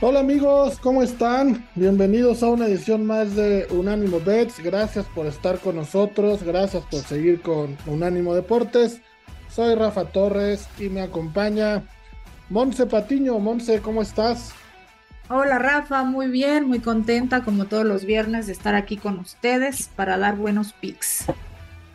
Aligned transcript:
Hola 0.00 0.20
amigos, 0.20 0.78
¿cómo 0.78 1.02
están? 1.02 1.66
Bienvenidos 1.74 2.44
a 2.44 2.50
una 2.50 2.68
edición 2.68 3.04
más 3.04 3.34
de 3.34 3.66
Unánimo 3.72 4.20
Bets. 4.20 4.62
Gracias 4.62 5.04
por 5.06 5.26
estar 5.26 5.58
con 5.58 5.74
nosotros, 5.74 6.44
gracias 6.44 6.84
por 6.84 7.00
seguir 7.00 7.42
con 7.42 7.76
Unánimo 7.84 8.32
Deportes. 8.32 9.00
Soy 9.50 9.74
Rafa 9.74 10.04
Torres 10.04 10.68
y 10.78 10.88
me 10.88 11.00
acompaña 11.00 11.82
Monse 12.48 12.86
Patiño. 12.86 13.40
Monse, 13.40 13.80
¿cómo 13.80 14.00
estás? 14.00 14.52
Hola 15.30 15.58
Rafa, 15.58 16.04
muy 16.04 16.28
bien, 16.28 16.68
muy 16.68 16.78
contenta 16.78 17.42
como 17.42 17.64
todos 17.64 17.84
los 17.84 18.04
viernes 18.04 18.46
de 18.46 18.52
estar 18.52 18.76
aquí 18.76 18.98
con 18.98 19.18
ustedes 19.18 19.90
para 19.96 20.16
dar 20.16 20.36
buenos 20.36 20.74
picks. 20.74 21.24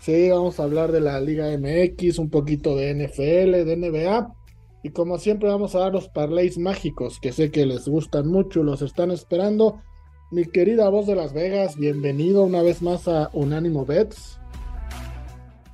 Sí, 0.01 0.29
vamos 0.29 0.59
a 0.59 0.63
hablar 0.63 0.91
de 0.91 0.99
la 0.99 1.21
Liga 1.21 1.45
MX, 1.57 2.19
un 2.19 2.29
poquito 2.29 2.75
de 2.75 2.93
NFL, 2.95 3.63
de 3.63 3.77
NBA 3.77 4.42
y 4.83 4.89
como 4.91 5.17
siempre 5.17 5.49
vamos 5.49 5.75
a 5.75 5.79
dar 5.79 5.93
los 5.93 6.09
parlays 6.09 6.57
mágicos 6.57 7.17
que 7.21 7.31
sé 7.31 7.49
que 7.51 7.65
les 7.65 7.87
gustan 7.87 8.27
mucho, 8.27 8.63
los 8.63 8.81
están 8.81 9.11
esperando. 9.11 9.81
Mi 10.29 10.45
querida 10.45 10.89
voz 10.89 11.07
de 11.07 11.15
Las 11.15 11.31
Vegas, 11.31 11.77
bienvenido 11.77 12.43
una 12.43 12.61
vez 12.61 12.81
más 12.81 13.07
a 13.07 13.29
Unánimo 13.31 13.85
Bets. 13.85 14.39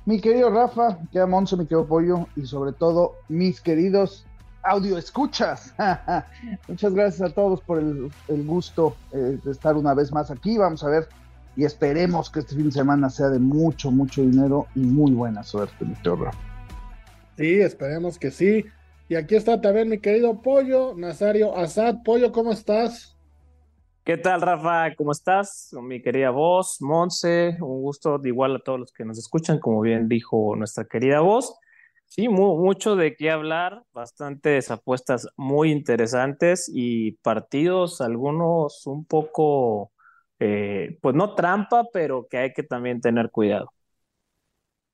Mi 0.06 0.20
querido 0.20 0.50
Rafa, 0.50 0.98
que 1.10 1.26
Monzo, 1.26 1.56
mi 1.56 1.64
querido 1.64 1.86
Pollo 1.86 2.28
y 2.36 2.46
sobre 2.46 2.72
todo 2.72 3.16
mis 3.28 3.60
queridos 3.60 4.26
audio 4.62 4.96
escuchas. 4.96 5.74
Muchas 6.68 6.94
gracias 6.94 7.30
a 7.30 7.34
todos 7.34 7.60
por 7.62 7.78
el, 7.78 8.12
gusto 8.46 8.94
eh, 9.10 9.38
de 9.42 9.50
estar 9.50 9.76
una 9.76 9.92
vez 9.92 10.12
más 10.12 10.30
aquí. 10.30 10.56
Vamos 10.56 10.84
a 10.84 10.88
ver 10.88 11.08
y 11.56 11.64
esperemos 11.64 12.30
que 12.30 12.40
este 12.40 12.54
fin 12.54 12.66
de 12.66 12.72
semana 12.72 13.10
sea 13.10 13.28
de 13.28 13.40
mucho, 13.40 13.90
mucho 13.90 14.22
dinero 14.22 14.66
y 14.76 14.80
muy 14.80 15.10
buena 15.10 15.42
suerte, 15.42 15.84
mi 15.84 15.94
querido 15.94 16.16
Rafa. 16.26 16.38
Sí, 17.36 17.60
esperemos 17.60 18.16
que 18.16 18.30
sí. 18.30 18.64
Y 19.10 19.16
aquí 19.16 19.34
está 19.34 19.60
también 19.60 19.88
mi 19.88 19.98
querido 19.98 20.40
Pollo, 20.40 20.94
Nazario 20.94 21.56
Azad. 21.56 21.96
Pollo, 22.04 22.30
¿cómo 22.30 22.52
estás? 22.52 23.16
¿Qué 24.04 24.16
tal, 24.16 24.40
Rafa? 24.40 24.94
¿Cómo 24.94 25.10
estás? 25.10 25.74
Mi 25.82 26.00
querida 26.00 26.30
voz, 26.30 26.80
Monse, 26.80 27.56
un 27.60 27.82
gusto 27.82 28.18
de 28.18 28.28
igual 28.28 28.54
a 28.54 28.58
todos 28.60 28.78
los 28.78 28.92
que 28.92 29.04
nos 29.04 29.18
escuchan, 29.18 29.58
como 29.58 29.80
bien 29.80 30.08
dijo 30.08 30.54
nuestra 30.54 30.84
querida 30.84 31.18
voz. 31.18 31.58
Sí, 32.06 32.28
mucho 32.28 32.94
de 32.94 33.16
qué 33.16 33.32
hablar, 33.32 33.82
bastantes 33.92 34.70
apuestas 34.70 35.26
muy 35.36 35.72
interesantes 35.72 36.70
y 36.72 37.14
partidos, 37.16 38.00
algunos 38.00 38.86
un 38.86 39.04
poco, 39.04 39.90
eh, 40.38 40.98
pues 41.02 41.16
no 41.16 41.34
trampa, 41.34 41.84
pero 41.92 42.28
que 42.30 42.38
hay 42.38 42.52
que 42.52 42.62
también 42.62 43.00
tener 43.00 43.32
cuidado. 43.32 43.72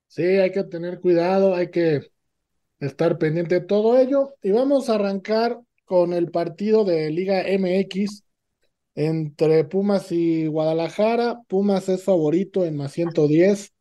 Sí, 0.09 0.23
hay 0.23 0.53
que 0.53 0.65
tener 0.65 1.01
cuidado, 1.01 1.55
hay 1.55 1.71
que 1.71 2.16
estar 2.81 3.19
pendiente 3.19 3.57
de 3.57 3.67
todo 3.67 3.99
ello. 3.99 4.35
Y 4.43 4.51
vamos 4.51 4.89
a 4.89 4.97
arrancar 4.97 5.61
con 5.85 6.13
el 6.13 6.31
partido 6.31 6.85
de 6.85 7.11
Liga 7.11 7.43
MX 7.47 8.25
entre 8.95 9.65
Pumas 9.65 10.13
y 10.13 10.47
Guadalajara. 10.47 11.43
Pumas 11.49 11.89
es 11.89 12.05
favorito 12.05 12.65
en 12.65 12.77
más 12.77 12.93
110, 12.93 13.73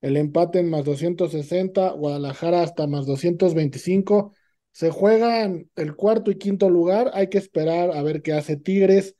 el 0.00 0.16
empate 0.16 0.60
en 0.60 0.70
más 0.70 0.84
260, 0.84 1.90
Guadalajara 1.92 2.62
hasta 2.62 2.86
más 2.86 3.06
225. 3.06 4.34
Se 4.72 4.90
juegan 4.90 5.70
el 5.76 5.94
cuarto 5.96 6.30
y 6.30 6.38
quinto 6.38 6.70
lugar. 6.70 7.10
Hay 7.14 7.28
que 7.28 7.38
esperar 7.38 7.90
a 7.92 8.02
ver 8.02 8.22
qué 8.22 8.32
hace 8.32 8.56
Tigres. 8.56 9.16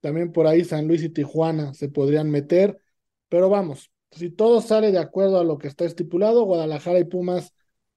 También 0.00 0.32
por 0.32 0.46
ahí 0.46 0.64
San 0.64 0.88
Luis 0.88 1.02
y 1.02 1.10
Tijuana 1.10 1.74
se 1.74 1.88
podrían 1.88 2.30
meter. 2.30 2.80
Pero 3.28 3.48
vamos, 3.48 3.90
si 4.10 4.30
todo 4.30 4.60
sale 4.60 4.92
de 4.92 4.98
acuerdo 4.98 5.38
a 5.40 5.44
lo 5.44 5.58
que 5.58 5.68
está 5.68 5.84
estipulado, 5.84 6.44
Guadalajara 6.44 6.98
y 7.00 7.04
Pumas 7.04 7.52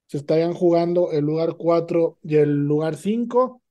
se 0.10 0.18
estarían 0.18 0.54
jugando 0.54 1.12
el 1.12 1.24
lugar 1.24 1.56
4 1.56 2.18
y 2.24 2.38
el 2.38 2.66
lugar 2.66 2.96
5, 2.96 3.62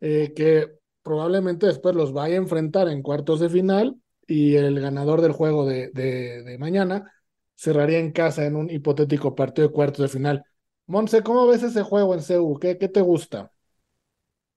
eh, 0.00 0.32
que 0.34 0.78
probablemente 1.02 1.66
después 1.66 1.94
los 1.94 2.14
vaya 2.14 2.36
a 2.36 2.38
enfrentar 2.38 2.88
en 2.88 3.02
cuartos 3.02 3.40
de 3.40 3.50
final 3.50 3.96
y 4.26 4.54
el 4.54 4.80
ganador 4.80 5.20
del 5.20 5.32
juego 5.32 5.66
de, 5.66 5.90
de, 5.90 6.56
mañana 6.58 7.12
cerraría 7.54 7.98
en 7.98 8.10
casa 8.10 8.46
en 8.46 8.56
un 8.56 8.70
hipotético 8.70 9.34
partido 9.34 9.68
de 9.68 9.74
cuartos 9.74 10.00
de 10.00 10.08
final. 10.08 10.44
Monse, 10.86 11.22
¿cómo 11.22 11.46
ves 11.46 11.62
ese 11.62 11.82
juego 11.82 12.14
en 12.14 12.22
CEU? 12.22 12.58
¿Qué, 12.58 12.78
¿Qué 12.78 12.88
te 12.88 13.02
gusta? 13.02 13.52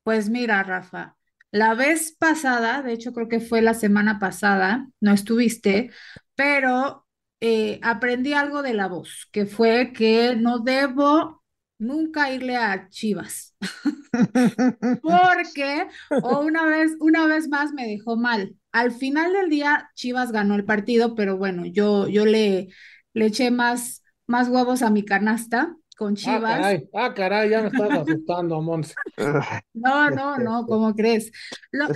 Pues 0.04 0.30
mira, 0.30 0.64
Rafa, 0.64 1.18
la 1.52 1.74
vez 1.74 2.16
pasada, 2.18 2.82
de 2.82 2.94
hecho 2.94 3.12
creo 3.12 3.28
que 3.28 3.42
fue 3.42 3.62
la 3.62 3.74
semana 3.74 4.20
pasada, 4.20 4.88
no 5.02 5.12
estuviste, 5.12 5.92
pero 6.34 7.05
eh, 7.48 7.80
aprendí 7.84 8.34
algo 8.34 8.64
de 8.64 8.74
la 8.74 8.88
voz, 8.88 9.28
que 9.32 9.46
fue 9.46 9.94
que 9.94 10.36
no 10.36 10.60
debo 10.60 11.44
nunca 11.78 12.32
irle 12.32 12.56
a 12.56 12.90
Chivas, 12.90 13.56
porque 15.04 15.88
o 16.24 16.40
una 16.40 16.66
vez, 16.66 16.94
una 17.00 17.28
vez 17.28 17.48
más 17.48 17.72
me 17.72 17.86
dejó 17.86 18.16
mal. 18.16 18.56
Al 18.72 18.92
final 18.92 19.32
del 19.32 19.50
día, 19.50 19.92
Chivas 19.94 20.32
ganó 20.32 20.56
el 20.56 20.66
partido, 20.66 21.14
pero 21.14 21.38
bueno, 21.38 21.68
yo, 21.68 22.08
yo 22.08 22.26
le, 22.26 22.70
le 23.14 23.26
eché 23.28 23.52
más, 23.52 24.04
más 24.26 24.50
huevos 24.50 24.82
a 24.82 24.90
mi 24.90 25.06
canasta 25.06 25.76
con 25.98 26.14
ah, 26.14 26.16
Chivas. 26.16 26.82
Ah, 26.96 27.14
caray, 27.14 27.52
ya 27.52 27.62
me 27.62 27.68
estás 27.68 27.92
asustando, 27.92 28.60
Mons. 28.60 28.96
No, 29.76 30.10
no, 30.10 30.38
no, 30.40 30.66
¿cómo 30.66 30.96
crees? 30.96 31.32
Lo, 31.72 31.90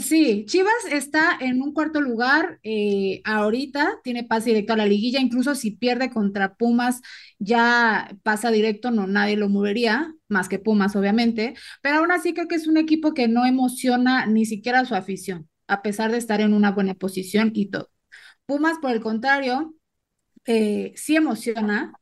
Sí, 0.00 0.46
Chivas 0.48 0.72
está 0.90 1.36
en 1.38 1.60
un 1.60 1.74
cuarto 1.74 2.00
lugar 2.00 2.58
eh, 2.62 3.20
ahorita, 3.26 4.00
tiene 4.02 4.24
pase 4.24 4.48
directo 4.48 4.72
a 4.72 4.76
la 4.78 4.86
liguilla, 4.86 5.20
incluso 5.20 5.54
si 5.54 5.72
pierde 5.72 6.08
contra 6.08 6.54
Pumas 6.54 7.02
ya 7.38 8.10
pasa 8.22 8.50
directo, 8.50 8.90
no 8.90 9.06
nadie 9.06 9.36
lo 9.36 9.50
movería, 9.50 10.14
más 10.28 10.48
que 10.48 10.58
Pumas 10.58 10.96
obviamente, 10.96 11.52
pero 11.82 11.98
aún 11.98 12.10
así 12.10 12.32
creo 12.32 12.48
que 12.48 12.54
es 12.54 12.66
un 12.66 12.78
equipo 12.78 13.12
que 13.12 13.28
no 13.28 13.44
emociona 13.44 14.24
ni 14.24 14.46
siquiera 14.46 14.80
a 14.80 14.84
su 14.86 14.94
afición, 14.94 15.50
a 15.66 15.82
pesar 15.82 16.10
de 16.10 16.16
estar 16.18 16.40
en 16.40 16.54
una 16.54 16.70
buena 16.72 16.94
posición 16.94 17.50
y 17.54 17.66
todo. 17.68 17.90
Pumas, 18.46 18.78
por 18.80 18.92
el 18.92 19.00
contrario, 19.02 19.74
eh, 20.46 20.92
sí 20.96 21.16
emociona, 21.16 21.94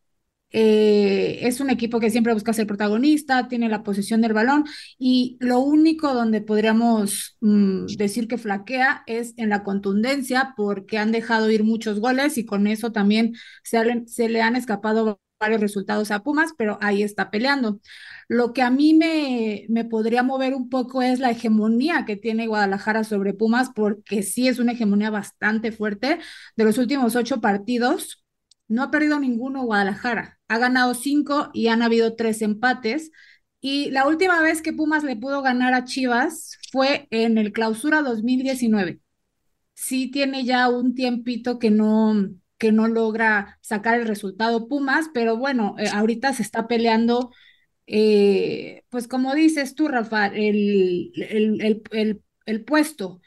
eh, 0.53 1.39
es 1.43 1.61
un 1.61 1.71
equipo 1.71 2.01
que 2.01 2.11
siempre 2.11 2.35
busca 2.35 2.53
ser 2.53 2.67
protagonista, 2.67 3.49
tiene 3.49 3.69
la 3.69 3.83
posesión 3.83 4.21
del 4.21 4.33
balón 4.33 4.65
y 4.99 5.37
lo 5.41 5.61
único 5.61 6.13
donde 6.15 6.41
podríamos 6.41 7.37
mm, 7.41 7.87
decir 7.97 8.29
que 8.29 8.39
flaquea 8.39 9.03
es 9.07 9.35
en 9.37 9.49
la 9.51 9.63
contundencia 9.63 10.55
porque 10.57 10.99
han 10.99 11.13
dejado 11.13 11.51
ir 11.51 11.65
muchos 11.65 12.01
goles 12.01 12.39
y 12.39 12.47
con 12.47 12.67
eso 12.67 12.93
también 12.93 13.35
se, 13.63 13.79
se 14.07 14.29
le 14.29 14.43
han 14.43 14.57
escapado 14.57 15.21
varios 15.39 15.61
resultados 15.61 16.11
a 16.11 16.23
Pumas, 16.23 16.53
pero 16.59 16.79
ahí 16.83 17.03
está 17.03 17.31
peleando. 17.31 17.81
Lo 18.29 18.53
que 18.53 18.63
a 18.63 18.71
mí 18.71 18.95
me, 18.95 19.65
me 19.69 19.85
podría 19.85 20.23
mover 20.23 20.55
un 20.55 20.69
poco 20.69 21.03
es 21.03 21.19
la 21.19 21.31
hegemonía 21.31 22.05
que 22.07 22.17
tiene 22.17 22.47
Guadalajara 22.47 23.05
sobre 23.05 23.35
Pumas, 23.35 23.71
porque 23.75 24.23
sí 24.23 24.49
es 24.49 24.59
una 24.59 24.73
hegemonía 24.73 25.11
bastante 25.11 25.73
fuerte. 25.73 26.19
De 26.57 26.65
los 26.65 26.79
últimos 26.79 27.17
ocho 27.17 27.41
partidos, 27.41 28.23
no 28.71 28.85
ha 28.85 28.93
perdido 28.93 29.21
ninguno 29.21 29.65
Guadalajara. 29.65 30.41
Ha 30.49 30.59
ganado 30.59 30.95
cinco 30.95 31.51
y 31.55 31.69
han 31.69 31.83
habido 31.83 32.17
tres 32.17 32.43
empates. 32.43 33.13
Y 33.61 33.91
la 33.91 34.09
última 34.09 34.41
vez 34.43 34.63
que 34.63 34.73
Pumas 34.73 35.05
le 35.05 35.17
pudo 35.17 35.43
ganar 35.43 35.75
a 35.75 35.85
Chivas 35.85 36.59
fue 36.73 37.09
en 37.11 37.39
el 37.39 37.53
clausura 37.53 38.03
2019. 38.03 39.01
Sí 39.75 40.11
tiene 40.11 40.45
ya 40.45 40.69
un 40.69 40.95
tiempito 40.95 41.59
que 41.59 41.71
no, 41.71 42.15
que 42.59 42.73
no 42.73 42.89
logra 42.89 43.59
sacar 43.63 43.99
el 44.01 44.07
resultado 44.09 44.69
Pumas, 44.69 45.11
pero 45.15 45.37
bueno, 45.37 45.77
eh, 45.79 45.89
ahorita 45.93 46.33
se 46.35 46.43
está 46.43 46.69
peleando, 46.69 47.33
eh, 47.87 48.85
pues 48.91 49.09
como 49.09 49.35
dices 49.35 49.75
tú, 49.75 49.89
Rafa, 49.89 50.27
el, 50.29 51.13
el, 51.17 51.83
el, 51.93 52.23
el 52.47 52.65
puesto. 52.65 53.21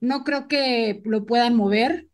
No 0.00 0.24
creo 0.24 0.48
que 0.48 1.02
lo 1.04 1.26
puedan 1.26 1.56
mover 1.56 2.08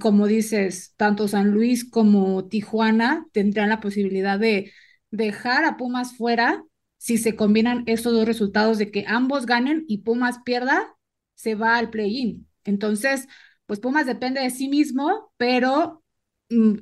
como 0.00 0.26
dices, 0.26 0.94
tanto 0.96 1.28
San 1.28 1.50
Luis 1.50 1.88
como 1.88 2.46
Tijuana 2.48 3.26
tendrán 3.32 3.68
la 3.70 3.80
posibilidad 3.80 4.38
de 4.38 4.72
dejar 5.10 5.64
a 5.64 5.76
Pumas 5.76 6.16
fuera 6.16 6.64
si 6.98 7.16
se 7.16 7.36
combinan 7.36 7.84
estos 7.86 8.12
dos 8.12 8.26
resultados 8.26 8.78
de 8.78 8.90
que 8.90 9.04
ambos 9.06 9.46
ganen 9.46 9.84
y 9.88 9.98
Pumas 9.98 10.40
pierda, 10.44 10.96
se 11.34 11.54
va 11.54 11.76
al 11.76 11.90
play-in. 11.90 12.48
Entonces, 12.64 13.28
pues 13.66 13.80
Pumas 13.80 14.06
depende 14.06 14.40
de 14.40 14.50
sí 14.50 14.68
mismo, 14.68 15.32
pero 15.36 16.02
mm, 16.50 16.74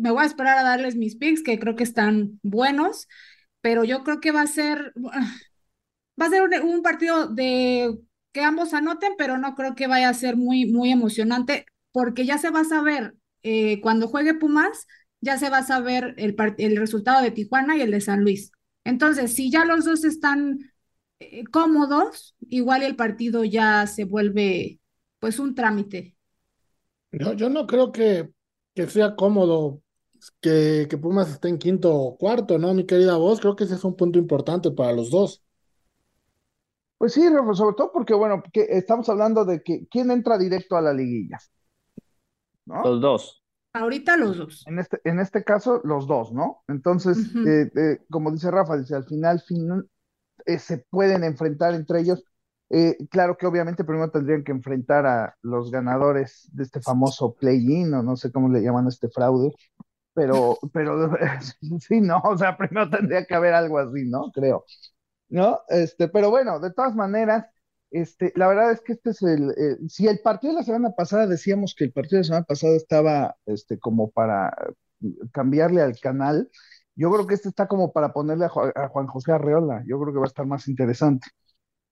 me 0.00 0.10
voy 0.10 0.22
a 0.22 0.26
esperar 0.26 0.58
a 0.58 0.62
darles 0.62 0.96
mis 0.96 1.16
picks, 1.16 1.42
que 1.42 1.58
creo 1.58 1.76
que 1.76 1.84
están 1.84 2.38
buenos, 2.42 3.08
pero 3.60 3.84
yo 3.84 4.04
creo 4.04 4.20
que 4.20 4.30
va 4.30 4.42
a 4.42 4.46
ser, 4.46 4.92
va 6.20 6.26
a 6.26 6.30
ser 6.30 6.42
un, 6.62 6.82
partido 6.82 7.26
de 7.26 7.98
que 8.32 8.42
ambos 8.42 8.74
anoten, 8.74 9.14
pero 9.18 9.38
no 9.38 9.54
creo 9.54 9.74
que 9.74 9.86
vaya 9.86 10.08
a 10.08 10.14
ser 10.14 10.36
muy, 10.36 10.66
muy 10.66 10.92
emocionante 10.92 11.66
porque 11.94 12.26
ya 12.26 12.38
se 12.38 12.50
va 12.50 12.62
a 12.62 12.64
saber, 12.64 13.14
eh, 13.44 13.80
cuando 13.80 14.08
juegue 14.08 14.34
Pumas, 14.34 14.88
ya 15.20 15.38
se 15.38 15.48
va 15.48 15.58
a 15.58 15.64
saber 15.64 16.12
el, 16.18 16.34
el 16.58 16.76
resultado 16.76 17.22
de 17.22 17.30
Tijuana 17.30 17.76
y 17.76 17.82
el 17.82 17.92
de 17.92 18.00
San 18.00 18.22
Luis. 18.22 18.50
Entonces, 18.82 19.32
si 19.32 19.48
ya 19.48 19.64
los 19.64 19.84
dos 19.84 20.02
están 20.02 20.58
eh, 21.20 21.44
cómodos, 21.44 22.34
igual 22.40 22.82
el 22.82 22.96
partido 22.96 23.44
ya 23.44 23.86
se 23.86 24.06
vuelve 24.06 24.80
pues 25.20 25.38
un 25.38 25.54
trámite. 25.54 26.16
No, 27.12 27.32
yo 27.32 27.48
no 27.48 27.64
creo 27.68 27.92
que, 27.92 28.28
que 28.74 28.88
sea 28.88 29.14
cómodo 29.14 29.80
que, 30.40 30.88
que, 30.90 30.98
Pumas 30.98 31.30
esté 31.30 31.48
en 31.48 31.58
quinto 31.58 31.94
o 31.94 32.18
cuarto, 32.18 32.58
¿no, 32.58 32.74
mi 32.74 32.86
querida 32.86 33.16
voz? 33.18 33.38
Creo 33.38 33.54
que 33.54 33.64
ese 33.64 33.76
es 33.76 33.84
un 33.84 33.94
punto 33.94 34.18
importante 34.18 34.72
para 34.72 34.92
los 34.92 35.10
dos. 35.10 35.44
Pues 36.98 37.12
sí, 37.12 37.22
sobre 37.22 37.76
todo 37.76 37.92
porque, 37.92 38.14
bueno, 38.14 38.42
que 38.52 38.66
estamos 38.68 39.08
hablando 39.08 39.44
de 39.44 39.62
que 39.62 39.86
quién 39.88 40.10
entra 40.10 40.36
directo 40.38 40.76
a 40.76 40.82
la 40.82 40.92
liguilla. 40.92 41.38
Los 42.66 43.00
dos. 43.00 43.42
Ahorita 43.72 44.16
los 44.16 44.36
dos. 44.36 44.64
En 44.66 44.78
este, 44.78 45.00
en 45.04 45.18
este 45.18 45.42
caso, 45.42 45.80
los 45.84 46.06
dos, 46.06 46.32
¿no? 46.32 46.62
Entonces, 46.68 47.18
eh, 47.46 47.70
eh, 47.74 47.98
como 48.08 48.30
dice 48.30 48.50
Rafa, 48.50 48.76
dice, 48.76 48.94
al 48.94 49.04
final, 49.04 49.42
eh, 50.46 50.58
se 50.58 50.78
pueden 50.90 51.24
enfrentar 51.24 51.74
entre 51.74 52.00
ellos. 52.00 52.24
claro 53.10 53.36
que 53.36 53.46
obviamente 53.46 53.84
primero 53.84 54.10
tendrían 54.10 54.44
que 54.44 54.52
enfrentar 54.52 55.06
a 55.06 55.36
los 55.42 55.70
ganadores 55.70 56.48
de 56.52 56.62
este 56.62 56.80
famoso 56.80 57.34
play-in, 57.34 57.92
o 57.94 58.02
no 58.02 58.16
sé 58.16 58.30
cómo 58.32 58.48
le 58.48 58.62
llaman 58.62 58.86
a 58.86 58.88
este 58.88 59.08
fraude, 59.08 59.52
pero, 60.14 60.56
pero 60.72 61.10
sí, 61.80 62.00
no, 62.00 62.20
o 62.24 62.38
sea, 62.38 62.56
primero 62.56 62.88
tendría 62.88 63.24
que 63.26 63.34
haber 63.34 63.54
algo 63.54 63.78
así, 63.78 64.04
¿no? 64.08 64.30
Creo. 64.32 64.64
¿no? 65.28 65.60
Este, 65.68 66.08
pero 66.08 66.30
bueno, 66.30 66.60
de 66.60 66.72
todas 66.72 66.94
maneras, 66.94 67.46
este, 67.94 68.32
la 68.34 68.48
verdad 68.48 68.72
es 68.72 68.80
que 68.80 68.94
este 68.94 69.10
es 69.10 69.22
el, 69.22 69.54
si 69.88 70.08
el 70.08 70.18
partido 70.18 70.52
de 70.52 70.58
la 70.58 70.64
semana 70.64 70.90
pasada 70.90 71.28
decíamos 71.28 71.76
que 71.78 71.84
el 71.84 71.92
partido 71.92 72.16
de 72.16 72.22
la 72.22 72.24
semana 72.24 72.44
pasada 72.44 72.74
estaba, 72.74 73.36
este, 73.46 73.78
como 73.78 74.10
para 74.10 74.52
cambiarle 75.32 75.80
al 75.80 75.96
canal, 76.00 76.50
yo 76.96 77.12
creo 77.12 77.26
que 77.26 77.34
este 77.34 77.48
está 77.48 77.68
como 77.68 77.92
para 77.92 78.12
ponerle 78.12 78.46
a, 78.46 78.88
Juan 78.88 79.06
José 79.06 79.30
Arreola, 79.30 79.84
yo 79.86 80.00
creo 80.00 80.12
que 80.12 80.18
va 80.18 80.24
a 80.24 80.28
estar 80.28 80.44
más 80.44 80.66
interesante. 80.66 81.28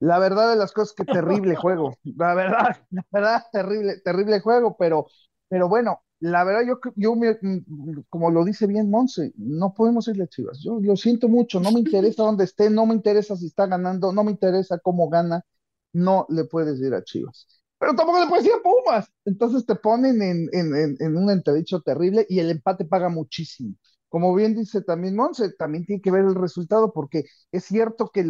La 0.01 0.19
verdad 0.19 0.51
de 0.51 0.57
las 0.57 0.73
cosas 0.73 0.93
que 0.95 1.05
terrible 1.05 1.55
juego, 1.55 1.95
la 2.17 2.35
verdad, 2.35 2.77
la 2.91 3.07
verdad, 3.13 3.45
terrible, 3.53 4.01
terrible 4.05 4.41
juego, 4.41 4.77
pero, 4.77 5.07
pero 5.49 5.69
bueno, 5.69 6.03
la 6.19 6.43
verdad, 6.43 6.63
yo, 6.67 6.81
yo 6.97 7.15
mm, 7.15 8.03
como 8.09 8.31
lo 8.33 8.45
dice 8.45 8.67
bien 8.67 8.91
Monse, 8.91 9.33
no 9.37 9.73
podemos 9.73 10.09
irle 10.09 10.25
a 10.25 10.29
Chivas. 10.29 10.61
Yo 10.65 10.81
lo 10.81 10.97
siento 10.97 11.29
mucho, 11.29 11.61
no 11.61 11.71
me 11.71 11.79
interesa 11.79 12.23
dónde 12.25 12.45
esté, 12.45 12.71
no 12.71 12.87
me 12.87 12.95
interesa 12.95 13.37
si 13.37 13.47
está 13.47 13.67
ganando, 13.67 14.13
no 14.13 14.25
me 14.25 14.33
interesa 14.33 14.79
cómo 14.79 15.09
gana, 15.09 15.45
no 15.93 16.27
le 16.29 16.45
puedes 16.45 16.81
ir 16.81 16.95
a 16.95 17.05
Chivas. 17.05 17.47
Pero 17.79 17.95
tampoco 17.95 18.21
le 18.21 18.29
puedes 18.29 18.47
ir 18.47 18.53
a 18.53 18.63
Pumas. 18.63 19.11
Entonces 19.25 19.67
te 19.67 19.75
ponen 19.75 20.23
en, 20.23 20.49
en, 20.53 20.97
en 20.99 21.17
un 21.17 21.31
entredicho 21.31 21.81
terrible 21.81 22.27
y 22.29 22.39
el 22.39 22.51
empate 22.51 22.85
paga 22.85 23.09
muchísimo 23.09 23.75
como 24.13 24.35
bien 24.35 24.55
dice 24.55 24.83
también 24.83 25.17
Monse, 25.17 25.55
también 25.55 25.87
tiene 25.87 26.03
que 26.03 26.11
ver 26.11 26.27
el 26.27 26.35
resultado, 26.35 26.93
porque 26.93 27.25
es 27.51 27.65
cierto 27.65 28.11
que, 28.13 28.27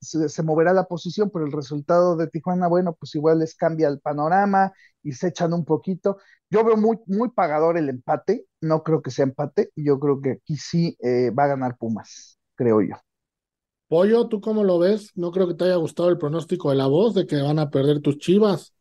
se, 0.00 0.42
moverá 0.42 0.72
la 0.72 0.86
posición, 0.86 1.30
pero 1.30 1.44
el 1.44 1.52
resultado 1.52 2.16
de 2.16 2.26
Tijuana, 2.26 2.68
bueno, 2.68 2.94
pues 2.98 3.14
igual 3.14 3.40
les 3.40 3.54
cambia 3.54 3.88
el 3.88 4.00
panorama 4.00 4.72
y 5.02 5.12
se 5.12 5.28
echan 5.28 5.52
un 5.52 5.66
poquito. 5.66 6.16
Yo 6.48 6.64
veo 6.64 6.78
muy, 6.78 6.98
muy 7.06 7.28
pagador 7.30 7.76
el 7.76 7.90
empate, 7.90 8.46
no 8.62 8.82
creo 8.82 9.02
que 9.02 9.10
sea 9.10 9.24
empate, 9.24 9.70
yo 9.76 10.00
creo 10.00 10.22
que 10.22 10.30
aquí 10.32 10.56
sí 10.56 10.96
eh, 11.02 11.30
va 11.30 11.44
a 11.44 11.48
ganar 11.48 11.76
Pumas, 11.76 12.38
creo 12.56 12.80
yo. 12.80 13.03
Pollo, 13.94 14.26
¿tú 14.26 14.40
cómo 14.40 14.64
lo 14.64 14.80
ves? 14.80 15.12
No 15.14 15.30
creo 15.30 15.46
que 15.46 15.54
te 15.54 15.66
haya 15.66 15.76
gustado 15.76 16.08
el 16.08 16.18
pronóstico 16.18 16.70
de 16.70 16.74
la 16.74 16.88
voz 16.88 17.14
de 17.14 17.28
que 17.28 17.40
van 17.40 17.60
a 17.60 17.70
perder 17.70 18.00
tus 18.00 18.18
chivas. 18.18 18.74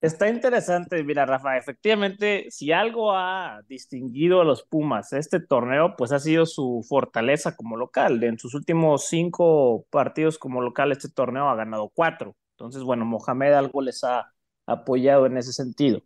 Está 0.00 0.28
interesante, 0.28 1.02
mira, 1.02 1.26
Rafa, 1.26 1.56
efectivamente, 1.58 2.46
si 2.48 2.70
algo 2.70 3.10
ha 3.10 3.62
distinguido 3.66 4.40
a 4.40 4.44
los 4.44 4.62
Pumas 4.62 5.12
este 5.12 5.40
torneo, 5.40 5.96
pues 5.98 6.12
ha 6.12 6.20
sido 6.20 6.46
su 6.46 6.86
fortaleza 6.88 7.56
como 7.56 7.76
local. 7.76 8.22
En 8.22 8.38
sus 8.38 8.54
últimos 8.54 9.08
cinco 9.08 9.84
partidos 9.90 10.38
como 10.38 10.60
local, 10.60 10.92
este 10.92 11.08
torneo 11.10 11.48
ha 11.48 11.56
ganado 11.56 11.90
cuatro. 11.92 12.36
Entonces, 12.52 12.84
bueno, 12.84 13.04
Mohamed 13.04 13.54
algo 13.54 13.82
les 13.82 14.04
ha 14.04 14.32
apoyado 14.64 15.26
en 15.26 15.38
ese 15.38 15.52
sentido. 15.52 16.04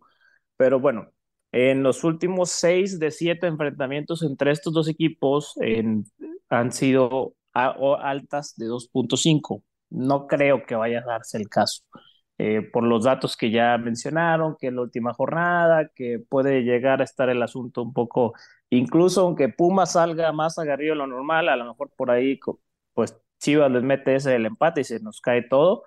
Pero 0.57 0.79
bueno, 0.79 1.11
en 1.51 1.83
los 1.83 2.03
últimos 2.03 2.49
seis 2.49 2.97
de 2.97 3.11
siete 3.11 3.45
enfrentamientos 3.45 4.23
entre 4.23 4.49
estos 4.49 4.73
dos 4.73 4.87
equipos 4.87 5.53
han 6.49 6.71
sido 6.71 7.35
altas 8.01 8.55
de 8.57 8.67
2.5. 8.67 9.63
No 9.89 10.27
creo 10.27 10.65
que 10.65 10.75
vaya 10.75 10.99
a 10.99 11.05
darse 11.05 11.37
el 11.37 11.49
caso. 11.49 11.83
Eh, 12.37 12.61
por 12.61 12.83
los 12.83 13.03
datos 13.03 13.35
que 13.35 13.51
ya 13.51 13.77
mencionaron, 13.77 14.55
que 14.57 14.67
es 14.67 14.73
la 14.73 14.81
última 14.81 15.13
jornada, 15.13 15.89
que 15.93 16.19
puede 16.19 16.61
llegar 16.63 17.01
a 17.01 17.03
estar 17.03 17.29
el 17.29 17.43
asunto 17.43 17.81
un 17.83 17.91
poco, 17.93 18.33
incluso 18.69 19.21
aunque 19.21 19.49
Puma 19.49 19.85
salga 19.85 20.31
más 20.31 20.57
agarrido 20.57 20.93
de 20.93 20.99
lo 20.99 21.07
normal, 21.07 21.49
a 21.49 21.57
lo 21.57 21.65
mejor 21.65 21.91
por 21.97 22.11
ahí, 22.11 22.39
pues 22.93 23.17
Chivas 23.39 23.69
les 23.71 23.83
mete 23.83 24.15
ese 24.15 24.35
el 24.35 24.45
empate 24.45 24.81
y 24.81 24.83
se 24.85 24.99
nos 25.01 25.19
cae 25.21 25.41
todo. 25.43 25.83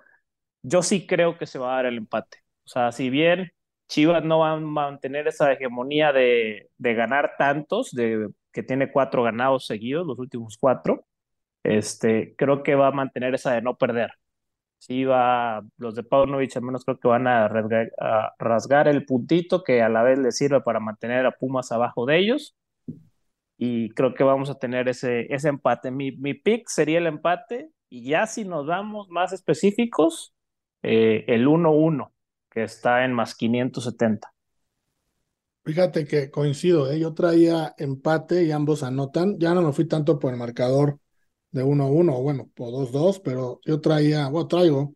Yo 0.63 0.81
sí 0.83 1.07
creo 1.07 1.37
que 1.37 1.47
se 1.47 1.59
va 1.59 1.73
a 1.73 1.75
dar 1.77 1.87
el 1.87 1.97
empate. 1.97 2.39
O 2.65 2.69
sea, 2.69 2.91
si 2.91 3.09
bien 3.09 3.51
Chivas 3.87 4.23
no 4.23 4.39
va 4.39 4.51
a 4.53 4.57
mantener 4.59 5.27
esa 5.27 5.51
hegemonía 5.53 6.11
de, 6.13 6.69
de 6.77 6.93
ganar 6.95 7.33
tantos, 7.37 7.91
de 7.91 8.29
que 8.51 8.63
tiene 8.63 8.91
cuatro 8.91 9.23
ganados 9.23 9.65
seguidos, 9.67 10.05
los 10.07 10.19
últimos 10.19 10.57
cuatro, 10.57 11.05
este, 11.63 12.35
creo 12.37 12.63
que 12.63 12.75
va 12.75 12.87
a 12.87 12.91
mantener 12.91 13.35
esa 13.35 13.53
de 13.53 13.61
no 13.61 13.77
perder 13.77 14.11
sí 14.85 15.05
va, 15.05 15.63
los 15.77 15.95
de 15.95 16.03
Paunovic 16.03 16.55
al 16.57 16.63
menos 16.63 16.83
creo 16.83 16.99
que 16.99 17.07
van 17.07 17.25
a 17.25 17.47
rasgar, 17.47 18.87
el 18.89 19.05
puntito 19.05 19.63
que 19.63 19.81
a 19.81 19.87
la 19.87 20.03
vez 20.03 20.19
les 20.19 20.35
sirve 20.35 20.59
para 20.59 20.81
mantener 20.81 21.25
a 21.25 21.31
Pumas 21.31 21.71
abajo 21.71 22.05
de 22.05 22.19
ellos. 22.19 22.55
Y 23.57 23.91
creo 23.91 24.13
que 24.13 24.25
vamos 24.25 24.49
a 24.49 24.59
tener 24.59 24.89
ese, 24.89 25.33
ese 25.33 25.47
empate. 25.47 25.89
Mi, 25.89 26.11
mi 26.17 26.33
pick 26.33 26.67
sería 26.67 26.97
el 26.97 27.07
empate. 27.07 27.69
Y 27.89 28.09
ya 28.09 28.27
si 28.27 28.43
nos 28.43 28.67
damos 28.67 29.07
más 29.09 29.31
específicos, 29.31 30.33
eh, 30.81 31.23
el 31.27 31.47
1-1, 31.47 32.11
que 32.49 32.63
está 32.63 33.05
en 33.05 33.13
más 33.13 33.35
570. 33.35 34.33
Fíjate 35.63 36.05
que 36.05 36.29
coincido, 36.29 36.91
¿eh? 36.91 36.99
yo 36.99 37.13
traía 37.13 37.73
empate 37.77 38.43
y 38.43 38.51
ambos 38.51 38.83
anotan. 38.83 39.39
Ya 39.39 39.53
no 39.53 39.61
me 39.61 39.71
fui 39.71 39.87
tanto 39.87 40.19
por 40.19 40.33
el 40.33 40.39
marcador 40.39 40.99
de 41.53 41.63
1-1, 41.63 42.21
bueno, 42.21 42.51
por 42.55 42.71
2-2, 42.71 43.21
pero 43.21 43.61
yo 43.65 43.79
traía, 43.79 44.27
bueno, 44.29 44.47
traigo 44.47 44.95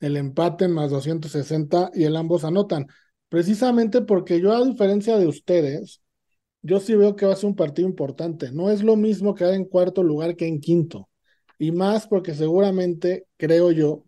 el 0.00 0.16
empate 0.16 0.68
más 0.68 0.90
260 0.90 1.90
y 1.94 2.04
el 2.04 2.16
ambos 2.16 2.44
anotan. 2.44 2.86
Precisamente 3.28 4.02
porque 4.02 4.40
yo, 4.40 4.52
a 4.54 4.64
diferencia 4.64 5.18
de 5.18 5.26
ustedes, 5.26 6.00
yo 6.62 6.80
sí 6.80 6.94
veo 6.94 7.16
que 7.16 7.26
va 7.26 7.32
a 7.34 7.36
ser 7.36 7.50
un 7.50 7.56
partido 7.56 7.88
importante. 7.88 8.52
No 8.52 8.70
es 8.70 8.82
lo 8.82 8.96
mismo 8.96 9.34
quedar 9.34 9.54
en 9.54 9.64
cuarto 9.64 10.02
lugar 10.02 10.36
que 10.36 10.46
en 10.46 10.60
quinto. 10.60 11.08
Y 11.58 11.72
más 11.72 12.06
porque 12.06 12.34
seguramente, 12.34 13.26
creo 13.36 13.72
yo, 13.72 14.04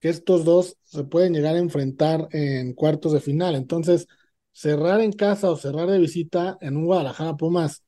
que 0.00 0.10
estos 0.10 0.44
dos 0.44 0.76
se 0.84 1.04
pueden 1.04 1.34
llegar 1.34 1.56
a 1.56 1.58
enfrentar 1.58 2.28
en 2.32 2.74
cuartos 2.74 3.12
de 3.12 3.20
final. 3.20 3.56
Entonces, 3.56 4.06
cerrar 4.52 5.00
en 5.00 5.12
casa 5.12 5.50
o 5.50 5.56
cerrar 5.56 5.90
de 5.90 5.98
visita 5.98 6.58
en 6.60 6.76
un 6.76 6.86
Guadalajara 6.86 7.36
Pumas 7.36 7.84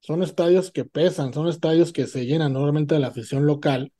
son 0.00 0.22
estadios 0.22 0.70
que 0.70 0.84
pesan, 0.84 1.32
son 1.34 1.48
estadios 1.48 1.92
que 1.92 2.06
se 2.06 2.26
llenan 2.26 2.52
normalmente 2.52 2.94
de 2.94 3.00
la 3.00 3.08
afición 3.08 3.46
local 3.46 3.92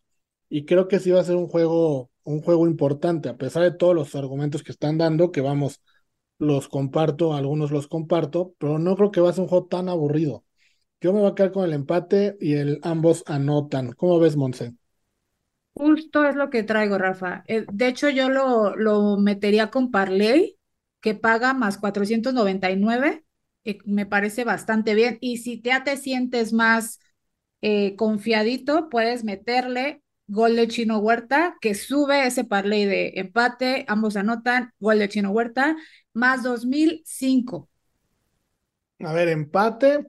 y 0.48 0.64
creo 0.66 0.88
que 0.88 1.00
sí 1.00 1.10
va 1.12 1.20
a 1.20 1.24
ser 1.24 1.36
un 1.36 1.48
juego, 1.48 2.10
un 2.24 2.42
juego 2.42 2.66
importante, 2.68 3.28
a 3.30 3.36
pesar 3.38 3.62
de 3.64 3.72
todos 3.72 3.94
los 3.94 4.14
argumentos 4.16 4.62
que 4.64 4.72
están 4.72 4.98
dando, 4.98 5.32
que 5.32 5.40
vamos, 5.42 5.82
los 6.38 6.68
comparto, 6.68 7.34
algunos 7.34 7.70
los 7.72 7.88
comparto, 7.88 8.54
pero 8.58 8.78
no 8.78 8.96
creo 8.96 9.10
que 9.12 9.20
va 9.20 9.30
a 9.30 9.32
ser 9.34 9.42
un 9.42 9.48
juego 9.48 9.66
tan 9.66 9.88
aburrido. 9.88 10.44
Yo 11.00 11.12
me 11.14 11.20
voy 11.20 11.30
a 11.32 11.34
quedar 11.36 11.52
con 11.52 11.64
el 11.66 11.74
empate 11.74 12.36
y 12.40 12.54
el 12.54 12.80
ambos 12.82 13.24
anotan. 13.26 13.92
¿Cómo 13.92 14.18
ves, 14.20 14.36
Monse? 14.36 14.74
Justo 15.74 16.24
es 16.26 16.34
lo 16.34 16.50
que 16.50 16.62
traigo, 16.64 16.98
Rafa. 16.98 17.44
Eh, 17.46 17.64
de 17.72 17.88
hecho, 17.88 18.08
yo 18.10 18.28
lo, 18.30 18.74
lo 18.76 19.16
metería 19.18 19.70
con 19.70 19.90
Parley, 19.90 20.58
que 21.00 21.14
paga 21.14 21.54
más 21.54 21.78
499 21.78 23.24
me 23.84 24.06
parece 24.06 24.44
bastante 24.44 24.94
bien. 24.94 25.18
Y 25.20 25.38
si 25.38 25.60
ya 25.60 25.84
te 25.84 25.96
sientes 25.96 26.52
más 26.52 27.00
eh, 27.60 27.96
confiadito, 27.96 28.88
puedes 28.88 29.24
meterle 29.24 30.02
gol 30.28 30.56
de 30.56 30.68
Chino 30.68 30.98
Huerta, 30.98 31.56
que 31.60 31.74
sube 31.74 32.26
ese 32.26 32.44
parlay 32.44 32.84
de 32.84 33.12
empate, 33.16 33.84
ambos 33.88 34.16
anotan, 34.16 34.72
gol 34.78 34.98
de 34.98 35.08
Chino 35.08 35.30
Huerta, 35.30 35.76
más 36.12 36.42
2005. 36.42 37.68
A 39.00 39.12
ver, 39.12 39.28
empate. 39.28 40.06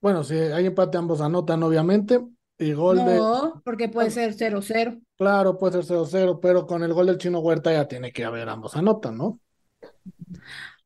Bueno, 0.00 0.24
si 0.24 0.34
hay 0.34 0.66
empate, 0.66 0.98
ambos 0.98 1.20
anotan, 1.20 1.62
obviamente. 1.62 2.20
Y 2.58 2.72
gol 2.72 2.98
no, 2.98 3.06
de. 3.06 3.16
No, 3.16 3.62
porque 3.64 3.88
puede 3.88 4.10
ser 4.10 4.34
0-0. 4.34 5.00
Claro, 5.16 5.58
puede 5.58 5.82
ser 5.82 5.84
0-0, 5.84 6.40
pero 6.40 6.66
con 6.66 6.82
el 6.82 6.92
gol 6.92 7.06
del 7.06 7.18
Chino 7.18 7.40
Huerta 7.40 7.72
ya 7.72 7.88
tiene 7.88 8.12
que 8.12 8.24
haber 8.24 8.48
ambos 8.48 8.76
anotan, 8.76 9.16
¿no? 9.16 9.40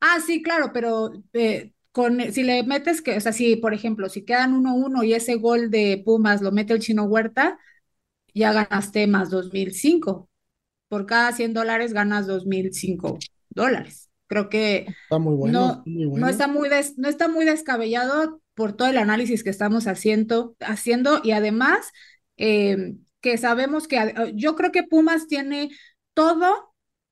Ah, 0.00 0.18
sí, 0.24 0.42
claro, 0.42 0.70
pero 0.72 1.10
eh, 1.32 1.72
si 2.32 2.42
le 2.42 2.62
metes 2.64 3.02
que, 3.02 3.16
o 3.16 3.20
sea, 3.20 3.32
si 3.32 3.56
por 3.56 3.74
ejemplo, 3.74 4.08
si 4.08 4.24
quedan 4.24 4.54
1-1 4.54 5.02
y 5.04 5.14
ese 5.14 5.36
gol 5.36 5.70
de 5.70 6.02
Pumas 6.04 6.42
lo 6.42 6.52
mete 6.52 6.72
el 6.72 6.80
chino 6.80 7.04
Huerta, 7.04 7.58
ya 8.34 8.52
ganaste 8.52 9.06
más 9.06 9.30
2005. 9.30 10.28
Por 10.88 11.06
cada 11.06 11.32
100 11.32 11.54
dólares 11.54 11.92
ganas 11.92 12.26
2005 12.26 13.18
dólares. 13.50 14.10
Creo 14.28 14.48
que 14.48 14.86
está 15.02 15.18
muy 15.18 15.34
bueno, 15.34 15.82
no, 15.86 16.16
no, 16.18 16.28
está 16.28 16.48
muy 16.48 16.68
no 16.96 17.08
está 17.08 17.28
muy 17.28 17.44
descabellado 17.44 18.40
por 18.54 18.72
todo 18.72 18.88
el 18.88 18.98
análisis 18.98 19.44
que 19.44 19.50
estamos 19.50 19.86
haciendo, 19.86 20.56
haciendo 20.60 21.20
y 21.22 21.30
además 21.30 21.92
eh, 22.36 22.94
que 23.20 23.38
sabemos 23.38 23.86
que 23.86 24.32
yo 24.34 24.56
creo 24.56 24.72
que 24.72 24.82
Pumas 24.82 25.28
tiene 25.28 25.70
todo 26.14 26.65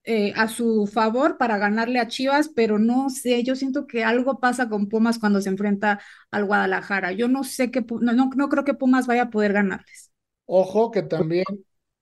eh, 0.06 0.32
a 0.36 0.48
su 0.48 0.86
favor 0.86 1.38
para 1.38 1.56
ganarle 1.56 1.98
a 1.98 2.08
Chivas, 2.08 2.50
pero 2.54 2.78
no 2.78 3.08
sé, 3.08 3.42
yo 3.42 3.56
siento 3.56 3.86
que 3.86 4.04
algo 4.04 4.38
pasa 4.38 4.68
con 4.68 4.88
Pumas 4.88 5.18
cuando 5.18 5.40
se 5.40 5.48
enfrenta 5.48 6.00
al 6.30 6.44
Guadalajara. 6.44 7.12
Yo 7.12 7.26
no 7.26 7.42
sé 7.42 7.70
que, 7.70 7.84
no, 8.00 8.12
no, 8.12 8.48
creo 8.48 8.64
que 8.64 8.74
Pumas 8.74 9.06
vaya 9.06 9.22
a 9.22 9.30
poder 9.30 9.54
ganarles. 9.54 10.12
Ojo 10.44 10.90
que 10.90 11.02
también 11.02 11.44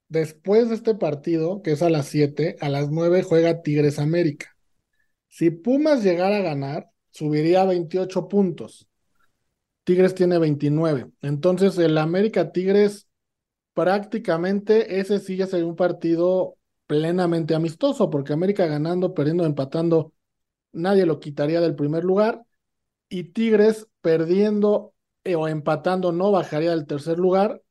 después 0.09 0.67
de 0.67 0.75
este 0.75 0.95
partido, 0.95 1.61
que 1.61 1.71
es 1.71 1.81
a 1.81 1.89
las 1.89 2.07
7, 2.07 2.57
a 2.59 2.69
las 2.69 2.89
9 2.89 3.23
juega 3.23 3.61
Tigres 3.61 3.99
América. 3.99 4.55
Si 5.29 5.49
Pumas 5.49 6.03
llegara 6.03 6.37
a 6.37 6.41
ganar, 6.41 6.89
subiría 7.09 7.61
a 7.61 7.65
28 7.65 8.27
puntos. 8.27 8.87
Tigres 9.85 10.13
tiene 10.13 10.39
29. 10.39 11.09
Entonces, 11.21 11.77
el 11.77 11.97
América 11.97 12.51
Tigres, 12.51 13.07
prácticamente 13.73 14.99
ese 14.99 15.19
sí 15.19 15.37
ya 15.37 15.47
sería 15.47 15.65
un 15.65 15.75
partido 15.75 16.57
plenamente 16.87 17.55
amistoso, 17.55 18.09
porque 18.09 18.33
América 18.33 18.65
ganando, 18.67 19.13
perdiendo, 19.13 19.45
empatando, 19.45 20.13
nadie 20.71 21.05
lo 21.05 21.19
quitaría 21.19 21.61
del 21.61 21.75
primer 21.75 22.03
lugar. 22.03 22.45
Y 23.09 23.25
Tigres 23.25 23.87
perdiendo 24.01 24.93
eh, 25.23 25.35
o 25.35 25.47
empatando 25.47 26.11
no 26.11 26.31
bajaría 26.31 26.71
del 26.71 26.87
tercer 26.87 27.19
lugar. 27.19 27.61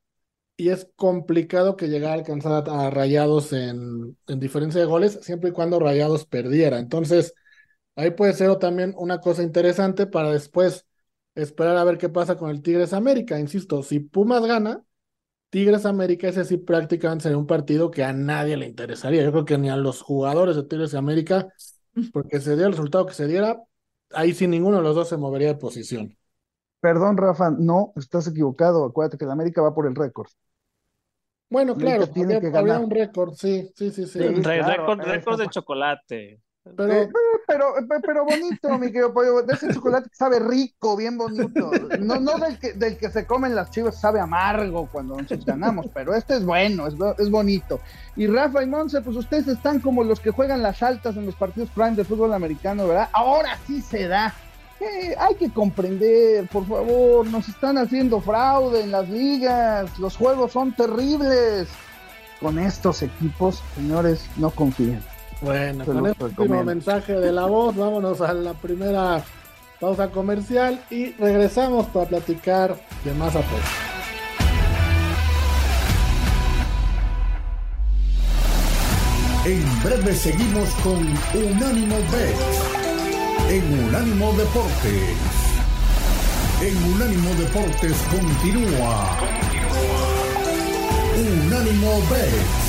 Y 0.57 0.71
es 0.71 0.89
complicado 0.97 1.77
que 1.77 1.89
llegara 1.89 2.15
a 2.15 2.19
alcanzar 2.19 2.65
a, 2.69 2.91
Rayados 2.91 3.53
en, 3.53 4.17
en 4.29 4.41
diferencia 4.41 4.81
de 4.81 4.87
goles, 4.87 5.19
siempre 5.23 5.51
y 5.51 5.53
cuando 5.53 5.81
Rayados 5.81 6.27
perdiera. 6.27 6.79
Entonces, 6.79 7.35
ahí 7.97 8.13
puede 8.13 8.35
ser 8.35 8.57
también 8.57 8.95
una 8.97 9.21
cosa 9.21 9.43
interesante 9.43 10.07
para 10.07 10.31
después 10.31 10.87
esperar 11.35 11.77
a 11.77 11.85
ver 11.85 11.99
qué 11.99 12.09
pasa 12.09 12.37
con 12.37 12.51
el 12.51 12.63
Tigres 12.63 12.93
América. 12.93 13.39
Insisto, 13.41 13.83
si 13.83 14.01
Pumas 14.01 14.45
gana, 14.47 14.85
Tigres 15.53 15.85
América, 15.85 16.29
ese 16.29 16.47
sí 16.47 16.57
prácticamente 16.57 17.25
sería 17.25 17.37
un 17.37 17.47
partido 17.47 17.91
que 17.91 18.03
a 18.03 18.15
nadie 18.15 18.57
le 18.57 18.67
interesaría. 18.67 19.23
Yo 19.23 19.33
creo 19.33 19.45
que 19.45 19.59
ni 19.59 19.69
a 19.69 19.77
los 19.77 20.01
jugadores 20.01 20.57
de 20.57 20.63
Tigres 20.63 20.95
América, 20.95 21.47
porque 22.15 22.41
se 22.41 22.57
dio 22.57 22.65
el 22.65 22.73
resultado 22.73 23.05
que 23.05 23.13
se 23.13 23.27
diera, 23.27 23.63
ahí 24.15 24.33
sin 24.33 24.51
ninguno 24.51 24.79
de 24.79 24.83
los 24.83 24.95
dos 24.95 25.11
se 25.11 25.19
movería 25.19 25.49
de 25.49 25.57
posición. 25.57 26.17
Perdón, 26.81 27.19
Rafa, 27.19 27.51
no, 27.51 27.93
estás 27.97 28.29
equivocado. 28.29 28.87
Acuérdate 28.87 29.19
que 29.19 29.27
el 29.27 29.31
América 29.31 29.61
va 29.61 29.75
por 29.75 29.87
el 29.87 29.95
récord. 29.95 30.31
Bueno, 31.51 31.77
claro, 31.77 32.07
tiene 32.07 32.41
que 32.41 32.49
ganar. 32.49 32.81
un 32.81 32.91
récord, 32.91 33.35
sí, 33.35 33.71
sí, 33.77 33.91
sí, 33.91 34.07
sí. 34.07 34.21
récord 34.21 35.39
de 35.39 35.49
chocolate. 35.51 36.41
Pero, 36.65 36.93
eh, 36.93 37.11
pero, 37.47 37.79
eh, 37.79 38.01
pero 38.07 38.25
bonito, 38.25 38.79
mi 38.79 38.87
querido 38.87 39.13
pollo. 39.13 39.43
De 39.43 39.55
ese 39.55 39.73
chocolate 39.75 40.09
sabe 40.13 40.39
rico, 40.39 40.97
bien 40.97 41.19
bonito. 41.19 41.71
No, 41.99 42.21
no 42.21 42.39
del 42.39 42.59
que, 42.59 42.73
del 42.73 42.97
que 42.97 43.11
se 43.11 43.27
comen 43.27 43.55
las 43.55 43.71
chivas, 43.71 44.01
sabe 44.01 44.21
amargo 44.21 44.89
cuando 44.91 45.15
nosotros 45.17 45.45
ganamos, 45.45 45.87
pero 45.93 46.15
este 46.15 46.37
es 46.37 46.45
bueno, 46.45 46.87
es, 46.87 46.95
es 47.19 47.31
bonito. 47.31 47.81
Y 48.17 48.29
Rafa 48.29 48.63
y 48.63 48.67
Monse, 48.67 49.01
pues 49.03 49.17
ustedes 49.17 49.49
están 49.49 49.81
como 49.81 50.05
los 50.05 50.21
que 50.21 50.31
juegan 50.31 50.63
las 50.63 50.83
altas 50.83 51.17
en 51.17 51.27
los 51.27 51.35
partidos 51.35 51.71
prime 51.71 51.97
de 51.97 52.05
fútbol 52.05 52.33
americano, 52.33 52.87
¿verdad? 52.87 53.09
Ahora 53.13 53.59
sí 53.67 53.81
se 53.83 54.07
da. 54.07 54.33
hay 55.19 55.35
que 55.35 55.51
comprender, 55.53 56.49
por 56.49 56.67
favor, 56.67 57.27
nos 57.27 57.49
están 57.49 57.77
haciendo 57.77 58.21
fraude 58.21 58.83
en 58.83 58.93
las 58.93 59.09
ligas, 59.09 59.99
los 59.99 60.17
juegos 60.17 60.53
son 60.53 60.75
terribles. 60.75 61.69
Con 62.41 62.59
estos 62.59 63.03
equipos, 63.03 63.63
señores, 63.77 64.27
no 64.37 64.51
confíen. 64.51 65.01
Bueno, 65.43 65.85
con 65.85 66.07
este 66.07 66.25
último 66.25 66.63
mensaje 66.63 67.15
de 67.15 67.33
la 67.33 67.47
voz, 67.47 67.75
vámonos 67.75 68.21
a 68.21 68.33
la 68.33 68.55
primera 68.55 69.25
pausa 69.81 70.09
comercial 70.09 70.81
y 70.89 71.11
regresamos 71.13 71.87
para 71.87 72.07
platicar 72.07 72.77
de 73.05 73.13
más 73.15 73.35
apoyo. 73.35 73.63
En 79.45 79.83
breve 79.83 80.15
seguimos 80.15 80.69
con 80.85 80.99
Unánimo 81.35 81.97
Bet 82.13 82.37
en 83.51 83.85
Unánimo 83.89 84.33
Deportes. 84.35 85.17
En 86.61 86.95
Unánimo 86.95 87.31
Deportes 87.35 87.97
continúa. 88.13 89.19
Unánimo 91.19 92.01
Bet 92.09 92.62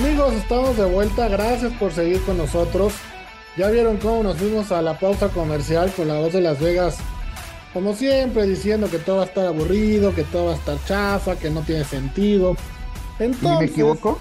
Amigos, 0.00 0.32
estamos 0.34 0.76
de 0.76 0.84
vuelta. 0.84 1.26
Gracias 1.26 1.72
por 1.72 1.92
seguir 1.92 2.22
con 2.22 2.38
nosotros. 2.38 2.92
Ya 3.56 3.68
vieron 3.68 3.96
cómo 3.96 4.22
nos 4.22 4.36
fuimos 4.36 4.70
a 4.70 4.80
la 4.80 4.96
pausa 4.96 5.28
comercial 5.28 5.90
con 5.90 6.06
la 6.06 6.14
voz 6.14 6.32
de 6.32 6.40
Las 6.40 6.60
Vegas. 6.60 6.98
Como 7.74 7.94
siempre, 7.94 8.46
diciendo 8.46 8.88
que 8.88 8.98
todo 8.98 9.16
va 9.16 9.22
a 9.24 9.26
estar 9.26 9.44
aburrido, 9.44 10.14
que 10.14 10.22
todo 10.22 10.46
va 10.46 10.52
a 10.52 10.54
estar 10.54 10.76
chafa, 10.84 11.34
que 11.34 11.50
no 11.50 11.62
tiene 11.62 11.82
sentido. 11.82 12.56
Entonces, 13.18 13.58
¿Me 13.58 13.66
equivoco? 13.66 14.20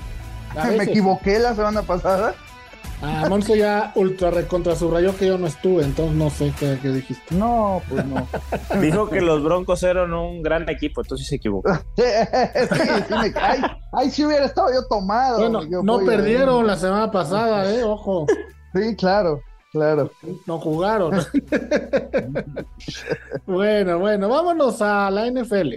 ¿Me 0.55 0.83
equivoqué 0.83 1.37
la 1.37 1.53
semana 1.53 1.83
pasada? 1.83 2.33
Ah, 2.99 3.27
Monse 3.29 3.55
ya 3.55 3.91
ultra 3.93 4.31
recontra 4.31 4.75
subrayó 4.75 5.15
que 5.15 5.27
yo 5.27 5.37
no 5.37 5.45
estuve, 5.45 5.83
entonces 5.83 6.15
no 6.15 6.31
sé 6.31 6.51
qué, 6.59 6.75
dijiste. 6.89 7.35
No, 7.35 7.81
pues 7.87 8.03
no. 8.05 8.27
Dijo 8.81 9.07
que 9.07 9.21
los 9.21 9.43
Broncos 9.43 9.83
eran 9.83 10.13
un 10.13 10.41
gran 10.41 10.67
equipo, 10.67 11.01
entonces 11.01 11.27
se 11.27 11.35
equivocó. 11.35 11.69
ay, 13.91 14.09
si 14.09 14.25
hubiera 14.25 14.45
estado 14.45 14.69
yo 14.73 14.87
tomado. 14.87 15.37
Bueno, 15.37 15.83
no 15.83 15.99
perdieron 15.99 16.65
la 16.65 16.75
semana 16.75 17.11
pasada, 17.11 17.71
eh, 17.71 17.83
ojo. 17.83 18.25
Sí, 18.73 18.95
claro, 18.95 19.41
claro. 19.71 20.09
No 20.47 20.57
jugaron. 20.57 21.23
bueno, 23.45 23.99
bueno, 23.99 24.27
vámonos 24.27 24.81
a 24.81 25.11
la 25.11 25.29
NFL. 25.29 25.75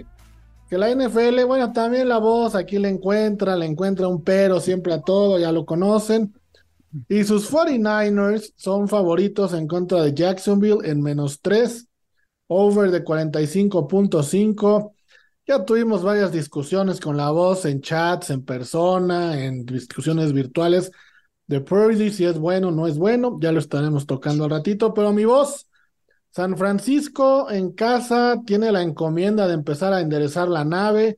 Que 0.67 0.77
la 0.77 0.89
NFL, 0.89 1.43
bueno, 1.45 1.71
también 1.71 2.09
la 2.09 2.17
voz 2.17 2.55
aquí 2.55 2.79
le 2.79 2.89
encuentra, 2.89 3.55
le 3.55 3.65
encuentra 3.65 4.07
un 4.07 4.23
pero 4.23 4.59
siempre 4.59 4.93
a 4.93 5.01
todo, 5.01 5.37
ya 5.37 5.51
lo 5.51 5.65
conocen. 5.65 6.33
Y 7.07 7.23
sus 7.23 7.49
49ers 7.49 8.53
son 8.55 8.87
favoritos 8.87 9.53
en 9.53 9.67
contra 9.67 10.03
de 10.03 10.13
Jacksonville 10.13 10.79
en 10.83 11.01
menos 11.01 11.39
3, 11.41 11.87
over 12.47 12.91
de 12.91 13.03
45.5. 13.03 14.93
Ya 15.47 15.63
tuvimos 15.65 16.03
varias 16.03 16.31
discusiones 16.31 16.99
con 16.99 17.17
la 17.17 17.31
voz 17.31 17.65
en 17.65 17.81
chats, 17.81 18.29
en 18.29 18.43
persona, 18.43 19.43
en 19.43 19.65
discusiones 19.65 20.33
virtuales 20.33 20.91
de 21.47 21.61
Purdy, 21.61 22.11
si 22.11 22.25
es 22.25 22.37
bueno 22.37 22.69
o 22.69 22.71
no 22.71 22.87
es 22.87 22.97
bueno. 22.97 23.37
Ya 23.41 23.51
lo 23.51 23.59
estaremos 23.59 24.05
tocando 24.05 24.43
al 24.43 24.49
ratito, 24.49 24.93
pero 24.93 25.13
mi 25.13 25.25
voz, 25.25 25.67
San 26.29 26.57
Francisco 26.57 27.49
en 27.49 27.71
casa 27.71 28.41
tiene 28.45 28.71
la 28.71 28.81
encomienda 28.81 29.47
de 29.47 29.53
empezar 29.53 29.93
a 29.93 30.01
enderezar 30.01 30.47
la 30.47 30.63
nave 30.63 31.17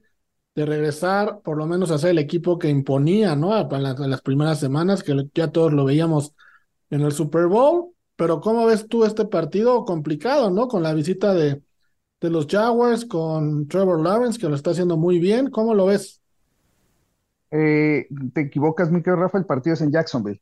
de 0.55 0.65
regresar 0.65 1.39
por 1.43 1.57
lo 1.57 1.65
menos 1.65 1.91
a 1.91 1.98
ser 1.98 2.12
el 2.12 2.19
equipo 2.19 2.60
que 2.60 2.69
imponía, 2.69 3.36
¿no? 3.36 3.57
En, 3.57 3.83
las 3.83 4.22
primeras 4.22 4.60
semanas, 4.60 5.03
que 5.03 5.29
ya 5.33 5.51
todos 5.51 5.74
lo 5.74 5.86
veíamos 5.86 6.36
en 6.89 7.01
el 7.01 7.12
Super 7.12 7.48
Bowl. 7.48 7.91
Pero 8.15 8.41
¿cómo 8.41 8.65
ves 8.67 8.88
tú 8.88 9.05
este 9.05 9.25
partido 9.25 9.86
complicado, 9.86 10.51
¿no? 10.51 10.67
Con 10.67 10.83
la 10.83 10.93
visita 10.93 11.33
de, 11.33 11.63
de 12.22 12.29
los 12.29 12.45
Jaguars, 12.48 13.05
con 13.05 13.67
Trevor 13.67 14.01
Lawrence, 14.01 14.39
que 14.39 14.48
lo 14.48 14.55
está 14.55 14.72
haciendo 14.72 14.98
muy 14.98 15.17
bien. 15.17 15.50
¿Cómo 15.50 15.74
lo 15.74 15.88
ves? 15.88 16.22
Eh, 17.55 18.07
te 18.33 18.41
equivocas, 18.41 18.91
Mikel 18.91 19.17
Rafa, 19.17 19.38
el 19.38 19.45
partido 19.45 19.75
es 19.75 19.81
en 19.81 19.91
Jacksonville. 19.91 20.41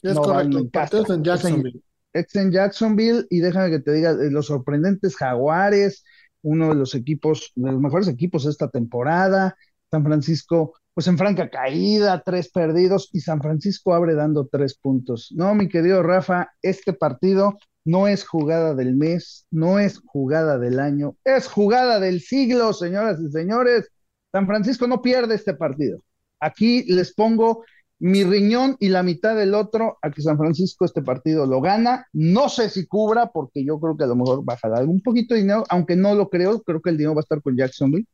Es 0.00 0.14
correcto, 0.14 0.58
el 0.58 0.68
partido 0.68 1.02
es 1.02 1.10
en 1.10 1.24
Jacksonville. 1.24 1.82
Es 2.12 2.36
en, 2.36 2.52
Jacksonville 2.52 3.26
y 3.30 3.40
déjame 3.40 3.70
que 3.70 3.80
te 3.80 3.92
diga, 3.92 4.10
eh, 4.10 4.30
los 4.30 4.46
sorprendentes 4.46 5.16
Jaguares, 5.16 6.04
uno 6.44 6.68
de 6.68 6.76
los 6.76 6.94
equipos, 6.94 7.50
de 7.56 7.72
los 7.72 7.80
mejores 7.80 8.06
equipos 8.06 8.44
de 8.44 8.50
esta 8.50 8.68
temporada. 8.68 9.56
San 9.90 10.04
Francisco, 10.04 10.74
pues 10.92 11.08
en 11.08 11.18
franca 11.18 11.50
caída, 11.50 12.22
tres 12.24 12.50
perdidos, 12.50 13.10
y 13.12 13.20
San 13.20 13.40
Francisco 13.40 13.94
abre 13.94 14.14
dando 14.14 14.46
tres 14.46 14.78
puntos. 14.78 15.32
No, 15.34 15.54
mi 15.54 15.68
querido 15.68 16.02
Rafa, 16.02 16.50
este 16.62 16.92
partido 16.92 17.58
no 17.84 18.08
es 18.08 18.24
jugada 18.24 18.74
del 18.74 18.94
mes, 18.94 19.46
no 19.50 19.78
es 19.78 20.00
jugada 20.04 20.58
del 20.58 20.80
año, 20.80 21.16
es 21.24 21.48
jugada 21.48 22.00
del 22.00 22.20
siglo, 22.20 22.72
señoras 22.72 23.20
y 23.20 23.30
señores. 23.30 23.90
San 24.32 24.46
Francisco 24.46 24.86
no 24.86 25.02
pierde 25.02 25.34
este 25.34 25.54
partido. 25.54 26.00
Aquí 26.40 26.84
les 26.84 27.14
pongo 27.14 27.64
mi 28.04 28.22
riñón 28.22 28.76
y 28.80 28.90
la 28.90 29.02
mitad 29.02 29.34
del 29.34 29.54
otro 29.54 29.96
a 30.02 30.10
que 30.10 30.20
San 30.20 30.36
Francisco 30.36 30.84
este 30.84 31.00
partido 31.00 31.46
lo 31.46 31.62
gana. 31.62 32.06
No 32.12 32.50
sé 32.50 32.68
si 32.68 32.86
cubra, 32.86 33.32
porque 33.32 33.64
yo 33.64 33.80
creo 33.80 33.96
que 33.96 34.04
a 34.04 34.06
lo 34.06 34.14
mejor 34.14 34.44
bajará 34.44 34.82
un 34.82 35.00
poquito 35.00 35.32
de 35.32 35.40
dinero, 35.40 35.64
aunque 35.70 35.96
no 35.96 36.14
lo 36.14 36.28
creo, 36.28 36.60
creo 36.62 36.82
que 36.82 36.90
el 36.90 36.98
dinero 36.98 37.14
va 37.14 37.20
a 37.20 37.22
estar 37.22 37.40
con 37.40 37.56
Jacksonville. 37.56 38.06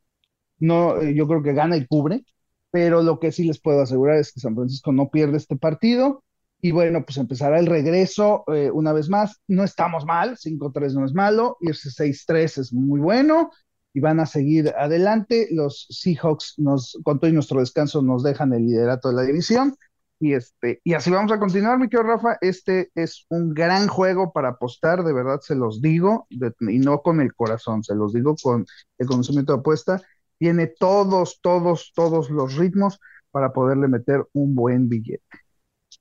No, 0.59 1.01
eh, 1.01 1.13
yo 1.13 1.27
creo 1.27 1.43
que 1.43 1.51
gana 1.51 1.75
y 1.75 1.85
cubre, 1.85 2.23
pero 2.71 3.03
lo 3.03 3.19
que 3.19 3.33
sí 3.33 3.43
les 3.43 3.59
puedo 3.59 3.81
asegurar 3.81 4.15
es 4.15 4.31
que 4.31 4.39
San 4.39 4.55
Francisco 4.55 4.93
no 4.93 5.09
pierde 5.09 5.35
este 5.35 5.57
partido. 5.57 6.23
Y 6.61 6.71
bueno, 6.71 7.03
pues 7.03 7.17
empezará 7.17 7.59
el 7.59 7.65
regreso 7.65 8.45
eh, 8.47 8.71
una 8.71 8.93
vez 8.93 9.09
más. 9.09 9.41
No 9.49 9.65
estamos 9.65 10.05
mal, 10.05 10.37
5-3 10.37 10.93
no 10.93 11.05
es 11.05 11.13
malo, 11.13 11.57
y 11.59 11.69
ese 11.69 11.89
6-3 11.89 12.59
es 12.59 12.71
muy 12.71 13.01
bueno 13.01 13.49
y 13.93 13.99
van 13.99 14.19
a 14.19 14.25
seguir 14.25 14.73
adelante. 14.77 15.47
Los 15.51 15.87
Seahawks, 15.89 16.55
nos, 16.57 16.97
con 17.03 17.19
todo 17.19 17.29
y 17.29 17.33
nuestro 17.33 17.59
descanso, 17.59 18.01
nos 18.01 18.23
dejan 18.23 18.53
el 18.53 18.65
liderato 18.65 19.09
de 19.09 19.15
la 19.15 19.21
división. 19.23 19.75
Y, 20.19 20.33
este, 20.33 20.81
y 20.83 20.93
así 20.93 21.09
vamos 21.09 21.31
a 21.31 21.39
continuar, 21.39 21.79
mi 21.79 21.89
querido 21.89 22.03
Rafa. 22.03 22.37
Este 22.41 22.91
es 22.93 23.25
un 23.29 23.53
gran 23.53 23.87
juego 23.87 24.31
para 24.31 24.49
apostar, 24.49 25.03
de 25.03 25.13
verdad 25.13 25.39
se 25.41 25.55
los 25.55 25.81
digo, 25.81 26.27
y 26.29 26.79
no 26.79 27.01
con 27.01 27.21
el 27.21 27.33
corazón, 27.33 27.83
se 27.83 27.95
los 27.95 28.13
digo 28.13 28.35
con 28.41 28.65
el 28.99 29.07
conocimiento 29.07 29.53
de 29.53 29.59
apuesta. 29.59 30.01
Tiene 30.37 30.67
todos, 30.67 31.39
todos, 31.41 31.91
todos 31.95 32.29
los 32.29 32.55
ritmos 32.55 32.99
para 33.31 33.51
poderle 33.51 33.87
meter 33.87 34.25
un 34.33 34.53
buen 34.53 34.89
billete. 34.89 35.23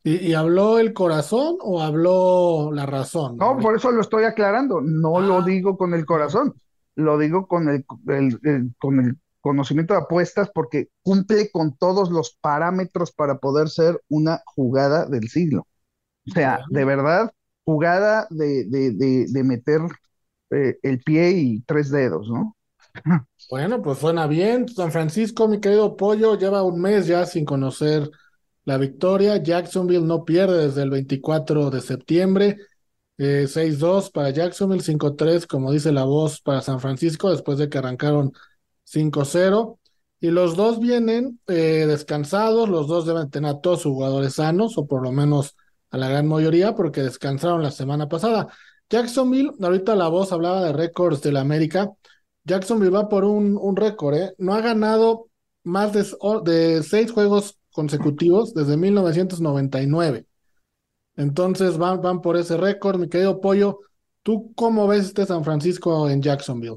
¿Y, 0.03 0.33
habló 0.33 0.79
el 0.79 0.95
corazón 0.95 1.57
o 1.61 1.83
habló 1.83 2.71
la 2.73 2.87
razón? 2.87 3.37
No, 3.37 3.59
por 3.59 3.77
eso 3.77 3.91
lo 3.91 4.01
estoy 4.01 4.25
aclarando. 4.25 4.81
No 4.81 5.21
lo 5.21 5.39
ah. 5.39 5.45
digo 5.45 5.77
con 5.77 5.93
el 5.93 6.07
corazón, 6.07 6.55
lo 7.01 7.19
digo 7.19 7.47
con 7.47 7.69
el, 7.69 7.85
con 8.79 9.01
el 9.01 9.19
conocimiento 9.41 9.95
de 9.95 10.01
apuestas 10.01 10.51
porque 10.55 10.89
cumple 11.03 11.51
con 11.51 11.77
todos 11.77 12.11
los 12.11 12.37
parámetros 12.41 13.13
para 13.13 13.39
poder 13.39 13.69
ser 13.69 14.01
una 14.09 14.43
jugada 14.45 15.07
del 15.07 15.29
siglo. 15.29 15.67
O 16.29 16.33
sea, 16.33 16.61
de 16.69 16.85
verdad, 16.85 17.33
jugada 17.65 18.27
de, 18.31 18.65
de, 18.67 19.27
de, 19.29 19.45
meter 19.45 19.81
eh, 20.51 20.79
el 20.83 21.01
pie 21.01 21.31
y 21.31 21.61
tres 21.63 21.91
dedos, 21.91 22.29
¿no? 22.29 22.57
Bueno, 23.51 23.83
pues 23.83 23.99
suena 23.99 24.29
bien. 24.29 24.69
San 24.69 24.93
Francisco, 24.93 25.49
mi 25.49 25.61
querido 25.61 25.97
Pollo, 25.97 26.39
lleva 26.39 26.63
un 26.63 26.81
mes 26.81 27.09
ya 27.09 27.27
sin 27.27 27.45
conocer 27.45 28.09
la 28.65 28.77
victoria. 28.79 29.43
Jacksonville 29.43 30.07
no 30.07 30.25
pierde 30.25 30.67
desde 30.69 30.83
el 30.83 30.91
24 30.91 31.71
de 31.71 31.81
septiembre. 31.81 32.59
Eh, 33.23 33.47
6-2 33.49 34.11
para 34.11 34.31
Jacksonville, 34.31 34.83
5-3, 34.83 35.47
como 35.47 35.73
dice 35.73 35.93
la 35.93 36.05
voz, 36.05 36.41
para 36.41 36.63
San 36.63 36.81
Francisco, 36.81 37.31
después 37.31 37.59
de 37.59 37.69
que 37.69 37.77
arrancaron 37.77 38.33
5-0. 38.85 39.79
Y 40.21 40.31
los 40.31 40.57
dos 40.57 40.81
vienen 40.81 41.39
eh, 41.47 41.85
descansados, 41.87 42.71
los 42.71 42.89
dos 42.89 43.05
deben 43.05 43.29
tener 43.31 43.51
a 43.51 43.61
todos 43.61 43.83
sus 43.83 43.93
jugadores 43.93 44.35
sanos, 44.35 44.79
o 44.79 44.87
por 44.87 45.03
lo 45.03 45.13
menos 45.13 45.55
a 45.91 45.99
la 45.99 46.09
gran 46.09 46.29
mayoría, 46.29 46.75
porque 46.75 47.03
descansaron 47.03 47.63
la 47.63 47.71
semana 47.71 48.09
pasada. 48.09 48.49
Jacksonville, 48.89 49.51
ahorita 49.61 49.95
la 49.97 50.09
voz 50.09 50.33
hablaba 50.33 50.65
de 50.65 50.73
récords 50.73 51.21
de 51.21 51.33
la 51.33 51.41
América. 51.43 51.91
Jacksonville 52.45 52.91
va 52.91 53.11
por 53.11 53.25
un, 53.27 53.59
un 53.61 53.77
récord, 53.77 54.15
¿eh? 54.15 54.35
No 54.39 54.55
ha 54.55 54.63
ganado 54.63 55.29
más 55.63 55.93
de, 55.93 56.07
de 56.45 56.83
seis 56.83 57.13
juegos 57.13 57.59
consecutivos 57.71 58.55
desde 58.55 58.79
1999. 58.79 60.27
Entonces 61.21 61.77
van, 61.77 62.01
van 62.01 62.23
por 62.23 62.39
ese 62.39 62.57
récord, 62.57 62.99
mi 62.99 63.09
querido 63.09 63.41
Pollo. 63.41 63.81
¿Tú 64.23 64.53
cómo 64.55 64.89
ves 64.89 65.05
este 65.07 65.27
San 65.27 65.45
Francisco 65.45 66.09
en 66.09 66.23
Jacksonville? 66.23 66.77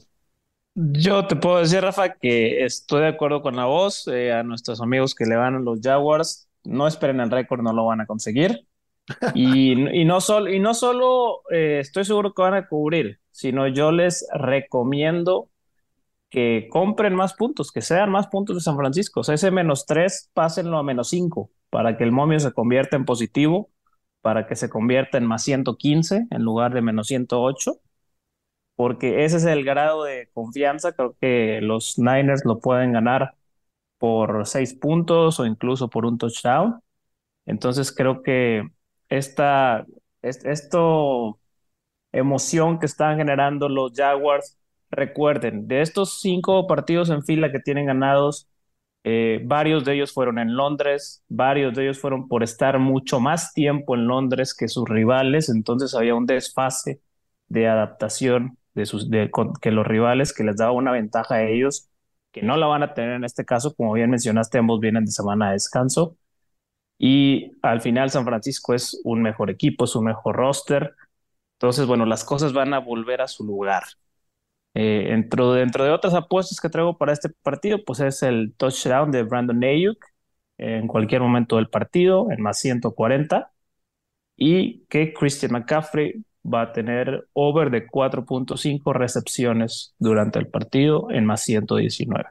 Yo 0.75 1.27
te 1.27 1.35
puedo 1.35 1.59
decir, 1.59 1.81
Rafa, 1.81 2.15
que 2.15 2.65
estoy 2.65 3.01
de 3.01 3.07
acuerdo 3.07 3.41
con 3.41 3.55
la 3.55 3.65
voz. 3.65 4.07
Eh, 4.07 4.33
a 4.33 4.43
nuestros 4.43 4.81
amigos 4.81 5.15
que 5.15 5.25
le 5.25 5.37
van 5.37 5.55
a 5.55 5.59
los 5.59 5.79
Jaguars, 5.81 6.49
no 6.65 6.87
esperen 6.87 7.21
el 7.21 7.31
récord, 7.31 7.61
no 7.61 7.71
lo 7.71 7.85
van 7.85 8.01
a 8.01 8.05
conseguir. 8.05 8.67
Y, 9.35 9.73
y 9.73 10.05
no, 10.05 10.21
solo 10.21 10.49
y 10.49 10.61
no 10.61 10.73
solo 10.73 11.41
eh, 11.51 11.79
estoy 11.81 12.05
seguro 12.05 12.33
que 12.33 12.41
van 12.41 12.53
a 12.53 12.69
cubrir, 12.69 13.19
sino 13.31 13.67
yo 13.67 13.91
les 13.91 14.25
recomiendo 14.33 15.49
que 16.29 16.67
compren 16.71 17.13
más 17.13 17.33
puntos, 17.33 17.71
que 17.71 17.81
sean 17.81 18.09
más 18.09 18.27
puntos 18.27 18.55
de 18.55 18.61
San 18.61 18.77
Francisco. 18.77 19.19
O 19.19 19.23
sea, 19.23 19.35
ese 19.35 19.51
menos 19.51 19.85
tres, 19.85 20.31
pásenlo 20.33 20.77
a 20.77 20.83
menos 20.83 21.09
cinco, 21.09 21.51
para 21.69 21.97
que 21.97 22.05
el 22.05 22.13
momio 22.13 22.39
se 22.39 22.53
convierta 22.53 22.95
en 22.95 23.05
positivo, 23.05 23.69
para 24.23 24.47
que 24.47 24.57
se 24.57 24.71
convierta 24.71 25.19
en 25.19 25.27
más 25.27 25.43
115 25.43 26.27
en 26.31 26.43
lugar 26.43 26.73
de 26.75 26.81
menos 26.83 27.09
108, 27.09 27.75
porque 28.75 29.25
ese 29.25 29.37
es 29.37 29.45
el 29.45 29.63
grado 29.65 30.03
de 30.05 30.29
confianza. 30.33 30.93
Creo 30.93 31.15
que 31.21 31.61
los 31.61 31.99
Niners 31.99 32.45
lo 32.45 32.59
pueden 32.59 32.93
ganar 32.93 33.35
por 33.99 34.47
seis 34.47 34.73
puntos 34.75 35.39
o 35.39 35.45
incluso 35.47 35.89
por 35.89 36.05
un 36.05 36.17
touchdown. 36.17 36.81
Entonces 37.45 37.93
creo 37.95 38.23
que 38.23 38.63
esta, 39.09 39.85
esto 40.21 41.39
emoción 42.11 42.79
que 42.79 42.85
están 42.85 43.17
generando 43.17 43.69
los 43.69 43.93
Jaguars 43.95 44.57
Recuerden, 44.91 45.67
de 45.67 45.81
estos 45.81 46.21
cinco 46.21 46.67
partidos 46.67 47.09
en 47.09 47.23
fila 47.23 47.51
que 47.51 47.59
tienen 47.59 47.87
ganados, 47.87 48.47
eh, 49.03 49.41
varios 49.43 49.83
de 49.83 49.95
ellos 49.95 50.13
fueron 50.13 50.39
en 50.39 50.55
Londres, 50.55 51.23
varios 51.27 51.73
de 51.73 51.83
ellos 51.83 51.99
fueron 51.99 52.27
por 52.27 52.43
estar 52.43 52.79
mucho 52.79 53.19
más 53.19 53.53
tiempo 53.53 53.95
en 53.95 54.07
Londres 54.07 54.53
que 54.53 54.67
sus 54.67 54.87
rivales, 54.87 55.49
entonces 55.49 55.93
había 55.95 56.15
un 56.15 56.25
desfase 56.25 57.01
de 57.47 57.67
adaptación 57.67 58.57
de 58.73 58.85
sus, 58.85 59.09
que 59.61 59.71
los 59.71 59.85
rivales 59.85 60.33
que 60.33 60.43
les 60.43 60.57
daba 60.57 60.71
una 60.71 60.91
ventaja 60.91 61.35
a 61.35 61.43
ellos, 61.43 61.89
que 62.31 62.41
no 62.41 62.57
la 62.57 62.67
van 62.67 62.83
a 62.83 62.93
tener 62.93 63.13
en 63.13 63.23
este 63.25 63.45
caso, 63.45 63.75
como 63.75 63.93
bien 63.93 64.09
mencionaste, 64.09 64.57
ambos 64.57 64.79
vienen 64.79 65.05
de 65.05 65.11
semana 65.11 65.47
de 65.47 65.53
descanso. 65.53 66.17
Y 66.97 67.51
al 67.61 67.81
final 67.81 68.09
San 68.11 68.25
Francisco 68.25 68.73
es 68.73 68.99
un 69.03 69.21
mejor 69.21 69.49
equipo, 69.51 69.85
es 69.85 69.95
un 69.95 70.05
mejor 70.05 70.35
roster. 70.37 70.95
Entonces, 71.55 71.85
bueno, 71.87 72.05
las 72.05 72.23
cosas 72.23 72.53
van 72.53 72.73
a 72.73 72.79
volver 72.79 73.21
a 73.21 73.27
su 73.27 73.43
lugar. 73.45 73.83
Eh, 74.75 75.07
dentro, 75.09 75.53
dentro 75.53 75.83
de 75.83 75.91
otras 75.91 76.13
apuestas 76.13 76.59
que 76.59 76.69
traigo 76.69 76.97
para 76.97 77.13
este 77.13 77.29
partido, 77.29 77.83
pues 77.85 77.99
es 77.99 78.23
el 78.23 78.53
touchdown 78.57 79.11
de 79.11 79.23
Brandon 79.23 79.63
Ayuk 79.63 80.03
en 80.57 80.87
cualquier 80.87 81.21
momento 81.21 81.57
del 81.57 81.69
partido, 81.69 82.31
en 82.31 82.41
más 82.41 82.59
140, 82.59 83.51
y 84.35 84.85
que 84.85 85.13
Christian 85.13 85.51
McCaffrey 85.51 86.23
va 86.45 86.63
a 86.63 86.73
tener 86.73 87.27
over 87.33 87.69
de 87.69 87.87
4.5 87.87 88.93
recepciones 88.93 89.93
durante 89.99 90.39
el 90.39 90.47
partido 90.47 91.09
en 91.11 91.25
más 91.25 91.41
119. 91.41 92.25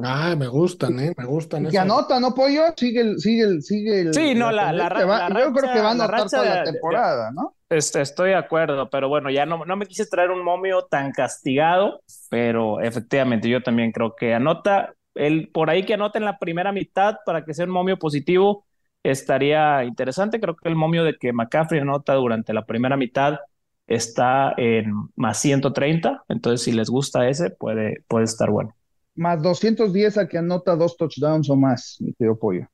Ah, 0.00 0.36
me 0.36 0.46
gustan, 0.46 0.98
¿eh? 1.00 1.12
Me 1.16 1.24
gustan. 1.24 1.66
Y 1.66 1.70
que 1.70 1.78
anota, 1.78 2.20
¿no, 2.20 2.32
Pollo? 2.32 2.72
Sigue 2.76 3.00
el, 3.00 3.18
sigue 3.18 3.42
el, 3.42 3.62
sigue 3.62 4.00
el. 4.02 4.14
Sí, 4.14 4.34
no, 4.34 4.52
la, 4.52 4.72
la, 4.72 4.88
la, 4.88 5.28
Yo 5.28 5.52
creo 5.52 5.72
que 5.72 5.80
va 5.80 5.88
a 5.88 5.92
anotar 5.92 6.30
toda 6.30 6.44
la 6.44 6.64
temporada, 6.64 7.30
¿no? 7.32 7.54
Este, 7.70 8.00
estoy 8.00 8.30
de 8.30 8.36
acuerdo, 8.36 8.88
pero 8.88 9.08
bueno, 9.10 9.28
ya 9.30 9.44
no, 9.44 9.64
no 9.66 9.76
me 9.76 9.86
quise 9.86 10.06
traer 10.06 10.30
un 10.30 10.42
momio 10.42 10.84
tan 10.86 11.12
castigado, 11.12 12.00
pero 12.30 12.80
efectivamente 12.80 13.48
yo 13.48 13.62
también 13.62 13.92
creo 13.92 14.14
que 14.16 14.32
anota, 14.32 14.94
el, 15.14 15.50
por 15.50 15.68
ahí 15.68 15.84
que 15.84 15.92
anota 15.94 16.18
en 16.18 16.24
la 16.24 16.38
primera 16.38 16.72
mitad 16.72 17.16
para 17.26 17.44
que 17.44 17.52
sea 17.52 17.66
un 17.66 17.70
momio 17.72 17.98
positivo, 17.98 18.66
estaría 19.02 19.84
interesante. 19.84 20.40
Creo 20.40 20.56
que 20.56 20.68
el 20.68 20.76
momio 20.76 21.04
de 21.04 21.18
que 21.18 21.32
McCaffrey 21.34 21.80
anota 21.80 22.14
durante 22.14 22.54
la 22.54 22.64
primera 22.64 22.96
mitad 22.96 23.38
está 23.86 24.54
en 24.56 24.92
más 25.16 25.38
130, 25.38 26.24
entonces 26.28 26.62
si 26.64 26.72
les 26.72 26.88
gusta 26.88 27.28
ese, 27.28 27.50
puede, 27.50 28.02
puede 28.08 28.24
estar 28.24 28.50
bueno 28.50 28.74
más 29.14 29.42
210 29.42 30.16
a 30.16 30.26
que 30.28 30.38
anota 30.38 30.74
dos 30.76 30.96
touchdowns 30.96 31.50
o 31.50 31.56
más, 31.56 31.96
mi 32.00 32.14
querido 32.14 32.38
Pollo. 32.38 32.66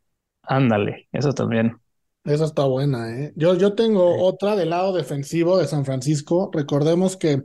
Ándale, 0.42 1.09
eso 1.12 1.33
también. 1.35 1.78
Esa 2.24 2.46
está 2.46 2.64
buena, 2.64 3.20
¿eh? 3.20 3.32
Yo, 3.37 3.54
yo 3.54 3.74
tengo 3.74 4.22
otra 4.24 4.56
del 4.56 4.70
lado 4.70 4.94
defensivo 4.94 5.58
de 5.58 5.66
San 5.66 5.84
Francisco. 5.84 6.50
Recordemos 6.52 7.16
que 7.18 7.42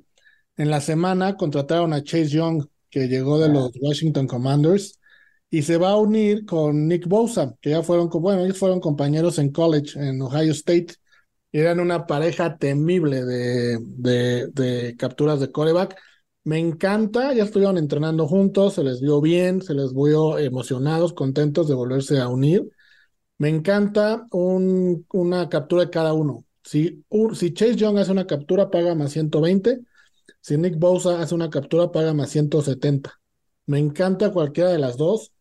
en 0.57 0.69
la 0.69 0.79
semana 0.81 1.35
contrataron 1.37 1.93
a 1.93 2.03
Chase 2.03 2.29
Young, 2.29 2.65
que 2.89 3.07
llegó 3.09 3.39
de 3.39 3.49
los 3.49 3.71
Washington 3.81 4.27
Commanders, 4.27 4.99
y 5.49 5.63
se 5.63 5.77
va 5.77 5.91
a 5.91 5.97
unir 5.97 6.45
con 6.45 6.87
Nick 6.87 7.07
Bosa, 7.07 7.55
que 7.61 7.71
ya 7.71 7.83
fueron, 7.83 8.09
bueno, 8.09 8.43
ellos 8.45 8.57
fueron 8.57 8.79
compañeros 8.79 9.37
en 9.39 9.51
college, 9.51 9.99
en 9.99 10.21
Ohio 10.21 10.51
State, 10.53 10.95
eran 11.51 11.79
una 11.79 12.07
pareja 12.07 12.57
temible 12.57 13.25
de, 13.25 13.79
de, 13.81 14.47
de 14.49 14.95
capturas 14.97 15.39
de 15.39 15.51
coreback. 15.51 15.97
Me 16.45 16.59
encanta, 16.59 17.33
ya 17.33 17.43
estuvieron 17.43 17.77
entrenando 17.77 18.27
juntos, 18.27 18.75
se 18.75 18.83
les 18.83 19.01
vio 19.01 19.21
bien, 19.21 19.61
se 19.61 19.73
les 19.73 19.93
vio 19.93 20.37
emocionados, 20.37 21.13
contentos 21.13 21.67
de 21.67 21.75
volverse 21.75 22.19
a 22.19 22.29
unir. 22.29 22.69
Me 23.39 23.49
encanta 23.49 24.27
un, 24.31 25.05
una 25.13 25.49
captura 25.49 25.85
de 25.85 25.89
cada 25.89 26.13
uno. 26.13 26.45
Si, 26.63 27.03
si 27.33 27.53
Chase 27.53 27.75
Young 27.75 27.97
hace 27.97 28.11
una 28.11 28.27
captura, 28.27 28.69
paga 28.69 28.95
más 28.95 29.11
120. 29.11 29.79
Si 30.41 30.57
Nick 30.57 30.77
Bosa 30.77 31.21
hace 31.21 31.33
una 31.35 31.49
captura, 31.49 31.91
paga 31.91 32.13
más 32.13 32.29
170. 32.29 33.19
Me 33.65 33.79
encanta 33.79 34.31
cualquiera 34.31 34.71
de 34.71 34.79
las 34.79 34.97
dos 34.97 35.31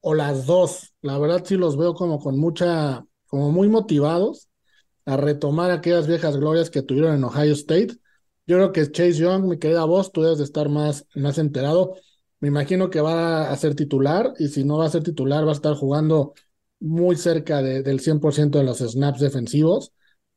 o 0.00 0.14
las 0.14 0.46
dos. 0.46 0.94
La 1.02 1.18
verdad 1.18 1.42
sí 1.44 1.56
los 1.56 1.76
veo 1.76 1.94
como 1.94 2.18
con 2.20 2.38
mucha, 2.38 3.04
como 3.26 3.52
muy 3.52 3.68
motivados 3.68 4.48
a 5.04 5.16
retomar 5.16 5.70
aquellas 5.70 6.06
viejas 6.06 6.36
glorias 6.36 6.70
que 6.70 6.82
tuvieron 6.82 7.14
en 7.14 7.24
Ohio 7.24 7.52
State 7.52 7.98
yo 8.48 8.56
creo 8.56 8.72
que 8.72 8.90
Chase 8.90 9.12
Young, 9.12 9.44
mi 9.44 9.58
querida 9.58 9.84
voz, 9.84 10.10
tú 10.10 10.22
debes 10.22 10.38
de 10.38 10.44
estar 10.44 10.70
más, 10.70 11.06
más 11.14 11.36
enterado. 11.36 11.96
Me 12.40 12.48
imagino 12.48 12.88
que 12.88 13.02
va 13.02 13.50
a 13.50 13.56
ser 13.58 13.74
titular 13.74 14.32
y 14.38 14.48
si 14.48 14.64
no 14.64 14.78
va 14.78 14.86
a 14.86 14.90
ser 14.90 15.02
titular 15.02 15.44
va 15.44 15.50
a 15.50 15.54
estar 15.54 15.74
jugando 15.74 16.32
muy 16.80 17.16
cerca 17.16 17.62
del 17.62 18.00
100% 18.00 18.58
de 18.58 18.64
los 18.64 18.78
snaps 18.78 19.20
defensivos 19.20 19.92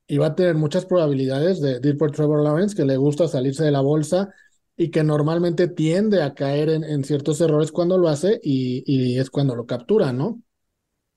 y 0.08 0.18
va 0.18 0.28
a 0.28 0.36
tener 0.36 0.56
muchas 0.56 0.86
probabilidades 0.86 1.62
de, 1.62 1.80
ir 1.84 1.98
por 1.98 2.12
Trevor 2.12 2.44
Lawrence, 2.44 2.76
que 2.76 2.86
le 2.86 2.98
gusta 2.98 3.28
salirse 3.28 3.64
de 3.64 3.72
la 3.72 3.82
bolsa 3.82 4.30
y 4.76 4.90
que 4.90 5.04
normalmente 5.04 5.68
tiende 5.68 6.24
a 6.24 6.34
caer 6.34 6.70
en, 6.70 7.04
ciertos 7.04 7.40
errores 7.42 7.72
cuando 7.72 7.98
lo 7.98 8.08
hace 8.10 8.40
y, 8.42 8.84
y, 8.86 9.20
es 9.20 9.30
cuando 9.30 9.56
lo 9.56 9.66
captura, 9.66 10.12
¿no? 10.12 10.42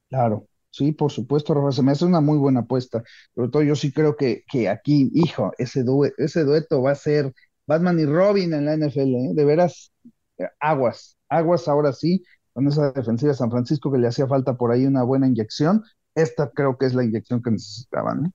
Claro. 0.09 0.47
Sí, 0.71 0.91
por 0.91 1.13
supuesto, 1.13 1.55
Rafa, 1.55 1.71
se 1.71 1.83
me 1.83 1.93
hace 1.93 2.05
una 2.05 2.21
muy 2.21 2.37
buena 2.37 2.61
apuesta. 2.61 3.03
Sobre 3.33 3.49
todo 3.49 3.63
yo 3.63 3.77
sí 3.77 3.93
creo 3.93 4.17
que, 4.17 4.43
que 4.51 4.69
aquí, 4.69 5.09
hijo, 5.15 5.53
ese, 5.57 5.85
ese 6.19 6.43
dueto 6.43 6.83
va 6.83 6.91
a 6.91 6.97
ser 6.97 7.33
Batman 7.67 8.01
y 8.01 8.07
Robin 8.07 8.53
en 8.53 8.65
la 8.65 8.75
NFL, 8.75 9.15
¿eh? 9.15 9.31
de 9.35 9.45
veras, 9.45 9.93
eh, 10.39 10.49
aguas, 10.59 11.17
aguas 11.29 11.69
ahora 11.69 11.93
sí, 11.93 12.25
con 12.55 12.67
esa 12.69 12.93
defensiva 12.93 13.33
de 13.33 13.39
San 13.39 13.51
Francisco 13.51 13.93
que 13.93 13.99
le 13.99 14.09
hacía 14.09 14.27
falta 14.27 14.57
por 14.57 14.73
ahí 14.73 14.87
una 14.87 15.03
buena 15.03 15.27
inyección, 15.27 15.83
esta 16.15 16.51
creo 16.51 16.79
que 16.79 16.87
es 16.87 16.95
la 16.95 17.05
inyección 17.05 17.43
que 17.43 17.51
necesitaban. 17.51 18.33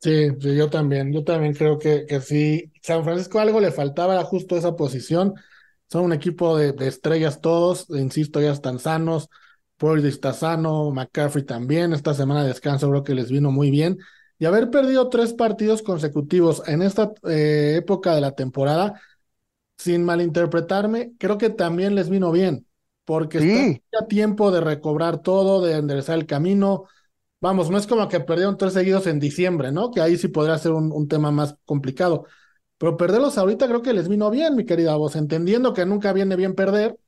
Sí, 0.00 0.28
sí, 0.38 0.54
yo 0.54 0.68
también, 0.68 1.12
yo 1.12 1.24
también 1.24 1.54
creo 1.54 1.78
que, 1.78 2.04
que 2.06 2.20
sí. 2.20 2.70
San 2.82 3.04
Francisco 3.04 3.38
algo 3.38 3.60
le 3.60 3.70
faltaba, 3.72 4.22
justo 4.24 4.56
esa 4.56 4.76
posición. 4.76 5.34
Son 5.90 6.04
un 6.04 6.12
equipo 6.12 6.58
de, 6.58 6.74
estrellas 6.86 7.40
todos, 7.40 7.86
insisto, 7.90 8.40
ya 8.40 8.52
están 8.52 8.78
sanos. 8.78 9.30
Purdy 9.76 10.08
está 10.08 10.32
sano, 10.32 10.90
McCaffrey 10.90 11.44
también. 11.44 11.92
Esta 11.94 12.12
semana 12.14 12.42
de 12.42 12.48
descanso 12.48 12.90
creo 12.90 13.04
que 13.04 13.14
les 13.14 13.30
vino 13.30 13.50
muy 13.50 13.70
bien. 13.70 13.98
Y 14.38 14.44
haber 14.46 14.70
perdido 14.70 15.08
tres 15.08 15.32
partidos 15.32 15.82
consecutivos 15.82 16.62
en 16.66 16.82
esta 16.82 17.12
eh, 17.28 17.76
época 17.78 18.14
de 18.14 18.20
la 18.20 18.32
temporada, 18.32 19.00
sin 19.78 20.04
malinterpretarme, 20.04 21.12
creo 21.18 21.38
que 21.38 21.50
también 21.50 21.94
les 21.94 22.08
vino 22.08 22.30
bien, 22.32 22.66
porque 23.04 23.38
está 23.38 23.60
a 24.00 24.06
tiempo 24.06 24.50
de 24.50 24.60
recobrar 24.60 25.22
todo, 25.22 25.62
de 25.64 25.76
enderezar 25.76 26.18
el 26.18 26.26
camino. 26.26 26.84
Vamos, 27.40 27.70
no 27.70 27.78
es 27.78 27.86
como 27.86 28.08
que 28.08 28.20
perdieron 28.20 28.56
tres 28.58 28.72
seguidos 28.74 29.06
en 29.06 29.20
diciembre, 29.20 29.72
¿no? 29.72 29.90
Que 29.90 30.00
ahí 30.00 30.16
sí 30.16 30.28
podría 30.28 30.58
ser 30.58 30.72
un, 30.72 30.92
un 30.92 31.08
tema 31.08 31.30
más 31.30 31.56
complicado. 31.66 32.26
Pero 32.78 32.96
perderlos 32.96 33.38
ahorita 33.38 33.68
creo 33.68 33.82
que 33.82 33.92
les 33.94 34.08
vino 34.08 34.30
bien, 34.30 34.56
mi 34.56 34.64
querida 34.66 34.96
voz, 34.96 35.16
entendiendo 35.16 35.74
que 35.74 35.86
nunca 35.86 36.12
viene 36.12 36.36
bien 36.36 36.54
perder, 36.54 36.98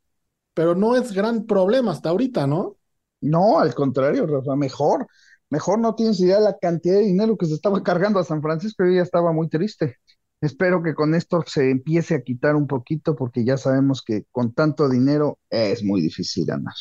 pero 0.55 0.75
no 0.75 0.97
es 0.97 1.13
gran 1.13 1.47
problema 1.47 1.93
hasta 1.93 2.11
ahorita, 2.11 2.47
¿no? 2.47 2.77
No, 3.21 3.59
al 3.59 3.75
contrario, 3.75 4.27
Rafa, 4.27 4.57
mejor. 4.57 5.07
Mejor 5.51 5.79
no 5.79 5.95
tienes 5.95 6.21
idea 6.21 6.39
de 6.39 6.45
la 6.45 6.59
cantidad 6.59 6.97
de 6.97 7.03
dinero 7.03 7.37
que 7.37 7.47
se 7.47 7.55
estaba 7.55 7.83
cargando 7.83 8.19
a 8.21 8.25
San 8.25 8.43
Francisco 8.43 8.85
y 8.87 8.97
ya 8.97 9.03
estaba 9.03 9.33
muy 9.33 9.49
triste. 9.49 9.97
Espero 10.41 10.83
que 10.83 10.95
con 10.95 11.15
esto 11.15 11.43
se 11.47 11.71
empiece 11.71 12.15
a 12.15 12.23
quitar 12.23 12.57
un 12.57 12.67
poquito 12.67 13.17
porque 13.17 13.45
ya 13.45 13.57
sabemos 13.57 14.03
que 14.03 14.25
con 14.31 14.53
tanto 14.53 14.89
dinero 14.89 15.39
es 15.51 15.83
muy 15.83 16.03
difícil 16.03 16.45
ganar. 16.45 16.75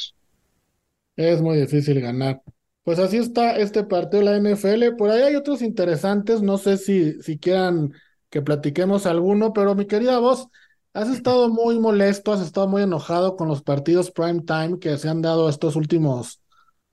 Es 1.15 1.41
muy 1.41 1.57
difícil 1.57 2.01
ganar. 2.01 2.41
Pues 2.83 2.99
así 2.99 3.17
está 3.17 3.57
este 3.57 3.83
partido 3.83 4.23
de 4.23 4.25
la 4.25 4.37
NFL. 4.37 4.95
Por 4.97 5.09
ahí 5.09 5.21
hay 5.21 5.35
otros 5.35 5.61
interesantes. 5.61 6.41
No 6.41 6.57
sé 6.57 6.77
si, 6.77 7.21
si 7.21 7.37
quieran 7.39 7.93
que 8.29 8.41
platiquemos 8.41 9.05
alguno, 9.05 9.53
pero 9.53 9.75
mi 9.75 9.85
querida 9.87 10.19
voz, 10.19 10.47
has 10.93 11.09
estado 11.09 11.49
muy 11.49 11.79
molesto, 11.79 12.33
has 12.33 12.41
estado 12.41 12.67
muy 12.67 12.83
enojado 12.83 13.37
con 13.37 13.47
los 13.47 13.61
partidos 13.63 14.11
prime 14.11 14.41
time 14.41 14.77
que 14.79 14.97
se 14.97 15.09
han 15.09 15.21
dado 15.21 15.49
estos 15.49 15.75
últimos, 15.75 16.41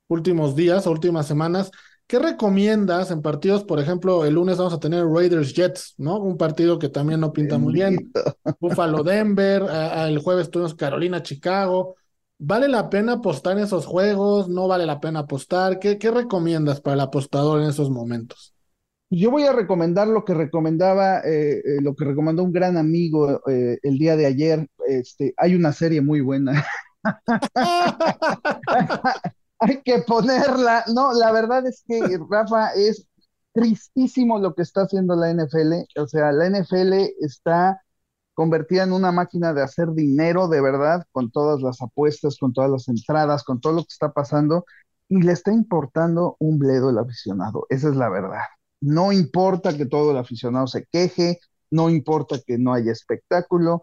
últimos 0.09 0.55
días 0.57 0.87
últimas 0.87 1.27
semanas. 1.27 1.71
¿Qué 2.13 2.19
recomiendas 2.19 3.11
en 3.11 3.23
partidos? 3.23 3.65
Por 3.65 3.81
ejemplo, 3.81 4.27
el 4.27 4.35
lunes 4.35 4.59
vamos 4.59 4.75
a 4.75 4.79
tener 4.79 5.07
Raiders 5.07 5.55
Jets, 5.55 5.95
¿no? 5.97 6.19
Un 6.19 6.37
partido 6.37 6.79
que 6.79 6.91
también 6.91 7.21
no 7.21 7.33
pinta 7.33 7.57
muy 7.57 7.73
bien. 7.73 8.13
Buffalo 8.61 9.03
Denver, 9.03 9.63
el 9.97 10.19
jueves 10.19 10.51
tuvimos 10.51 10.75
Carolina 10.75 11.23
Chicago. 11.23 11.97
¿Vale 12.39 12.69
la 12.69 12.91
pena 12.91 13.15
apostar 13.15 13.57
en 13.57 13.65
esos 13.65 13.87
juegos? 13.87 14.51
¿No 14.51 14.69
vale 14.69 14.85
la 14.85 15.01
pena 15.01 15.21
apostar? 15.21 15.79
¿Qué, 15.79 15.97
qué 15.97 16.11
recomiendas 16.11 16.83
para 16.83 16.97
el 16.97 17.01
apostador 17.01 17.63
en 17.63 17.71
esos 17.71 17.89
momentos? 17.89 18.55
Yo 19.09 19.31
voy 19.31 19.45
a 19.45 19.55
recomendar 19.55 20.07
lo 20.07 20.23
que 20.27 20.35
recomendaba, 20.35 21.21
eh, 21.21 21.63
eh, 21.65 21.81
lo 21.81 21.95
que 21.95 22.05
recomendó 22.05 22.43
un 22.45 22.53
gran 22.53 22.77
amigo 22.77 23.41
eh, 23.49 23.79
el 23.83 23.97
día 23.97 24.17
de 24.17 24.27
ayer. 24.27 24.69
Este, 24.87 25.33
hay 25.39 25.55
una 25.55 25.73
serie 25.73 26.03
muy 26.03 26.21
buena. 26.21 26.63
hay 29.63 29.81
que 29.83 30.01
ponerla. 30.03 30.85
No, 30.93 31.13
la 31.13 31.33
verdad 31.33 31.67
es 31.67 31.85
que, 31.87 32.01
Rafa, 32.31 32.73
es 32.75 33.07
tristísimo 33.53 34.39
lo 34.39 34.55
que 34.55 34.63
está 34.63 34.83
haciendo 34.83 35.15
la 35.15 35.31
NFL. 35.31 35.87
O 36.01 36.07
sea, 36.07 36.33
la 36.33 36.47
NFL 36.47 36.93
está 37.21 37.83
convertida 38.35 38.85
en 38.85 38.93
una 38.93 39.13
máquina 39.13 39.53
de 39.53 39.63
hacer 39.63 39.93
dinero 39.93 40.49
de 40.49 40.61
verdad, 40.61 41.05
con 41.13 41.31
todas 41.31 41.63
las 41.63 41.81
apuestas, 41.83 42.39
con 42.39 42.53
todas 42.53 42.71
las 42.71 42.89
entradas, 42.89 43.45
con 43.45 43.61
todo 43.61 43.75
lo 43.75 43.83
que 43.83 43.93
está 43.93 44.13
pasando, 44.13 44.65
y 45.09 45.23
le 45.23 45.33
está 45.33 45.53
importando 45.53 46.37
un 46.41 46.59
bledo 46.59 46.91
el 46.91 46.99
aficionado. 46.99 47.67
Esa 47.69 47.91
es 47.91 47.97
la 47.97 48.09
verdad. 48.09 48.41
No 48.81 49.13
importa 49.13 49.77
que 49.77 49.87
todo 49.87 50.11
el 50.11 50.17
aficionado 50.17 50.67
se 50.67 50.87
queje, 50.87 51.39
no 51.71 51.89
importa 51.91 52.39
que 52.45 52.59
no 52.59 52.73
haya 52.73 52.91
espectáculo, 52.91 53.83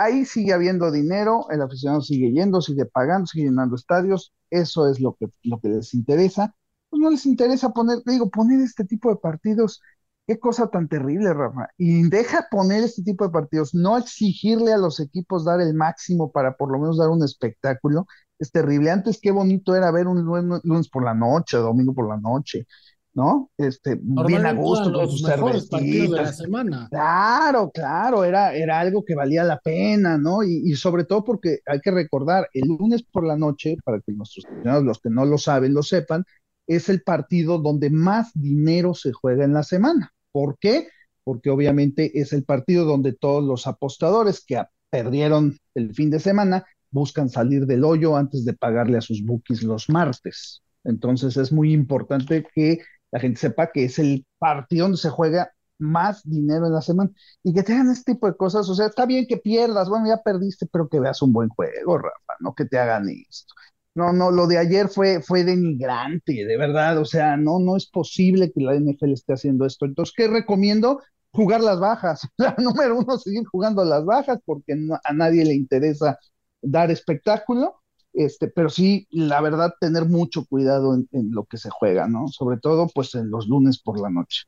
ahí 0.00 0.24
sigue 0.24 0.52
habiendo 0.54 0.90
dinero, 0.90 1.46
el 1.50 1.60
aficionado 1.62 2.00
sigue 2.00 2.32
yendo, 2.32 2.62
sigue 2.62 2.86
pagando, 2.86 3.26
sigue 3.26 3.44
llenando 3.46 3.76
estadios, 3.76 4.32
eso 4.50 4.88
es 4.88 4.98
lo 5.00 5.16
que, 5.16 5.28
les 5.68 5.94
interesa. 5.94 6.54
Pues 6.88 7.00
no 7.00 7.10
les 7.10 7.26
interesa 7.26 7.70
poner, 7.70 7.98
digo, 8.06 8.30
poner 8.30 8.60
este 8.60 8.84
tipo 8.84 9.10
de 9.10 9.16
partidos, 9.16 9.80
qué 10.26 10.38
cosa 10.40 10.68
tan 10.68 10.88
terrible, 10.88 11.32
Rafa. 11.34 11.68
Y 11.76 12.08
deja 12.08 12.48
poner 12.50 12.82
este 12.82 13.02
tipo 13.02 13.24
de 13.26 13.30
partidos, 13.30 13.74
no 13.74 13.98
exigirle 13.98 14.72
a 14.72 14.78
los 14.78 15.00
equipos 15.00 15.44
dar 15.44 15.60
el 15.60 15.74
máximo 15.74 16.32
para 16.32 16.56
por 16.56 16.72
lo 16.72 16.78
menos 16.78 16.96
dar 16.98 17.10
un 17.10 17.22
espectáculo, 17.22 18.06
es 18.38 18.50
terrible. 18.50 18.90
Antes 18.90 19.20
qué 19.20 19.30
bonito 19.32 19.76
era 19.76 19.90
ver 19.90 20.06
un 20.08 20.24
lunes 20.24 20.88
por 20.88 21.04
la 21.04 21.14
noche, 21.14 21.58
domingo 21.58 21.94
por 21.94 22.08
la 22.08 22.16
noche. 22.16 22.66
¿No? 23.14 23.50
Este, 23.56 23.98
bien 24.00 24.46
a 24.46 24.52
gusto 24.52 24.92
con 24.92 25.08
sus 25.08 25.22
cervecitas. 25.22 25.80
de 25.80 26.08
la 26.08 26.32
semana. 26.32 26.88
Claro, 26.90 27.70
claro, 27.72 28.24
era, 28.24 28.54
era 28.54 28.78
algo 28.78 29.04
que 29.04 29.14
valía 29.14 29.42
la 29.44 29.58
pena, 29.58 30.16
¿no? 30.16 30.42
Y, 30.42 30.74
sobre 30.74 31.04
todo 31.04 31.24
porque 31.24 31.58
hay 31.66 31.80
que 31.80 31.90
recordar, 31.90 32.48
el 32.52 32.68
lunes 32.68 33.02
por 33.02 33.24
la 33.24 33.36
noche, 33.36 33.76
para 33.84 34.00
que 34.00 34.12
nuestros 34.12 34.46
los 34.64 35.00
que 35.00 35.10
no 35.10 35.24
lo 35.24 35.38
saben, 35.38 35.74
lo 35.74 35.82
sepan, 35.82 36.24
es 36.66 36.88
el 36.88 37.02
partido 37.02 37.58
donde 37.58 37.90
más 37.90 38.30
dinero 38.34 38.94
se 38.94 39.12
juega 39.12 39.44
en 39.44 39.52
la 39.52 39.64
semana. 39.64 40.12
¿Por 40.30 40.56
qué? 40.58 40.88
Porque 41.24 41.50
obviamente 41.50 42.20
es 42.20 42.32
el 42.32 42.44
partido 42.44 42.84
donde 42.84 43.12
todos 43.12 43.42
los 43.42 43.66
apostadores 43.66 44.44
que 44.44 44.62
perdieron 44.88 45.58
el 45.74 45.94
fin 45.94 46.10
de 46.10 46.20
semana 46.20 46.64
buscan 46.90 47.28
salir 47.28 47.66
del 47.66 47.84
hoyo 47.84 48.16
antes 48.16 48.44
de 48.44 48.52
pagarle 48.52 48.98
a 48.98 49.00
sus 49.00 49.24
bookies 49.24 49.62
los 49.62 49.88
martes. 49.88 50.62
Entonces 50.84 51.36
es 51.36 51.52
muy 51.52 51.72
importante 51.72 52.44
que 52.54 52.80
la 53.12 53.20
gente 53.20 53.40
sepa 53.40 53.70
que 53.72 53.84
es 53.84 53.98
el 53.98 54.26
partido 54.38 54.84
donde 54.84 54.98
se 54.98 55.10
juega 55.10 55.52
más 55.78 56.22
dinero 56.28 56.66
en 56.66 56.74
la 56.74 56.82
semana 56.82 57.10
y 57.42 57.54
que 57.54 57.62
te 57.62 57.72
hagan 57.72 57.90
este 57.90 58.12
tipo 58.14 58.26
de 58.26 58.36
cosas. 58.36 58.68
O 58.68 58.74
sea, 58.74 58.86
está 58.86 59.06
bien 59.06 59.26
que 59.26 59.38
pierdas, 59.38 59.88
bueno, 59.88 60.06
ya 60.08 60.18
perdiste, 60.22 60.66
pero 60.70 60.88
que 60.88 61.00
veas 61.00 61.22
un 61.22 61.32
buen 61.32 61.48
juego, 61.48 61.98
Rafa, 61.98 62.34
no 62.40 62.54
que 62.54 62.66
te 62.66 62.78
hagan 62.78 63.08
esto. 63.08 63.54
No, 63.94 64.12
no, 64.12 64.30
lo 64.30 64.46
de 64.46 64.56
ayer 64.58 64.88
fue, 64.88 65.20
fue 65.22 65.42
denigrante, 65.44 66.44
de 66.44 66.56
verdad. 66.56 66.98
O 66.98 67.04
sea, 67.04 67.36
no, 67.36 67.58
no 67.58 67.76
es 67.76 67.86
posible 67.90 68.52
que 68.52 68.60
la 68.60 68.74
NFL 68.74 69.12
esté 69.12 69.32
haciendo 69.34 69.66
esto. 69.66 69.84
Entonces, 69.84 70.14
¿qué 70.16 70.28
recomiendo? 70.28 71.00
Jugar 71.32 71.60
las 71.60 71.80
bajas. 71.80 72.26
La 72.38 72.54
número 72.58 72.98
uno, 72.98 73.18
seguir 73.18 73.44
jugando 73.46 73.84
las 73.84 74.04
bajas 74.04 74.38
porque 74.44 74.74
a 75.04 75.12
nadie 75.12 75.44
le 75.44 75.54
interesa 75.54 76.18
dar 76.62 76.90
espectáculo 76.90 77.79
este, 78.12 78.48
pero 78.48 78.68
sí, 78.68 79.06
la 79.10 79.40
verdad, 79.40 79.74
tener 79.80 80.06
mucho 80.06 80.44
cuidado 80.44 80.94
en, 80.94 81.08
lo 81.30 81.44
que 81.44 81.58
se 81.58 81.70
juega, 81.70 82.08
¿no? 82.08 82.28
Sobre 82.28 82.58
todo, 82.58 82.88
pues, 82.94 83.14
en 83.14 83.30
los 83.30 83.48
lunes 83.48 83.78
por 83.78 84.00
la 84.00 84.10
noche. 84.10 84.44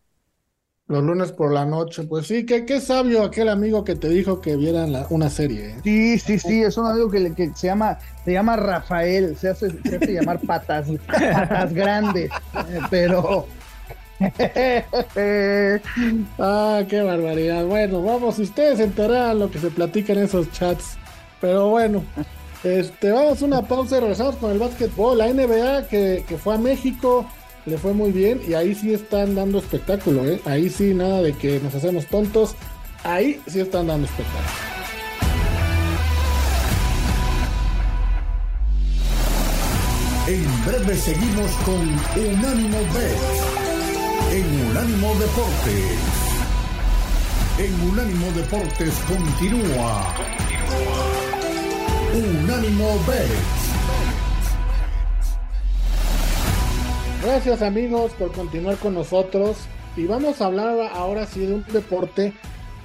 Los 0.89 1.05
lunes 1.05 1.33
por 1.33 1.53
la 1.53 1.65
noche, 1.65 2.03
pues 2.03 2.27
sí, 2.27 2.45
que 2.45 2.67
qué 2.67 2.81
sabio 2.81 3.23
aquel 3.23 3.49
amigo 3.49 3.85
que 3.85 3.95
te 3.95 4.09
dijo 4.09 4.41
que 4.41 4.57
vieran 4.57 4.93
una 5.11 5.31
serie. 5.31 5.71
¿eh? 5.71 5.81
Sí, 5.85 6.19
sí, 6.19 6.39
sí, 6.39 6.63
es 6.63 6.77
un 6.77 6.87
amigo 6.87 7.09
que, 7.09 7.33
que, 7.35 7.55
se 7.55 7.69
llama, 7.69 7.99
se 8.25 8.33
llama 8.33 8.57
Rafael, 8.57 9.37
se 9.37 9.49
hace, 9.49 9.71
se 9.83 9.97
hace 9.97 10.13
llamar 10.13 10.41
patas, 10.41 10.89
patas 11.07 11.73
grandes, 11.73 12.31
eh, 12.69 12.81
pero 12.91 13.47
ah, 16.39 16.83
qué 16.89 17.03
barbaridad. 17.03 17.65
Bueno, 17.65 18.03
vamos, 18.03 18.39
ustedes 18.39 18.81
enterarán 18.81 19.39
lo 19.39 19.51
que 19.51 19.59
se 19.59 19.71
platica 19.71 20.13
en 20.13 20.21
esos 20.21 20.51
chats. 20.53 20.99
Pero 21.41 21.71
bueno, 21.71 22.05
este, 22.65 23.11
vamos 23.11 23.43
a 23.43 23.45
una 23.45 23.63
pausa 23.63 23.97
y 23.97 24.01
regresamos 24.01 24.37
con 24.37 24.53
el 24.53 24.59
básquetbol. 24.59 25.19
La 25.19 25.33
NBA 25.33 25.89
que, 25.89 26.25
fue 26.43 26.55
a 26.55 26.59
México 26.59 27.27
le 27.67 27.79
fue 27.79 27.93
muy 27.93 28.13
bien 28.13 28.41
y 28.47 28.55
ahí 28.55 28.75
sí 28.75 28.93
están 28.93 29.35
dando 29.35 29.59
espectáculo, 29.59 30.27
¿eh? 30.27 30.41
Ahí 30.45 30.69
sí, 30.69 30.95
nada 30.95 31.23
de 31.23 31.33
que 31.33 31.61
nos 31.61 31.75
hacemos 31.75 32.07
tontos. 32.07 32.55
Ahí 33.05 33.41
sí 33.47 33.61
están 33.61 33.89
dando 33.89 34.07
espectáculo. 34.07 34.49
En 40.29 40.65
breve 40.65 40.97
seguimos 40.97 41.51
con 41.65 41.81
Unánimo 42.25 42.79
Bet 42.95 43.53
en 44.33 44.71
Unánimo 44.71 45.15
Deportes. 45.17 45.99
En 47.59 47.91
Unánimo 47.91 48.33
Deportes 48.33 48.95
continúa. 49.07 50.15
Unánimo 52.15 52.99
Bets. 53.07 53.73
Gracias 57.23 57.63
amigos 57.63 58.13
por 58.19 58.33
continuar 58.33 58.77
con 58.77 58.93
nosotros 58.93 59.57
y 59.97 60.05
vamos 60.05 60.43
a 60.43 60.47
hablar 60.47 60.91
ahora 60.93 61.25
sí 61.25 61.47
de 61.47 61.55
un 61.55 61.65
deporte 61.73 62.35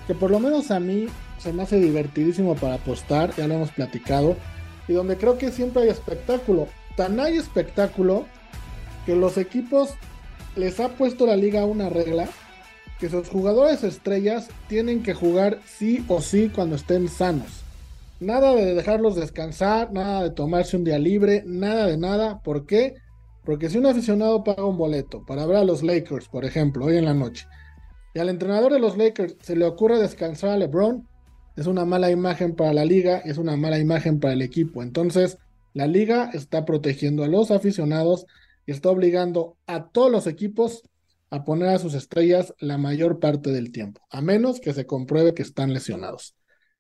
que 0.07 0.15
por 0.15 0.31
lo 0.31 0.39
menos 0.39 0.71
a 0.71 0.79
mí 0.79 1.07
se 1.39 1.51
me 1.51 1.63
hace 1.63 1.77
divertidísimo 1.77 2.55
para 2.55 2.75
apostar, 2.75 3.35
ya 3.35 3.47
lo 3.47 3.55
hemos 3.55 3.71
platicado, 3.71 4.37
y 4.87 4.93
donde 4.93 5.17
creo 5.17 5.37
que 5.37 5.51
siempre 5.51 5.83
hay 5.83 5.89
espectáculo. 5.89 6.69
Tan 6.95 7.19
hay 7.19 7.35
espectáculo 7.35 8.25
que 9.05 9.17
los 9.17 9.37
equipos 9.37 9.89
les 10.55 10.79
ha 10.79 10.87
puesto 10.87 11.25
la 11.25 11.35
liga 11.35 11.65
una 11.65 11.89
regla 11.89 12.29
que 12.97 13.09
sus 13.09 13.27
jugadores 13.27 13.83
estrellas 13.83 14.47
tienen 14.69 15.03
que 15.03 15.13
jugar 15.13 15.59
sí 15.65 16.05
o 16.07 16.21
sí 16.21 16.49
cuando 16.55 16.77
estén 16.77 17.09
sanos. 17.09 17.66
Nada 18.19 18.55
de 18.55 18.73
dejarlos 18.73 19.15
descansar, 19.15 19.93
nada 19.93 20.23
de 20.23 20.31
tomarse 20.31 20.75
un 20.75 20.83
día 20.83 20.97
libre, 20.97 21.43
nada 21.45 21.85
de 21.85 21.97
nada. 21.97 22.41
¿Por 22.41 22.65
qué? 22.65 22.95
Porque 23.45 23.69
si 23.69 23.77
un 23.77 23.85
aficionado 23.85 24.43
paga 24.43 24.65
un 24.65 24.77
boleto 24.77 25.23
para 25.25 25.45
ver 25.45 25.57
a 25.57 25.63
los 25.63 25.83
Lakers, 25.83 26.27
por 26.27 26.43
ejemplo, 26.43 26.85
hoy 26.85 26.97
en 26.97 27.05
la 27.05 27.13
noche, 27.13 27.45
y 28.15 28.19
al 28.19 28.29
entrenador 28.29 28.73
de 28.73 28.79
los 28.79 28.97
Lakers 28.97 29.35
se 29.41 29.55
le 29.55 29.65
ocurre 29.65 29.99
descansar 29.99 30.49
a 30.49 30.57
LeBron, 30.57 31.07
es 31.55 31.67
una 31.67 31.85
mala 31.85 32.09
imagen 32.09 32.55
para 32.55 32.73
la 32.73 32.85
liga, 32.85 33.19
es 33.19 33.37
una 33.37 33.55
mala 33.55 33.77
imagen 33.77 34.19
para 34.19 34.33
el 34.33 34.41
equipo. 34.41 34.81
Entonces, 34.81 35.37
la 35.73 35.85
liga 35.85 36.31
está 36.33 36.65
protegiendo 36.65 37.23
a 37.23 37.27
los 37.27 37.51
aficionados 37.51 38.25
y 38.65 38.71
está 38.71 38.89
obligando 38.89 39.57
a 39.67 39.89
todos 39.89 40.11
los 40.11 40.25
equipos 40.25 40.81
a 41.29 41.43
poner 41.43 41.69
a 41.69 41.79
sus 41.79 41.93
estrellas 41.93 42.55
la 42.59 42.79
mayor 42.79 43.19
parte 43.19 43.51
del 43.51 43.71
tiempo, 43.71 44.01
a 44.09 44.21
menos 44.21 44.59
que 44.59 44.73
se 44.73 44.87
compruebe 44.87 45.35
que 45.35 45.43
están 45.43 45.73
lesionados. 45.73 46.36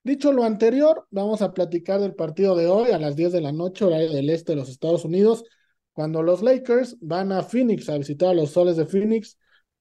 Dicho 0.07 0.31
lo 0.31 0.45
anterior, 0.45 1.05
vamos 1.11 1.41
a 1.41 1.53
platicar 1.53 1.99
del 1.99 2.15
partido 2.15 2.55
de 2.55 2.67
hoy 2.67 2.91
a 2.91 2.97
las 2.97 3.17
10 3.17 3.33
de 3.33 3.41
la 3.41 3.51
noche, 3.51 3.83
horario 3.83 4.09
del 4.09 4.29
este 4.29 4.53
de 4.53 4.55
los 4.55 4.69
Estados 4.69 5.03
Unidos, 5.03 5.43
cuando 5.91 6.23
los 6.23 6.41
Lakers 6.41 6.95
van 7.01 7.33
a 7.33 7.43
Phoenix 7.43 7.89
a 7.89 7.97
visitar 7.97 8.29
a 8.29 8.33
los 8.33 8.51
soles 8.51 8.77
de 8.77 8.85
Phoenix. 8.85 9.37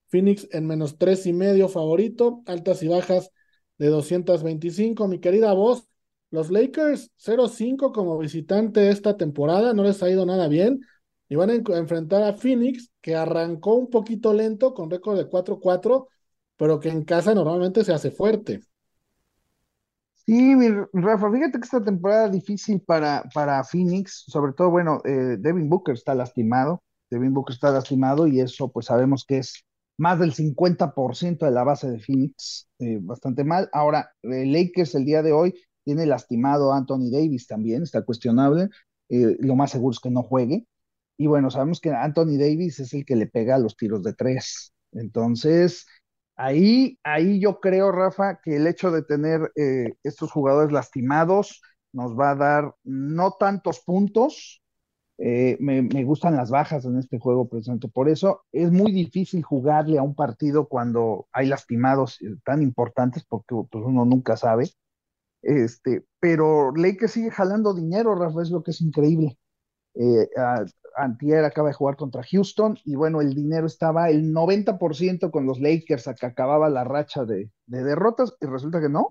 Phoenix 0.09 0.49
en 0.51 0.67
menos 0.67 0.99
tres 0.99 1.27
y 1.27 1.33
medio 1.33 1.69
favorito, 1.69 2.43
altas 2.47 2.83
y 2.83 2.89
bajas 2.89 3.31
de 3.79 3.87
225. 3.87 5.07
Mi 5.07 5.21
querida 5.21 5.53
voz, 5.53 5.87
los 6.33 6.51
Lakers 6.51 7.13
0-5 7.19 7.93
como 7.93 8.19
visitante 8.19 8.89
esta 8.89 9.17
temporada, 9.17 9.75
no 9.75 9.85
les 9.85 10.03
ha 10.03 10.11
ido 10.11 10.27
nada 10.27 10.49
bien 10.49 10.81
y 11.29 11.37
van 11.37 11.51
a 11.51 11.55
enfrentar 11.55 12.25
a 12.25 12.33
Phoenix, 12.33 12.91
que 13.01 13.15
arrancó 13.15 13.75
un 13.75 13.91
poquito 13.91 14.33
lento 14.33 14.75
con 14.75 14.91
récord 14.91 15.19
de 15.19 15.29
4-4, 15.29 16.09
pero 16.57 16.81
que 16.81 16.89
en 16.89 17.05
casa 17.05 17.33
normalmente 17.33 17.85
se 17.85 17.93
hace 17.93 18.11
fuerte. 18.11 18.63
Sí, 20.27 20.55
Rafa, 20.93 21.31
fíjate 21.31 21.53
que 21.61 21.65
esta 21.65 21.85
temporada 21.85 22.29
difícil 22.29 22.81
para, 22.81 23.23
para 23.33 23.63
Phoenix, 23.63 24.25
sobre 24.27 24.53
todo, 24.55 24.71
bueno, 24.71 25.01
eh, 25.05 25.37
Devin 25.39 25.69
Booker 25.69 25.95
está 25.95 26.17
lastimado, 26.17 26.83
Devin 27.11 27.33
Booker 27.33 27.55
está 27.55 27.71
lastimado 27.71 28.27
y 28.27 28.41
eso 28.41 28.73
pues 28.73 28.87
sabemos 28.87 29.25
que 29.25 29.39
es 29.39 29.65
más 29.97 30.19
del 30.19 30.33
50% 30.35 31.47
de 31.47 31.53
la 31.53 31.63
base 31.63 31.89
de 31.89 32.01
Phoenix, 32.01 32.69
eh, 32.81 32.99
bastante 33.01 33.45
mal. 33.45 33.69
Ahora, 33.73 34.11
eh, 34.23 34.45
Lakers 34.47 34.97
el 34.97 35.05
día 35.05 35.23
de 35.23 35.33
hoy 35.33 35.55
tiene 35.85 36.07
lastimado 36.07 36.73
a 36.73 36.77
Anthony 36.79 37.09
Davis 37.13 37.47
también, 37.47 37.85
está 37.85 38.03
cuestionable, 38.05 38.69
lo 39.09 39.55
más 39.55 39.71
seguro 39.71 39.93
es 39.93 40.01
que 40.01 40.11
no 40.11 40.25
juegue. 40.25 40.67
Y 41.17 41.29
bueno, 41.29 41.51
sabemos 41.51 41.81
que 41.81 41.91
Anthony 41.91 42.37
Davis 42.39 42.81
es 42.81 42.93
el 42.95 43.05
que 43.05 43.17
le 43.17 43.27
pega 43.29 43.59
los 43.59 43.77
tiros 43.77 44.03
de 44.03 44.13
tres. 44.15 44.73
Entonces, 44.93 45.87
ahí, 46.37 46.99
ahí 47.03 47.41
yo 47.41 47.61
creo, 47.61 47.93
Rafa, 47.93 48.41
que 48.43 48.57
el 48.57 48.67
hecho 48.67 48.91
de 48.91 49.03
tener 49.03 49.53
eh, 49.57 49.95
estos 50.03 50.31
jugadores 50.31 50.73
lastimados 50.73 51.63
nos 51.93 52.19
va 52.19 52.31
a 52.31 52.35
dar 52.37 52.75
no 52.85 53.33
tantos 53.33 53.81
puntos. 53.81 54.63
Eh, 55.19 55.57
me, 55.61 55.83
gustan 56.05 56.37
las 56.37 56.51
bajas 56.51 56.85
en 56.85 56.99
este 56.99 57.19
juego, 57.19 57.49
precisamente 57.49 57.89
por 57.89 58.11
eso 58.11 58.45
es 58.53 58.71
muy 58.71 58.93
difícil 58.93 59.43
jugarle 59.43 59.97
a 59.99 60.03
un 60.03 60.15
partido 60.15 60.69
cuando 60.69 61.27
hay 61.33 61.47
lastimados 61.47 62.21
eh, 62.21 62.37
tan 62.45 62.63
importantes, 62.63 63.25
porque 63.27 63.55
pues, 63.71 63.85
uno 63.85 64.05
nunca 64.05 64.37
sabe. 64.37 64.71
Este, 65.43 66.05
pero 66.21 66.73
Lakers 66.77 67.13
sigue 67.13 67.31
jalando 67.31 67.75
dinero, 67.75 68.15
Rafa, 68.15 68.43
es 68.43 68.51
lo 68.51 68.63
que 68.63 68.73
es 68.73 68.81
increíble. 68.81 69.39
Eh, 69.99 70.29
Antier 70.97 71.45
acaba 71.45 71.69
de 71.69 71.75
jugar 71.75 71.97
contra 71.97 72.23
Houston 72.23 72.79
y 72.85 72.95
bueno, 72.97 73.21
el 73.21 73.35
dinero 73.35 73.67
estaba 73.67 74.09
el 74.09 74.33
90% 74.33 75.31
con 75.31 75.47
los 75.47 75.61
Lakers 75.61 76.09
a 76.09 76.15
que 76.15 76.27
acababa 76.27 76.69
la 76.71 76.85
racha 76.85 77.25
de, 77.25 77.51
derrotas 77.67 78.35
y 78.41 78.47
resulta 78.47 78.81
que 78.81 78.89
no. 78.89 79.11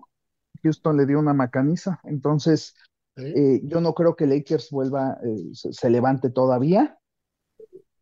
Houston 0.63 0.97
le 0.97 1.05
dio 1.05 1.19
una 1.19 1.33
macaniza. 1.33 1.99
Entonces, 2.03 2.75
eh, 3.17 3.61
yo 3.63 3.81
no 3.81 3.93
creo 3.93 4.15
que 4.15 4.25
Lakers 4.25 4.71
vuelva, 4.71 5.17
eh, 5.23 5.51
se, 5.53 5.89
levante 5.89 6.29
todavía. 6.29 6.97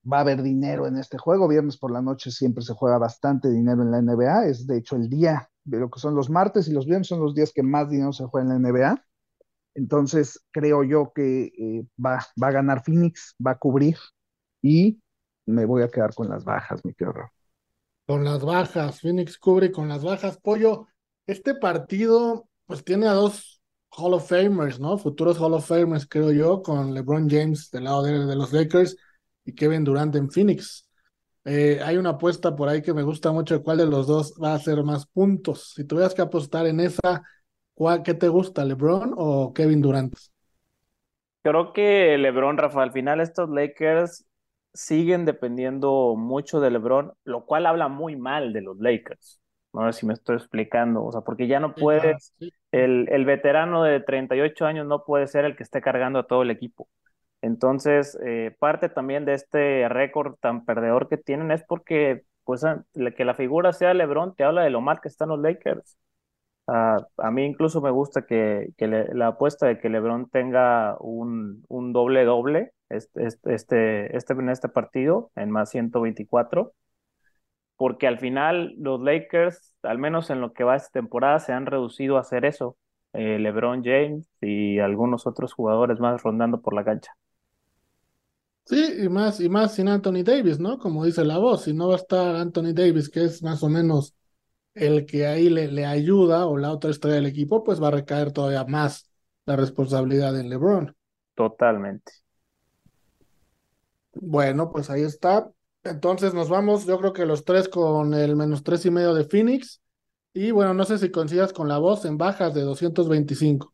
Va 0.09 0.17
a 0.17 0.21
haber 0.21 0.41
dinero 0.41 0.87
en 0.87 0.97
este 0.97 1.17
juego. 1.17 1.47
Viernes 1.47 1.77
por 1.77 1.91
la 1.91 2.01
noche 2.01 2.31
siempre 2.31 2.63
se 2.63 2.73
juega 2.73 2.97
bastante 2.97 3.49
dinero 3.49 3.81
en 3.83 3.91
la 3.91 4.01
NBA. 4.01 4.47
Es 4.47 4.65
de 4.65 4.77
hecho 4.77 4.95
el 4.95 5.09
día 5.09 5.49
de 5.65 5.79
lo 5.79 5.89
que 5.89 5.99
son 5.99 6.15
los 6.15 6.29
martes 6.29 6.67
y 6.67 6.73
los 6.73 6.85
viernes 6.85 7.07
son 7.07 7.21
los 7.21 7.35
días 7.35 7.51
que 7.53 7.63
más 7.63 7.89
dinero 7.89 8.13
se 8.13 8.25
juega 8.25 8.53
en 8.53 8.63
la 8.63 8.69
NBA. 8.69 9.05
Entonces, 9.75 10.39
creo 10.51 10.83
yo 10.83 11.11
que 11.13 11.45
eh, 11.57 11.85
va, 12.03 12.25
va 12.41 12.47
a 12.47 12.51
ganar 12.51 12.83
Phoenix, 12.83 13.35
va 13.45 13.51
a 13.51 13.57
cubrir 13.57 13.97
y 14.61 14.99
me 15.45 15.65
voy 15.65 15.83
a 15.83 15.89
quedar 15.89 16.13
con 16.13 16.29
las 16.29 16.43
bajas, 16.43 16.83
mi 16.85 16.93
querido 16.93 17.29
Con 18.05 18.23
las 18.23 18.43
bajas, 18.43 19.01
Phoenix 19.01 19.37
cubre 19.37 19.71
con 19.71 19.87
las 19.89 20.03
bajas. 20.03 20.37
Pollo, 20.37 20.87
este 21.27 21.55
partido 21.55 22.47
pues 22.65 22.83
tiene 22.83 23.07
a 23.07 23.13
dos 23.13 23.61
Hall 23.89 24.13
of 24.13 24.27
Famers, 24.27 24.79
¿no? 24.79 24.97
Futuros 24.97 25.37
Hall 25.39 25.53
of 25.53 25.67
Famers, 25.67 26.07
creo 26.07 26.31
yo, 26.31 26.61
con 26.61 26.93
LeBron 26.93 27.29
James 27.29 27.69
del 27.71 27.85
lado 27.85 28.03
de, 28.03 28.25
de 28.25 28.35
los 28.35 28.51
Lakers 28.53 28.95
y 29.45 29.53
Kevin 29.53 29.83
Durant 29.83 30.15
en 30.15 30.31
Phoenix. 30.31 30.87
Eh, 31.45 31.81
hay 31.83 31.97
una 31.97 32.11
apuesta 32.11 32.55
por 32.55 32.69
ahí 32.69 32.81
que 32.81 32.93
me 32.93 33.03
gusta 33.03 33.31
mucho, 33.31 33.61
cuál 33.63 33.77
de 33.77 33.85
los 33.85 34.07
dos 34.07 34.33
va 34.41 34.53
a 34.53 34.55
hacer 34.55 34.83
más 34.83 35.05
puntos. 35.05 35.73
Si 35.75 35.83
tuvieras 35.83 36.13
que 36.13 36.21
apostar 36.21 36.65
en 36.67 36.79
esa, 36.79 37.23
¿Cuál, 37.73 38.03
¿Qué 38.03 38.13
te 38.13 38.27
gusta, 38.27 38.63
LeBron 38.65 39.13
o 39.17 39.53
Kevin 39.53 39.81
Durant? 39.81 40.13
Creo 41.41 41.73
que 41.73 42.17
LeBron, 42.17 42.57
Rafa, 42.57 42.83
al 42.83 42.91
final 42.91 43.19
estos 43.19 43.49
Lakers 43.49 44.25
siguen 44.73 45.25
dependiendo 45.25 46.15
mucho 46.15 46.59
de 46.59 46.71
LeBron, 46.71 47.13
lo 47.25 47.45
cual 47.45 47.65
habla 47.65 47.87
muy 47.89 48.15
mal 48.15 48.53
de 48.53 48.61
los 48.61 48.77
Lakers. 48.79 49.39
No 49.73 49.91
sé 49.91 49.99
si 49.99 50.05
me 50.05 50.13
estoy 50.13 50.37
explicando, 50.37 51.03
o 51.03 51.11
sea, 51.11 51.21
porque 51.21 51.47
ya 51.47 51.59
no 51.59 51.73
puede, 51.73 52.15
el, 52.71 53.07
el, 53.09 53.25
veterano 53.25 53.83
de 53.83 53.99
38 53.99 54.65
años 54.65 54.85
no 54.87 55.03
puede 55.03 55.27
ser 55.27 55.45
el 55.45 55.55
que 55.55 55.63
esté 55.63 55.81
cargando 55.81 56.19
a 56.19 56.27
todo 56.27 56.43
el 56.43 56.51
equipo. 56.51 56.87
Entonces, 57.41 58.17
eh, 58.23 58.55
parte 58.57 58.87
también 58.87 59.25
de 59.25 59.33
este 59.33 59.89
récord 59.89 60.35
tan 60.39 60.63
perdedor 60.63 61.09
que 61.09 61.17
tienen 61.17 61.51
es 61.51 61.63
porque, 61.67 62.23
pues, 62.45 62.63
que 63.17 63.25
la 63.25 63.33
figura 63.33 63.73
sea 63.73 63.93
LeBron 63.93 64.35
te 64.35 64.43
habla 64.43 64.63
de 64.63 64.69
lo 64.69 64.79
mal 64.79 65.01
que 65.01 65.09
están 65.09 65.29
los 65.29 65.39
Lakers. 65.39 65.97
Uh, 66.65 67.01
a 67.17 67.31
mí 67.31 67.43
incluso 67.43 67.81
me 67.81 67.91
gusta 67.91 68.25
que, 68.25 68.69
que 68.77 68.87
la 68.87 69.27
apuesta 69.27 69.67
de 69.67 69.79
que 69.79 69.89
LeBron 69.89 70.29
tenga 70.29 70.95
un, 70.99 71.65
un 71.67 71.91
doble 71.91 72.23
doble 72.23 72.71
este, 72.89 73.25
este, 73.25 74.15
este, 74.15 74.33
en 74.33 74.49
este 74.49 74.69
partido, 74.69 75.31
en 75.35 75.51
más 75.51 75.71
124, 75.71 76.73
porque 77.75 78.07
al 78.07 78.19
final 78.19 78.73
los 78.77 79.01
Lakers, 79.01 79.75
al 79.83 79.97
menos 79.97 80.29
en 80.29 80.41
lo 80.41 80.53
que 80.53 80.63
va 80.63 80.75
esta 80.75 80.91
temporada, 80.91 81.39
se 81.39 81.53
han 81.53 81.65
reducido 81.65 82.17
a 82.17 82.21
hacer 82.21 82.45
eso. 82.45 82.77
Eh, 83.13 83.39
LeBron 83.39 83.83
James 83.83 84.27
y 84.41 84.79
algunos 84.79 85.27
otros 85.27 85.53
jugadores 85.53 85.99
más 85.99 86.23
rondando 86.23 86.61
por 86.61 86.73
la 86.73 86.83
cancha. 86.83 87.11
Sí, 88.65 88.81
y 89.03 89.09
más, 89.09 89.39
y 89.41 89.49
más 89.49 89.75
sin 89.75 89.89
Anthony 89.89 90.23
Davis, 90.23 90.59
¿no? 90.59 90.79
Como 90.79 91.03
dice 91.03 91.25
la 91.25 91.37
voz, 91.37 91.63
si 91.63 91.73
no 91.73 91.89
va 91.89 91.95
a 91.95 91.97
estar 91.97 92.35
Anthony 92.35 92.73
Davis, 92.73 93.09
que 93.09 93.25
es 93.25 93.43
más 93.43 93.61
o 93.61 93.69
menos 93.69 94.15
el 94.75 95.05
que 95.05 95.27
ahí 95.27 95.49
le, 95.49 95.67
le 95.71 95.85
ayuda 95.85 96.45
o 96.47 96.57
la 96.57 96.71
otra 96.71 96.91
estrella 96.91 97.15
del 97.17 97.25
equipo, 97.27 97.63
pues 97.63 97.81
va 97.81 97.89
a 97.89 97.91
recaer 97.91 98.31
todavía 98.31 98.65
más 98.65 99.09
la 99.45 99.55
responsabilidad 99.55 100.39
en 100.39 100.49
LeBron. 100.49 100.95
Totalmente. 101.35 102.11
Bueno, 104.13 104.71
pues 104.71 104.89
ahí 104.89 105.01
está. 105.03 105.49
Entonces 105.83 106.33
nos 106.33 106.49
vamos, 106.49 106.85
yo 106.85 106.97
creo 106.99 107.13
que 107.13 107.25
los 107.25 107.43
tres 107.45 107.67
con 107.69 108.13
el 108.13 108.35
menos 108.35 108.63
tres 108.63 108.85
y 108.85 108.91
medio 108.91 109.13
de 109.13 109.25
Phoenix. 109.25 109.81
Y 110.33 110.51
bueno, 110.51 110.73
no 110.73 110.83
sé 110.85 110.97
si 110.97 111.11
coincidas 111.11 111.53
con 111.53 111.67
la 111.67 111.77
voz 111.79 112.05
en 112.05 112.17
bajas 112.17 112.53
de 112.53 112.61
225. 112.61 113.73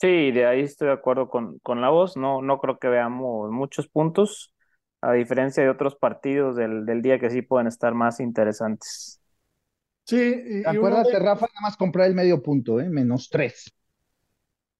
Sí, 0.00 0.32
de 0.32 0.46
ahí 0.46 0.62
estoy 0.62 0.88
de 0.88 0.94
acuerdo 0.94 1.28
con, 1.28 1.58
con 1.60 1.80
la 1.80 1.88
voz. 1.90 2.16
No, 2.16 2.42
no 2.42 2.58
creo 2.58 2.78
que 2.78 2.88
veamos 2.88 3.50
muchos 3.52 3.86
puntos, 3.88 4.52
a 5.00 5.12
diferencia 5.12 5.62
de 5.62 5.70
otros 5.70 5.94
partidos 5.94 6.56
del, 6.56 6.84
del 6.86 7.02
día 7.02 7.20
que 7.20 7.30
sí 7.30 7.42
pueden 7.42 7.68
estar 7.68 7.94
más 7.94 8.18
interesantes. 8.18 9.21
Sí, 10.04 10.62
acuérdate, 10.66 11.18
Rafa, 11.18 11.46
nada 11.46 11.60
más 11.62 11.76
comprar 11.76 12.08
el 12.08 12.14
medio 12.14 12.42
punto, 12.42 12.80
¿eh? 12.80 12.88
Menos 12.88 13.28
tres. 13.30 13.72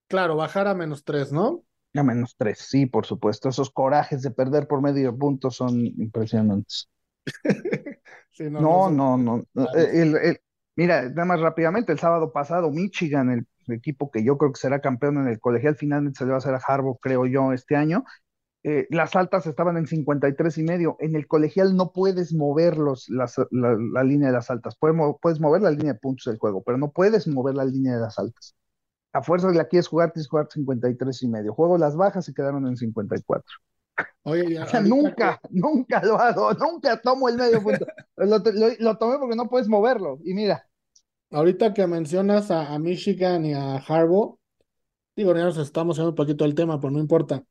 Claro, 0.08 0.36
bajar 0.36 0.66
a 0.66 0.74
menos 0.74 1.04
tres, 1.04 1.32
¿no? 1.32 1.64
A 1.94 2.02
menos 2.02 2.34
tres, 2.36 2.58
sí, 2.58 2.86
por 2.86 3.06
supuesto. 3.06 3.48
Esos 3.48 3.70
corajes 3.70 4.22
de 4.22 4.30
perder 4.30 4.66
por 4.66 4.82
medio 4.82 5.16
punto 5.16 5.50
son 5.50 5.86
impresionantes. 5.86 6.88
no, 8.38 8.90
no, 8.90 9.16
no, 9.16 9.42
eh, 9.76 10.38
mira, 10.74 11.08
nada 11.08 11.24
más 11.24 11.40
rápidamente, 11.40 11.92
el 11.92 11.98
sábado 11.98 12.32
pasado, 12.32 12.70
Michigan, 12.70 13.30
el 13.30 13.46
equipo 13.74 14.10
que 14.10 14.24
yo 14.24 14.36
creo 14.38 14.52
que 14.52 14.60
será 14.60 14.80
campeón 14.80 15.18
en 15.18 15.28
el 15.28 15.38
colegial, 15.38 15.76
finalmente 15.76 16.18
se 16.18 16.24
le 16.24 16.30
va 16.30 16.36
a 16.36 16.38
hacer 16.38 16.54
a 16.54 16.60
Harbaugh, 16.66 16.98
creo 17.00 17.26
yo, 17.26 17.52
este 17.52 17.76
año. 17.76 18.04
Eh, 18.64 18.86
las 18.90 19.16
altas 19.16 19.46
estaban 19.46 19.76
en 19.76 19.86
53 19.86 20.58
y 20.58 20.62
medio. 20.62 20.96
En 21.00 21.16
el 21.16 21.26
colegial 21.26 21.76
no 21.76 21.92
puedes 21.92 22.32
mover 22.32 22.76
la, 22.76 24.04
línea 24.04 24.28
de 24.28 24.32
las 24.32 24.50
altas. 24.50 24.76
Puedes, 24.78 24.96
puedes, 25.20 25.40
mover 25.40 25.62
la 25.62 25.70
línea 25.70 25.94
de 25.94 25.98
puntos 25.98 26.26
del 26.26 26.38
juego, 26.38 26.62
pero 26.62 26.78
no 26.78 26.92
puedes 26.92 27.26
mover 27.26 27.56
la 27.56 27.64
línea 27.64 27.94
de 27.94 28.00
las 28.00 28.18
altas. 28.18 28.54
A 29.12 29.22
fuerza 29.22 29.48
de 29.48 29.56
la 29.56 29.66
quieres 29.66 29.88
jugar, 29.88 30.12
tienes 30.12 30.26
que 30.26 30.30
jugar 30.30 30.48
53 30.50 31.22
y 31.22 31.28
medio. 31.28 31.54
Juego 31.54 31.76
las 31.76 31.96
bajas 31.96 32.28
y 32.28 32.34
quedaron 32.34 32.66
en 32.66 32.76
54. 32.76 33.44
Oye, 34.22 34.58
o 34.62 34.66
sea, 34.66 34.80
nunca, 34.80 35.40
nunca 35.50 36.02
lo 36.04 36.18
hago, 36.18 36.52
nunca 36.54 37.00
tomo 37.00 37.28
el 37.28 37.36
medio 37.36 37.62
punto. 37.62 37.84
lo, 38.16 38.96
tomé 38.96 39.18
porque 39.18 39.36
no 39.36 39.48
puedes 39.48 39.68
moverlo. 39.68 40.18
Y 40.24 40.34
mira. 40.34 40.66
Ahorita 41.30 41.72
que 41.72 41.86
mencionas 41.86 42.50
a, 42.50 42.78
Michigan 42.78 43.46
y 43.46 43.54
a 43.54 43.76
Harbaugh, 43.76 44.38
digo, 45.16 45.34
ya 45.34 45.44
nos 45.44 45.56
estamos 45.56 45.94
haciendo 45.94 46.10
un 46.10 46.14
poquito 46.14 46.44
del 46.44 46.54
tema, 46.54 46.78
pero 46.78 46.90
no 46.90 46.98
importa 46.98 47.42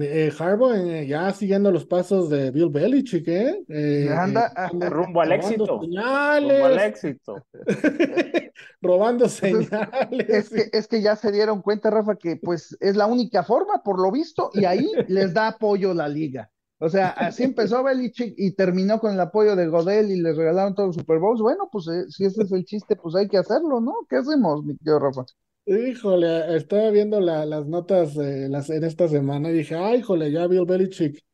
Eh, 0.00 0.32
Harbaugh 0.38 0.74
eh, 0.74 1.06
ya 1.06 1.32
siguiendo 1.32 1.70
los 1.70 1.86
pasos 1.86 2.28
de 2.28 2.50
Bill 2.50 2.70
Belichick, 2.70 3.28
¿eh? 3.28 3.64
eh 3.68 4.08
anda, 4.10 4.52
rumbo 4.90 5.20
al 5.20 5.32
éxito. 5.32 5.80
Señales. 5.80 6.52
Rumbo 6.52 6.66
al 6.66 6.78
éxito. 6.80 7.46
robando 8.80 9.24
pues 9.24 9.32
señales. 9.32 10.28
Es, 10.28 10.48
que, 10.50 10.68
es 10.72 10.88
que 10.88 11.02
ya 11.02 11.16
se 11.16 11.32
dieron 11.32 11.62
cuenta, 11.62 11.90
Rafa, 11.90 12.16
que 12.16 12.36
pues 12.36 12.76
es 12.80 12.96
la 12.96 13.06
única 13.06 13.42
forma, 13.42 13.82
por 13.82 14.00
lo 14.00 14.10
visto, 14.10 14.50
y 14.52 14.64
ahí 14.64 14.90
les 15.08 15.32
da 15.32 15.48
apoyo 15.48 15.94
la 15.94 16.08
liga. 16.08 16.50
O 16.78 16.90
sea, 16.90 17.08
así 17.08 17.42
empezó 17.42 17.82
Belichick 17.82 18.34
y 18.36 18.50
terminó 18.52 19.00
con 19.00 19.14
el 19.14 19.20
apoyo 19.20 19.56
de 19.56 19.66
Godel 19.66 20.10
y 20.10 20.20
les 20.20 20.36
regalaron 20.36 20.74
todos 20.74 20.88
los 20.88 20.96
Super 20.96 21.18
Bowls. 21.18 21.40
Bueno, 21.40 21.70
pues 21.72 21.86
si 22.10 22.24
ese 22.24 22.42
es 22.42 22.52
el 22.52 22.66
chiste, 22.66 22.96
pues 22.96 23.14
hay 23.14 23.28
que 23.28 23.38
hacerlo, 23.38 23.80
¿no? 23.80 23.94
¿Qué 24.10 24.16
hacemos, 24.16 24.62
mi 24.62 24.76
tío 24.76 24.98
Rafa? 24.98 25.24
Híjole, 25.66 26.56
estaba 26.56 26.90
viendo 26.90 27.20
las 27.20 27.66
notas 27.66 28.14
las, 28.14 28.70
en 28.70 28.84
esta 28.84 29.08
semana 29.08 29.50
y 29.50 29.54
dije, 29.54 29.74
ay, 29.74 29.98
híjole, 29.98 30.30
ya 30.30 30.46
Bill 30.46 30.64
Belichick 30.64 31.26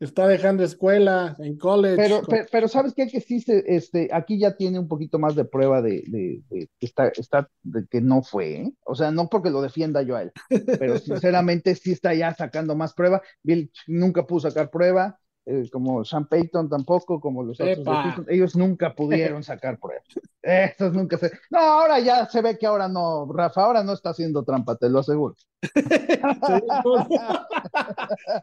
está 0.00 0.26
dejando 0.26 0.64
escuela 0.64 1.36
en 1.38 1.56
college. 1.56 1.96
Pero, 1.96 2.22
pero, 2.50 2.68
¿sabes 2.68 2.94
qué? 2.94 3.06
Que 3.06 3.20
sí, 3.20 3.44
este, 3.46 4.08
aquí 4.12 4.38
ya 4.38 4.56
tiene 4.56 4.78
un 4.78 4.88
poquito 4.88 5.18
más 5.18 5.34
de 5.34 5.44
prueba 5.44 5.82
de, 5.82 6.02
de, 6.06 6.42
de, 6.48 6.68
está, 6.80 7.08
está, 7.08 7.48
de 7.62 7.86
que 7.90 8.00
no 8.00 8.22
fue, 8.22 8.62
¿eh? 8.62 8.72
O 8.86 8.94
sea, 8.94 9.10
no 9.10 9.28
porque 9.28 9.50
lo 9.50 9.60
defienda 9.60 10.02
yo 10.02 10.16
a 10.16 10.22
él, 10.22 10.32
pero 10.78 10.98
sinceramente 10.98 11.74
sí 11.74 11.92
está 11.92 12.14
ya 12.14 12.34
sacando 12.34 12.74
más 12.76 12.94
prueba. 12.94 13.22
Bill 13.42 13.70
nunca 13.86 14.26
pudo 14.26 14.40
sacar 14.40 14.70
prueba. 14.70 15.18
Eh, 15.46 15.68
como 15.70 16.02
Sean 16.06 16.26
Payton 16.26 16.70
tampoco, 16.70 17.20
como 17.20 17.42
los 17.42 17.60
otros 17.60 17.86
ellos 18.28 18.56
nunca 18.56 18.94
pudieron 18.94 19.42
sacar 19.44 19.78
pruebas. 19.78 20.06
Estos 20.40 20.94
nunca 20.94 21.18
se. 21.18 21.32
No, 21.50 21.58
ahora 21.58 22.00
ya 22.00 22.26
se 22.26 22.40
ve 22.40 22.56
que 22.56 22.66
ahora 22.66 22.88
no, 22.88 23.30
Rafa, 23.30 23.64
ahora 23.64 23.84
no 23.84 23.92
está 23.92 24.10
haciendo 24.10 24.42
trampa, 24.42 24.76
te 24.76 24.88
lo 24.88 25.00
aseguro. 25.00 25.34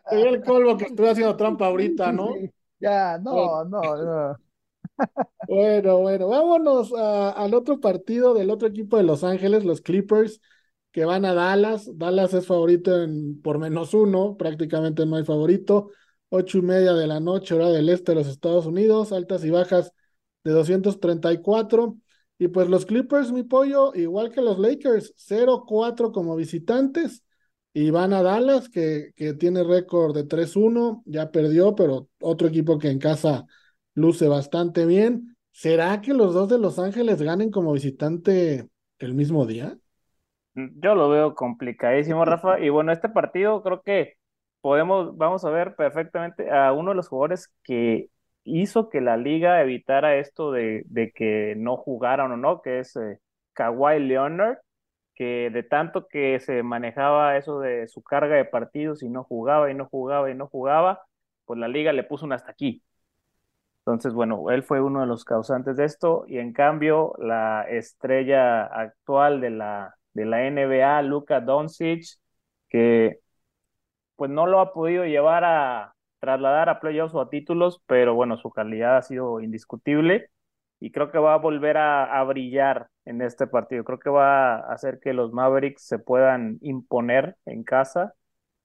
Sería 0.10 0.30
el 0.30 0.44
colmo 0.44 0.78
que 0.78 0.86
estoy 0.86 1.08
haciendo 1.08 1.36
trampa 1.36 1.66
ahorita, 1.68 2.12
¿no? 2.12 2.36
ya, 2.80 3.18
no, 3.18 3.66
no, 3.66 3.82
no. 3.82 4.38
Bueno, 5.48 5.98
bueno, 6.00 6.28
vámonos 6.28 6.94
al 6.94 7.54
otro 7.56 7.80
partido 7.80 8.36
del 8.36 8.52
otro 8.52 8.68
equipo 8.68 8.98
de 8.98 9.04
Los 9.04 9.24
Ángeles, 9.24 9.66
los 9.66 9.82
Clippers, 9.82 10.40
que 10.92 11.06
van 11.06 11.26
a 11.26 11.34
Dallas. 11.34 11.90
Dallas 11.98 12.36
es 12.36 12.46
favorito 12.46 13.02
en 13.02 13.42
por 13.42 13.58
menos 13.58 13.96
uno, 13.96 14.38
prácticamente 14.38 15.04
no 15.08 15.16
hay 15.16 15.24
favorito 15.26 15.90
ocho 16.32 16.60
y 16.60 16.62
media 16.62 16.94
de 16.94 17.08
la 17.08 17.20
noche, 17.20 17.54
hora 17.54 17.70
del 17.70 17.90
este 17.90 18.14
de 18.14 18.16
los 18.20 18.28
Estados 18.28 18.66
Unidos, 18.66 19.12
altas 19.12 19.44
y 19.44 19.50
bajas 19.50 19.94
de 20.44 20.52
234. 20.52 21.98
Y 22.40 22.48
pues 22.48 22.70
los 22.70 22.86
Clippers, 22.86 23.32
mi 23.32 23.44
pollo, 23.44 23.94
igual 23.94 24.32
que 24.32 24.42
los 24.42 24.58
Lakers, 24.58 25.14
0-4 25.18 26.12
como 26.12 26.36
visitantes. 26.36 27.24
Y 27.74 27.92
van 27.92 28.14
a 28.14 28.24
Dallas, 28.24 28.70
que, 28.70 29.12
que 29.16 29.34
tiene 29.34 29.64
récord 29.64 30.16
de 30.16 30.24
3-1, 30.24 31.04
ya 31.06 31.32
perdió, 31.32 31.76
pero 31.76 32.10
otro 32.20 32.48
equipo 32.48 32.80
que 32.80 32.90
en 32.90 33.00
casa 33.00 33.46
luce 33.94 34.28
bastante 34.28 34.86
bien. 34.86 35.38
¿Será 35.52 36.02
que 36.02 36.14
los 36.14 36.34
dos 36.34 36.50
de 36.50 36.58
Los 36.58 36.80
Ángeles 36.80 37.22
ganen 37.22 37.52
como 37.52 37.74
visitante 37.74 38.70
el 39.00 39.14
mismo 39.14 39.46
día? 39.46 39.78
Yo 40.54 40.96
lo 40.96 41.10
veo 41.10 41.36
complicadísimo, 41.36 42.26
Rafa. 42.26 42.60
Y 42.60 42.70
bueno, 42.70 42.92
este 42.92 43.10
partido 43.10 43.62
creo 43.64 43.82
que 43.82 44.16
podemos, 44.62 45.18
vamos 45.18 45.46
a 45.46 45.50
ver 45.50 45.76
perfectamente 45.76 46.50
a 46.52 46.74
uno 46.74 46.92
de 46.92 46.96
los 46.96 47.08
jugadores 47.10 47.54
que 47.64 48.10
hizo 48.44 48.90
que 48.90 49.02
la 49.02 49.18
liga 49.18 49.62
evitara 49.62 50.16
esto 50.18 50.52
de, 50.52 50.84
de 50.88 51.12
que 51.12 51.56
no 51.58 51.78
jugaran 51.78 52.32
o 52.32 52.38
no, 52.38 52.62
que 52.62 52.80
es 52.80 52.96
eh, 52.96 53.20
Kawhi 53.54 54.00
Leonard, 54.00 54.58
que 55.16 55.50
de 55.52 55.64
tanto 55.64 56.08
que 56.08 56.40
se 56.40 56.64
manejaba 56.64 57.38
eso 57.38 57.60
de 57.60 57.88
su 57.88 58.02
carga 58.04 58.36
de 58.36 58.46
partidos 58.46 59.04
y 59.04 59.10
no 59.10 59.24
jugaba 59.24 59.72
y 59.72 59.76
no 59.76 59.88
jugaba 59.88 60.32
y 60.32 60.36
no 60.36 60.48
jugaba, 60.48 61.02
pues 61.46 61.60
la 61.60 61.68
liga 61.68 61.94
le 61.94 62.04
puso 62.04 62.26
un 62.26 62.34
hasta 62.34 62.52
aquí. 62.52 62.84
Entonces, 63.86 64.14
bueno, 64.14 64.50
él 64.52 64.64
fue 64.64 64.80
uno 64.82 65.02
de 65.02 65.08
los 65.08 65.26
causantes 65.26 65.76
de 65.78 65.86
esto 65.86 66.24
y 66.28 66.38
en 66.38 66.54
cambio 66.54 67.14
la 67.20 67.64
estrella 67.64 68.64
actual 68.66 69.42
de 69.42 69.50
la, 69.50 69.96
de 70.14 70.26
la 70.26 70.46
NBA, 70.48 71.02
Luka 71.02 71.42
Doncic, 71.42 72.04
que 72.70 73.20
pues 74.22 74.30
no 74.30 74.46
lo 74.46 74.60
ha 74.60 74.72
podido 74.72 75.04
llevar 75.06 75.44
a 75.44 75.96
trasladar 76.20 76.70
a 76.70 76.80
playoffs 76.80 77.16
o 77.16 77.22
a 77.22 77.32
títulos, 77.32 77.82
pero 77.88 78.14
bueno, 78.14 78.38
su 78.38 78.52
calidad 78.52 78.98
ha 78.98 79.02
sido 79.02 79.42
indiscutible 79.42 80.30
y 80.80 80.92
creo 80.92 81.10
que 81.12 81.18
va 81.18 81.34
a 81.34 81.38
volver 81.38 81.78
a, 81.78 82.24
brillar 82.26 82.88
en 83.06 83.24
este 83.24 83.48
partido. 83.48 83.84
Creo 83.84 83.98
que 83.98 84.12
va 84.12 84.58
a 84.58 84.74
hacer 84.74 85.00
que 85.00 85.14
los 85.14 85.34
Mavericks 85.34 85.88
se 85.88 85.98
puedan 85.98 86.60
imponer 86.62 87.36
en 87.48 87.64
casa, 87.64 88.14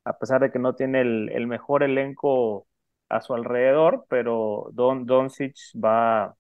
a 0.05 0.19
pesar 0.19 0.43
de 0.43 0.53
que 0.53 0.59
no 0.59 0.75
tiene 0.75 1.01
el, 1.01 1.47
mejor 1.47 1.83
elenco 1.83 2.67
a 3.09 3.23
su 3.23 3.33
alrededor, 3.33 4.05
pero 4.11 4.69
Don 4.75 5.07
Doncic 5.07 5.57
va, 5.83 6.37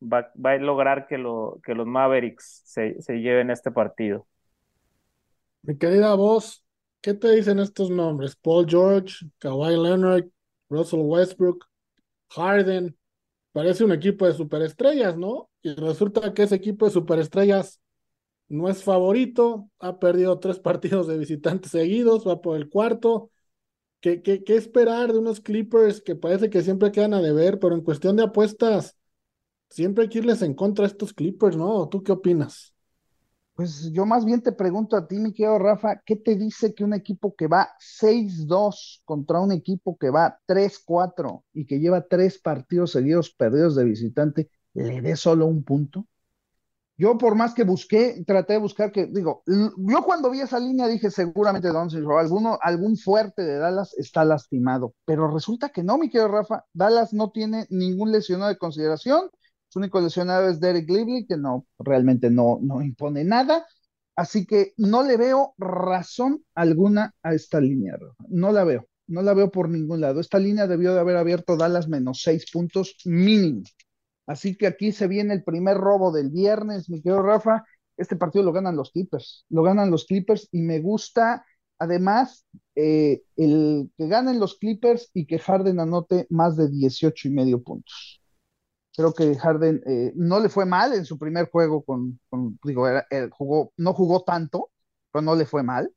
va, 0.00 0.30
a 0.44 0.56
lograr 0.58 1.08
que, 1.08 1.16
que 1.64 1.74
los 1.74 1.86
Mavericks 1.88 2.62
se, 2.64 3.02
se 3.02 3.20
lleven 3.20 3.50
este 3.50 3.72
partido. 3.72 4.24
Mi 5.62 5.76
querida 5.76 6.14
voz, 6.14 6.64
¿Qué 7.02 7.14
te 7.14 7.30
dicen 7.32 7.60
estos 7.60 7.90
nombres? 7.90 8.36
Paul 8.36 8.66
George, 8.68 9.26
Kawhi 9.38 9.76
Leonard, 9.76 10.26
Russell 10.70 11.00
Westbrook, 11.00 11.66
Harden. 12.30 12.96
Parece 13.52 13.84
un 13.84 13.92
equipo 13.92 14.26
de 14.26 14.34
superestrellas, 14.34 15.16
¿no? 15.16 15.50
Y 15.62 15.74
resulta 15.74 16.34
que 16.34 16.44
ese 16.44 16.56
equipo 16.56 16.86
de 16.86 16.92
superestrellas 16.92 17.80
no 18.48 18.68
es 18.70 18.84
favorito, 18.84 19.70
ha 19.80 19.98
perdido 20.00 20.38
tres 20.40 20.60
partidos 20.60 21.08
de 21.08 21.18
visitantes 21.18 21.72
seguidos, 21.72 22.26
va 22.28 22.40
por 22.42 22.56
el 22.56 22.70
cuarto. 22.70 23.30
¿Qué, 24.00 24.22
qué, 24.22 24.44
qué 24.44 24.56
esperar 24.56 25.12
de 25.12 25.20
unos 25.20 25.40
Clippers 25.40 26.02
que 26.02 26.16
parece 26.16 26.50
que 26.50 26.62
siempre 26.62 26.92
quedan 26.92 27.14
a 27.14 27.22
deber, 27.22 27.58
pero 27.60 27.74
en 27.74 27.82
cuestión 27.82 28.16
de 28.16 28.24
apuestas, 28.24 28.96
siempre 29.70 30.04
hay 30.04 30.10
que 30.10 30.18
irles 30.20 30.42
en 30.42 30.54
contra 30.54 30.84
a 30.86 30.88
estos 30.88 31.14
Clippers, 31.14 31.56
¿no? 31.56 31.88
¿Tú 31.90 32.02
qué 32.04 32.12
opinas? 32.12 32.71
Pues 33.54 33.92
yo 33.92 34.06
más 34.06 34.24
bien 34.24 34.40
te 34.40 34.52
pregunto 34.52 34.96
a 34.96 35.06
ti, 35.06 35.18
mi 35.18 35.32
querido 35.32 35.58
Rafa, 35.58 36.00
¿qué 36.06 36.16
te 36.16 36.36
dice 36.36 36.74
que 36.74 36.84
un 36.84 36.94
equipo 36.94 37.34
que 37.36 37.48
va 37.48 37.68
6-2 37.78 39.02
contra 39.04 39.40
un 39.40 39.52
equipo 39.52 39.98
que 39.98 40.08
va 40.08 40.38
3-4 40.46 41.44
y 41.52 41.66
que 41.66 41.78
lleva 41.78 42.06
tres 42.06 42.38
partidos 42.38 42.92
seguidos 42.92 43.30
perdidos 43.34 43.76
de 43.76 43.84
visitante, 43.84 44.50
le 44.72 45.02
dé 45.02 45.16
solo 45.16 45.46
un 45.46 45.64
punto? 45.64 46.06
Yo 46.96 47.18
por 47.18 47.34
más 47.34 47.52
que 47.52 47.64
busqué, 47.64 48.22
traté 48.26 48.54
de 48.54 48.58
buscar 48.58 48.90
que, 48.90 49.06
digo, 49.06 49.42
yo 49.46 50.02
cuando 50.04 50.30
vi 50.30 50.40
esa 50.40 50.58
línea 50.58 50.86
dije 50.86 51.10
seguramente 51.10 51.68
Doncic 51.68 52.06
o 52.06 52.18
alguno, 52.18 52.58
algún 52.62 52.96
fuerte 52.96 53.42
de 53.42 53.58
Dallas 53.58 53.94
está 53.98 54.24
lastimado, 54.24 54.94
pero 55.04 55.30
resulta 55.30 55.70
que 55.70 55.82
no, 55.82 55.98
mi 55.98 56.08
querido 56.08 56.28
Rafa, 56.28 56.64
Dallas 56.72 57.12
no 57.12 57.30
tiene 57.30 57.66
ningún 57.70 58.12
lesionado 58.12 58.50
de 58.50 58.58
consideración, 58.58 59.30
su 59.72 59.78
único 59.78 60.02
lesionado 60.02 60.50
es 60.50 60.60
Derek 60.60 60.86
Lively, 60.86 61.24
que 61.26 61.38
no, 61.38 61.66
realmente 61.78 62.28
no, 62.28 62.58
no 62.60 62.82
impone 62.82 63.24
nada. 63.24 63.64
Así 64.14 64.44
que 64.44 64.74
no 64.76 65.02
le 65.02 65.16
veo 65.16 65.54
razón 65.56 66.44
alguna 66.54 67.14
a 67.22 67.32
esta 67.32 67.58
línea, 67.58 67.96
No 68.28 68.52
la 68.52 68.64
veo, 68.64 68.86
no 69.06 69.22
la 69.22 69.32
veo 69.32 69.50
por 69.50 69.70
ningún 69.70 70.02
lado. 70.02 70.20
Esta 70.20 70.38
línea 70.38 70.66
debió 70.66 70.92
de 70.92 71.00
haber 71.00 71.16
abierto 71.16 71.56
Dallas 71.56 71.88
menos 71.88 72.20
seis 72.20 72.50
puntos 72.52 72.96
mínimo. 73.06 73.62
Así 74.26 74.56
que 74.58 74.66
aquí 74.66 74.92
se 74.92 75.08
viene 75.08 75.32
el 75.32 75.42
primer 75.42 75.78
robo 75.78 76.12
del 76.12 76.28
viernes, 76.28 76.90
mi 76.90 77.00
querido 77.00 77.22
Rafa. 77.22 77.64
Este 77.96 78.16
partido 78.16 78.44
lo 78.44 78.52
ganan 78.52 78.76
los 78.76 78.90
Clippers, 78.92 79.46
lo 79.48 79.62
ganan 79.62 79.90
los 79.90 80.04
Clippers 80.04 80.50
y 80.52 80.60
me 80.60 80.80
gusta 80.80 81.46
además 81.78 82.44
eh, 82.74 83.22
el 83.36 83.90
que 83.96 84.06
ganen 84.06 84.38
los 84.38 84.58
Clippers 84.58 85.10
y 85.14 85.24
que 85.24 85.38
Harden 85.38 85.80
anote 85.80 86.26
más 86.28 86.58
de 86.58 86.68
18 86.68 87.28
y 87.28 87.30
medio 87.30 87.62
puntos. 87.62 88.21
Creo 88.96 89.14
que 89.14 89.36
Harden 89.36 89.82
eh, 89.86 90.12
no 90.16 90.40
le 90.40 90.48
fue 90.48 90.66
mal 90.66 90.92
en 90.94 91.04
su 91.04 91.18
primer 91.18 91.50
juego 91.50 91.82
con, 91.82 92.20
digo, 92.64 92.86
jugó, 93.30 93.72
no 93.76 93.94
jugó 93.94 94.22
tanto, 94.22 94.70
pero 95.10 95.22
no 95.22 95.34
le 95.34 95.46
fue 95.46 95.62
mal. 95.62 95.92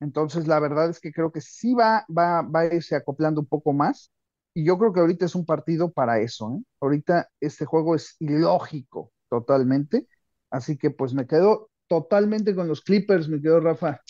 Entonces, 0.00 0.46
la 0.46 0.60
verdad 0.60 0.90
es 0.90 1.00
que 1.00 1.12
creo 1.12 1.32
que 1.32 1.40
sí 1.40 1.74
va, 1.74 2.04
va, 2.16 2.42
va 2.42 2.60
a 2.60 2.74
irse 2.74 2.96
acoplando 2.96 3.40
un 3.40 3.46
poco 3.46 3.72
más. 3.72 4.12
Y 4.54 4.64
yo 4.64 4.78
creo 4.78 4.92
que 4.92 5.00
ahorita 5.00 5.26
es 5.26 5.34
un 5.34 5.46
partido 5.46 5.92
para 5.92 6.20
eso. 6.20 6.54
¿eh? 6.56 6.64
Ahorita 6.80 7.28
este 7.40 7.64
juego 7.64 7.94
es 7.94 8.16
ilógico 8.20 9.12
totalmente. 9.28 10.06
Así 10.50 10.76
que 10.78 10.90
pues 10.90 11.14
me 11.14 11.26
quedo 11.26 11.70
totalmente 11.88 12.54
con 12.54 12.68
los 12.68 12.82
Clippers, 12.82 13.28
me 13.28 13.40
quedo 13.40 13.60
Rafa. 13.60 14.00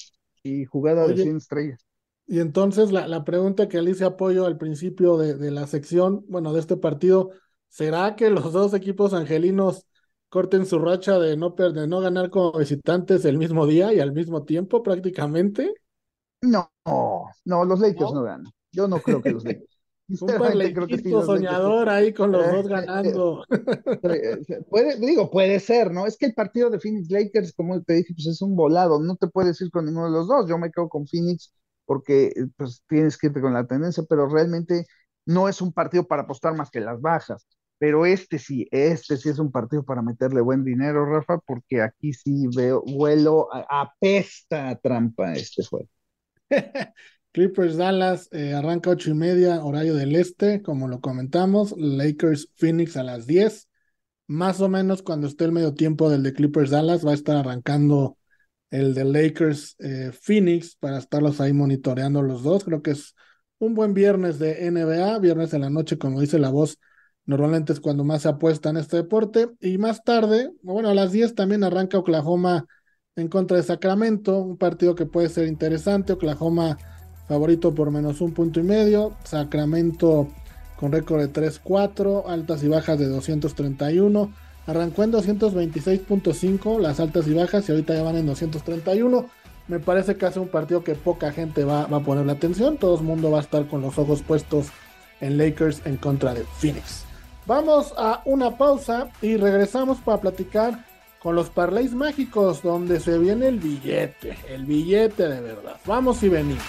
Y 0.42 0.64
jugada 0.64 1.06
de 1.06 1.16
100 1.16 1.36
estrellas. 1.38 1.86
Y 2.26 2.40
entonces 2.40 2.90
la, 2.92 3.06
la 3.06 3.24
pregunta 3.24 3.68
que 3.68 3.78
Alicia 3.78 4.06
apoyo 4.08 4.46
al 4.46 4.58
principio 4.58 5.16
de, 5.16 5.34
de 5.34 5.50
la 5.50 5.66
sección, 5.66 6.24
bueno, 6.28 6.52
de 6.52 6.60
este 6.60 6.76
partido, 6.76 7.30
¿Será 7.68 8.16
que 8.16 8.30
los 8.30 8.52
dos 8.52 8.74
equipos 8.74 9.12
angelinos 9.12 9.86
corten 10.28 10.66
su 10.66 10.78
racha 10.78 11.18
de 11.18 11.36
no, 11.36 11.54
perder, 11.54 11.88
no 11.88 12.00
ganar 12.00 12.30
como 12.30 12.52
visitantes 12.58 13.24
el 13.24 13.38
mismo 13.38 13.66
día 13.66 13.92
y 13.92 14.00
al 14.00 14.12
mismo 14.12 14.44
tiempo 14.44 14.82
prácticamente? 14.82 15.72
No, 16.42 16.70
no, 17.44 17.64
los 17.64 17.80
Lakers 17.80 18.12
¿No? 18.12 18.22
ganan. 18.22 18.52
Yo 18.72 18.88
no 18.88 19.00
creo 19.00 19.22
que 19.22 19.30
los 19.30 19.44
Lakers. 19.44 19.66
Un 20.20 20.28
creo 20.28 21.22
soñador 21.22 21.88
ahí 21.88 22.12
con 22.12 22.30
los 22.30 22.48
dos 22.48 22.68
ganando. 22.68 23.44
puede, 24.70 24.96
digo, 25.00 25.30
puede 25.30 25.58
ser, 25.58 25.90
¿no? 25.90 26.06
Es 26.06 26.16
que 26.16 26.26
el 26.26 26.34
partido 26.34 26.70
de 26.70 26.78
Phoenix 26.78 27.10
Lakers, 27.10 27.52
como 27.54 27.82
te 27.82 27.94
dije, 27.94 28.14
pues 28.14 28.26
es 28.28 28.40
un 28.40 28.54
volado, 28.54 29.00
no 29.00 29.16
te 29.16 29.26
puedes 29.26 29.60
ir 29.60 29.70
con 29.72 29.84
ninguno 29.84 30.06
de 30.06 30.12
los 30.12 30.28
dos. 30.28 30.48
Yo 30.48 30.58
me 30.58 30.70
quedo 30.70 30.88
con 30.88 31.08
Phoenix 31.08 31.52
porque 31.86 32.32
pues 32.56 32.82
tienes 32.88 33.18
que 33.18 33.28
irte 33.28 33.40
con 33.40 33.52
la 33.54 33.66
tendencia, 33.66 34.04
pero 34.08 34.28
realmente 34.28 34.86
no 35.26 35.48
es 35.48 35.60
un 35.60 35.72
partido 35.72 36.06
para 36.06 36.22
apostar 36.22 36.54
más 36.56 36.70
que 36.70 36.80
las 36.80 37.00
bajas. 37.00 37.46
Pero 37.78 38.06
este 38.06 38.38
sí, 38.38 38.66
este 38.70 39.18
sí 39.18 39.28
es 39.28 39.38
un 39.38 39.52
partido 39.52 39.84
para 39.84 40.00
meterle 40.02 40.40
buen 40.40 40.64
dinero, 40.64 41.04
Rafa, 41.04 41.38
porque 41.38 41.82
aquí 41.82 42.12
sí 42.14 42.46
veo, 42.56 42.82
vuelo, 42.82 43.48
apesta 43.68 44.78
trampa 44.82 45.34
este 45.34 45.62
juego. 45.64 45.88
Clippers 47.32 47.76
Dallas 47.76 48.30
eh, 48.32 48.54
arranca 48.54 48.90
ocho 48.90 49.10
y 49.10 49.14
media, 49.14 49.62
horario 49.62 49.94
del 49.94 50.16
este, 50.16 50.62
como 50.62 50.88
lo 50.88 51.02
comentamos. 51.02 51.74
Lakers 51.76 52.50
Phoenix 52.56 52.96
a 52.96 53.02
las 53.02 53.26
10. 53.26 53.68
Más 54.26 54.60
o 54.62 54.70
menos 54.70 55.02
cuando 55.02 55.26
esté 55.26 55.44
el 55.44 55.52
medio 55.52 55.74
tiempo 55.74 56.08
del 56.08 56.22
de 56.22 56.32
Clippers 56.32 56.70
Dallas, 56.70 57.06
va 57.06 57.10
a 57.10 57.14
estar 57.14 57.36
arrancando 57.36 58.16
el 58.70 58.94
de 58.94 59.04
Lakers 59.04 59.76
eh, 59.80 60.12
Phoenix 60.12 60.76
para 60.76 60.98
estarlos 60.98 61.40
ahí 61.40 61.52
monitoreando 61.52 62.22
los 62.22 62.42
dos. 62.42 62.64
Creo 62.64 62.82
que 62.82 62.92
es 62.92 63.14
un 63.58 63.74
buen 63.74 63.94
viernes 63.94 64.38
de 64.38 64.66
NBA, 64.66 65.18
viernes 65.18 65.54
en 65.54 65.62
la 65.62 65.70
noche, 65.70 65.98
como 65.98 66.20
dice 66.20 66.38
la 66.38 66.50
voz. 66.50 66.78
Normalmente 67.24 67.72
es 67.72 67.80
cuando 67.80 68.04
más 68.04 68.22
se 68.22 68.28
apuesta 68.28 68.70
en 68.70 68.76
este 68.76 68.96
deporte. 68.96 69.48
Y 69.60 69.78
más 69.78 70.04
tarde, 70.04 70.52
bueno, 70.62 70.88
a 70.88 70.94
las 70.94 71.12
10 71.12 71.34
también 71.34 71.64
arranca 71.64 71.98
Oklahoma 71.98 72.66
en 73.16 73.28
contra 73.28 73.56
de 73.56 73.62
Sacramento, 73.62 74.38
un 74.38 74.58
partido 74.58 74.94
que 74.94 75.06
puede 75.06 75.28
ser 75.28 75.46
interesante. 75.48 76.12
Oklahoma 76.12 76.78
favorito 77.26 77.74
por 77.74 77.90
menos 77.90 78.20
un 78.20 78.32
punto 78.32 78.60
y 78.60 78.62
medio. 78.62 79.16
Sacramento 79.24 80.28
con 80.76 80.92
récord 80.92 81.20
de 81.20 81.32
3-4, 81.32 82.24
altas 82.26 82.62
y 82.62 82.68
bajas 82.68 82.98
de 82.98 83.08
231. 83.08 84.32
Arrancó 84.66 85.02
en 85.04 85.12
226.5 85.12 86.78
las 86.80 87.00
altas 87.00 87.26
y 87.26 87.34
bajas 87.34 87.68
y 87.68 87.72
ahorita 87.72 87.94
ya 87.94 88.02
van 88.02 88.16
en 88.16 88.26
231. 88.26 89.26
Me 89.68 89.80
parece 89.80 90.16
que 90.16 90.26
hace 90.26 90.38
un 90.38 90.48
partido 90.48 90.84
que 90.84 90.94
poca 90.94 91.32
gente 91.32 91.64
va, 91.64 91.82
a 91.82 92.00
poner 92.00 92.24
la 92.26 92.32
atención. 92.32 92.76
Todo 92.76 92.96
el 92.96 93.02
mundo 93.02 93.30
va 93.30 93.38
a 93.38 93.42
estar 93.42 93.66
con 93.66 93.80
los 93.80 93.98
ojos 93.98 94.22
puestos 94.22 94.68
en 95.20 95.38
Lakers 95.38 95.82
en 95.84 95.96
contra 95.96 96.34
de 96.34 96.44
Phoenix. 96.58 97.04
Vamos 97.46 97.92
a 97.96 98.22
una 98.24 98.56
pausa 98.56 99.08
y 99.22 99.36
regresamos 99.36 99.98
para 99.98 100.20
platicar 100.20 100.84
con 101.20 101.34
los 101.34 101.50
parlays 101.50 101.92
mágicos 101.92 102.62
donde 102.62 103.00
se 103.00 103.18
viene 103.18 103.48
el 103.48 103.58
billete, 103.58 104.36
el 104.48 104.64
billete 104.64 105.28
de 105.28 105.40
verdad. 105.40 105.76
Vamos 105.84 106.22
y 106.22 106.28
venimos. 106.28 106.62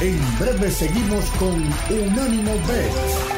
En 0.00 0.38
breve 0.38 0.70
seguimos 0.70 1.24
con 1.40 1.54
Unánimo 1.90 2.52
Bet 2.68 3.28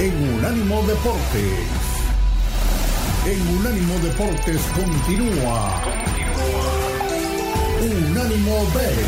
en 0.00 0.34
Unánimo 0.38 0.82
Deportes. 0.82 1.91
En 3.24 3.40
Unánimo 3.56 3.94
Deportes 4.00 4.60
continúa. 4.74 5.80
Unánimo 7.80 8.66
Bet. 8.74 8.98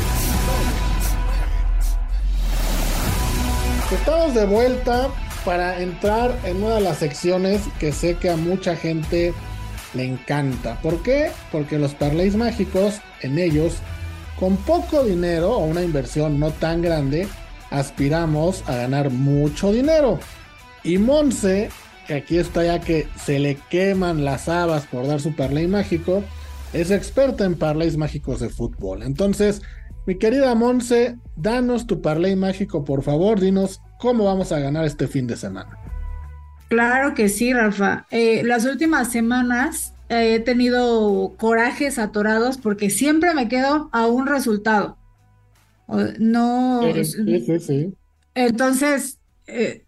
Estamos 3.92 4.34
de 4.34 4.46
vuelta 4.46 5.08
para 5.44 5.80
entrar 5.80 6.38
en 6.44 6.62
una 6.62 6.76
de 6.76 6.80
las 6.82 6.98
secciones 6.98 7.62
que 7.80 7.90
sé 7.90 8.14
que 8.16 8.30
a 8.30 8.36
mucha 8.36 8.76
gente 8.76 9.34
le 9.94 10.04
encanta. 10.04 10.80
¿Por 10.80 11.02
qué? 11.02 11.32
Porque 11.50 11.80
los 11.80 11.94
parlays 11.94 12.36
mágicos, 12.36 13.00
en 13.20 13.36
ellos 13.36 13.78
con 14.38 14.56
poco 14.58 15.02
dinero 15.02 15.54
o 15.54 15.64
una 15.64 15.82
inversión 15.82 16.38
no 16.38 16.52
tan 16.52 16.82
grande, 16.82 17.26
aspiramos 17.70 18.62
a 18.68 18.76
ganar 18.76 19.10
mucho 19.10 19.72
dinero. 19.72 20.20
Y 20.84 20.98
Monse, 20.98 21.70
aquí 22.12 22.38
está 22.38 22.64
ya 22.64 22.80
que 22.80 23.08
se 23.16 23.38
le 23.38 23.56
queman 23.70 24.24
las 24.24 24.48
habas 24.48 24.86
por 24.86 25.06
dar 25.06 25.20
su 25.20 25.34
parlay 25.34 25.66
mágico, 25.66 26.22
es 26.72 26.90
experta 26.90 27.44
en 27.44 27.54
parlays 27.54 27.96
mágicos 27.96 28.40
de 28.40 28.48
fútbol. 28.48 29.02
Entonces, 29.02 29.62
mi 30.06 30.16
querida 30.16 30.54
Monse, 30.54 31.16
danos 31.36 31.86
tu 31.86 32.02
parlay 32.02 32.36
mágico, 32.36 32.84
por 32.84 33.02
favor, 33.02 33.40
dinos 33.40 33.80
cómo 33.98 34.24
vamos 34.24 34.52
a 34.52 34.58
ganar 34.58 34.84
este 34.84 35.08
fin 35.08 35.26
de 35.26 35.36
semana. 35.36 35.78
Claro 36.68 37.14
que 37.14 37.28
sí, 37.28 37.52
Rafa. 37.52 38.06
Eh, 38.10 38.42
las 38.44 38.64
últimas 38.64 39.10
semanas 39.12 39.94
he 40.08 40.40
tenido 40.40 41.34
corajes 41.38 41.98
atorados 41.98 42.58
porque 42.58 42.90
siempre 42.90 43.34
me 43.34 43.48
quedo 43.48 43.88
a 43.92 44.06
un 44.06 44.26
resultado. 44.26 44.98
No. 46.18 46.80
Sí, 46.94 47.60
sí, 47.60 47.94
Entonces, 48.34 49.20
eh, 49.46 49.84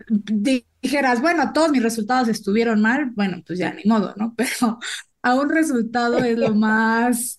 dijeras, 0.83 1.21
bueno, 1.21 1.53
todos 1.53 1.71
mis 1.71 1.83
resultados 1.83 2.29
estuvieron 2.29 2.81
mal, 2.81 3.11
bueno, 3.15 3.43
pues 3.47 3.59
ya 3.59 3.73
ni 3.73 3.83
modo, 3.85 4.15
¿no? 4.17 4.35
Pero 4.37 4.79
a 5.23 5.35
un 5.35 5.51
resultado 5.51 6.19
es 6.19 6.39
lo 6.39 6.55
más 6.55 7.39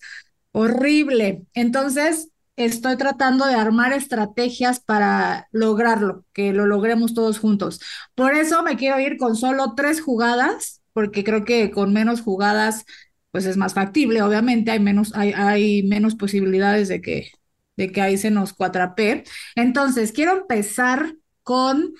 horrible. 0.52 1.42
Entonces, 1.54 2.30
estoy 2.56 2.96
tratando 2.96 3.46
de 3.46 3.54
armar 3.54 3.92
estrategias 3.92 4.80
para 4.80 5.48
lograrlo, 5.52 6.24
que 6.32 6.52
lo 6.52 6.66
logremos 6.66 7.14
todos 7.14 7.38
juntos. 7.38 7.80
Por 8.14 8.34
eso 8.34 8.62
me 8.62 8.76
quiero 8.76 8.98
ir 9.00 9.16
con 9.16 9.36
solo 9.36 9.74
tres 9.76 10.00
jugadas 10.00 10.78
porque 10.98 11.22
creo 11.22 11.44
que 11.44 11.70
con 11.70 11.92
menos 11.92 12.22
jugadas, 12.22 12.84
pues 13.30 13.46
es 13.46 13.56
más 13.56 13.72
factible, 13.72 14.20
obviamente 14.20 14.72
hay 14.72 14.80
menos, 14.80 15.14
hay, 15.14 15.32
hay 15.32 15.84
menos 15.84 16.16
posibilidades 16.16 16.88
de 16.88 17.00
que, 17.00 17.30
de 17.76 17.92
que 17.92 18.00
ahí 18.00 18.18
se 18.18 18.32
nos 18.32 18.52
cuatrape. 18.52 19.22
Entonces, 19.54 20.10
quiero 20.10 20.32
empezar 20.38 21.14
con 21.44 21.94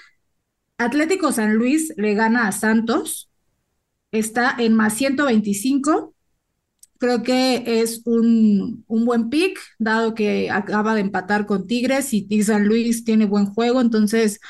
Atlético 0.79 1.33
San 1.33 1.57
Luis 1.57 1.93
le 1.97 2.15
gana 2.15 2.47
a 2.47 2.53
Santos, 2.53 3.29
está 4.13 4.55
en 4.59 4.75
más 4.75 4.95
125. 4.95 6.15
Creo 6.99 7.23
que 7.23 7.81
es 7.83 8.03
un, 8.05 8.85
un 8.87 9.05
buen 9.05 9.29
pick, 9.29 9.59
dado 9.79 10.15
que 10.15 10.51
acaba 10.51 10.95
de 10.95 11.01
empatar 11.01 11.47
con 11.47 11.67
Tigres 11.67 12.13
y, 12.13 12.43
San 12.43 12.67
Luis 12.67 13.05
tiene 13.05 13.27
buen 13.27 13.47
juego, 13.47 13.81
entonces 13.81 14.41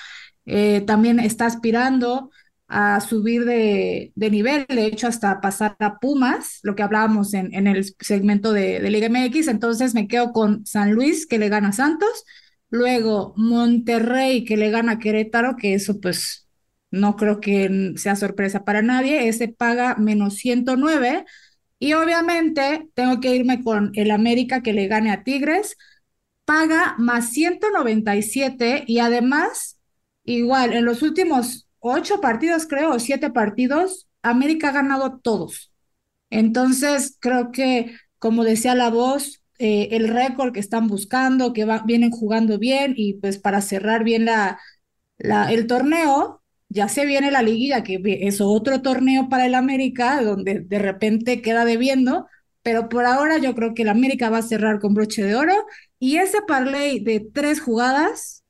eh, 0.47 0.83
también 0.87 1.19
está 1.19 1.47
aspirando 1.47 2.31
a 2.69 3.01
subir 3.01 3.45
de, 3.47 4.13
nivel, 4.17 4.67
de 4.69 4.87
hecho 4.87 5.09
hasta 5.09 5.41
pasar 5.41 5.77
a 5.81 5.99
Pumas, 5.99 6.61
lo 6.63 6.75
que 6.75 6.83
hablábamos 6.83 7.33
en, 7.33 7.55
en 7.55 7.67
el 7.67 7.85
segmento 8.01 8.53
de, 8.53 8.81
de, 8.81 8.91
Liga 8.91 9.09
MX, 9.09 9.49
entonces 9.49 9.95
me 9.95 10.07
quedo 10.07 10.33
con 10.33 10.67
San 10.67 10.93
Luis 10.93 11.27
que 11.27 11.39
le 11.39 11.49
gana 11.49 11.69
a 11.69 11.73
Santos, 11.73 12.25
luego 12.71 13.35
Monterrey 13.37 14.45
que 14.45 14.57
le 14.57 14.71
gana 14.71 14.93
a 14.93 14.99
Querétaro, 14.99 15.57
que 15.57 15.75
eso 15.75 16.01
pues 16.01 16.47
no 16.91 17.17
creo 17.17 17.41
que 17.41 17.95
sea 17.97 18.17
sorpresa 18.17 18.65
para 18.65 18.83
nadie, 18.83 19.29
ese 19.29 19.49
paga 19.49 19.97
menos 19.97 20.37
109 20.37 21.25
y 21.79 21.93
obviamente 21.95 22.89
tengo 22.95 23.21
que 23.21 23.35
irme 23.37 23.63
con 23.63 23.93
el 23.95 24.11
América 24.11 24.63
que 24.63 24.73
le 24.73 24.89
gane 24.89 25.11
a 25.13 25.23
Tigres, 25.25 25.77
paga 26.45 26.97
más 26.99 27.31
197 27.33 28.85
y 28.87 29.01
además 29.01 29.79
igual 30.25 30.73
en 30.73 30.85
los 30.85 31.03
últimos 31.03 31.69
ocho 31.81 32.21
partidos, 32.21 32.67
creo, 32.67 32.99
siete 32.99 33.31
partidos, 33.31 34.09
América 34.23 34.69
ha 34.71 34.73
ganado 34.73 35.21
todos. 35.21 35.73
Entonces, 36.31 37.17
creo 37.21 37.53
que, 37.53 37.97
como 38.19 38.45
decía 38.45 38.75
la 38.75 38.91
voz, 38.91 39.38
eh, 39.59 39.89
el 39.93 40.09
récord 40.09 40.53
que 40.53 40.61
están 40.61 40.89
buscando, 40.89 41.53
que 41.53 41.67
vienen 41.87 42.11
jugando 42.11 42.59
bien 42.59 42.95
y 42.97 43.15
pues 43.15 43.39
para 43.39 43.61
cerrar 43.61 44.05
bien 44.05 44.25
la, 44.25 44.59
la, 45.19 45.53
el 45.53 45.67
torneo, 45.67 46.43
ya 46.69 46.89
se 46.89 47.07
viene 47.07 47.31
la 47.31 47.43
liguilla, 47.43 47.83
que 47.83 48.01
es 48.23 48.41
otro 48.41 48.83
torneo 48.83 49.29
para 49.29 49.47
el 49.47 49.55
América, 49.55 50.23
donde 50.23 50.61
de 50.61 50.79
repente 50.79 51.43
queda 51.43 51.65
debiendo, 51.65 52.27
pero 52.63 52.89
por 52.89 53.07
ahora 53.07 53.39
yo 53.39 53.55
creo 53.55 53.75
que 53.75 53.83
el 53.83 53.89
América 53.89 54.31
va 54.31 54.39
a 54.39 54.43
cerrar 54.43 54.79
con 54.81 54.95
broche 54.95 55.25
de 55.25 55.35
oro 55.37 55.55
y 55.99 56.17
ese 56.19 56.39
parlay 56.47 57.01
de 57.01 57.21
tres 57.21 57.61
jugadas 57.61 58.45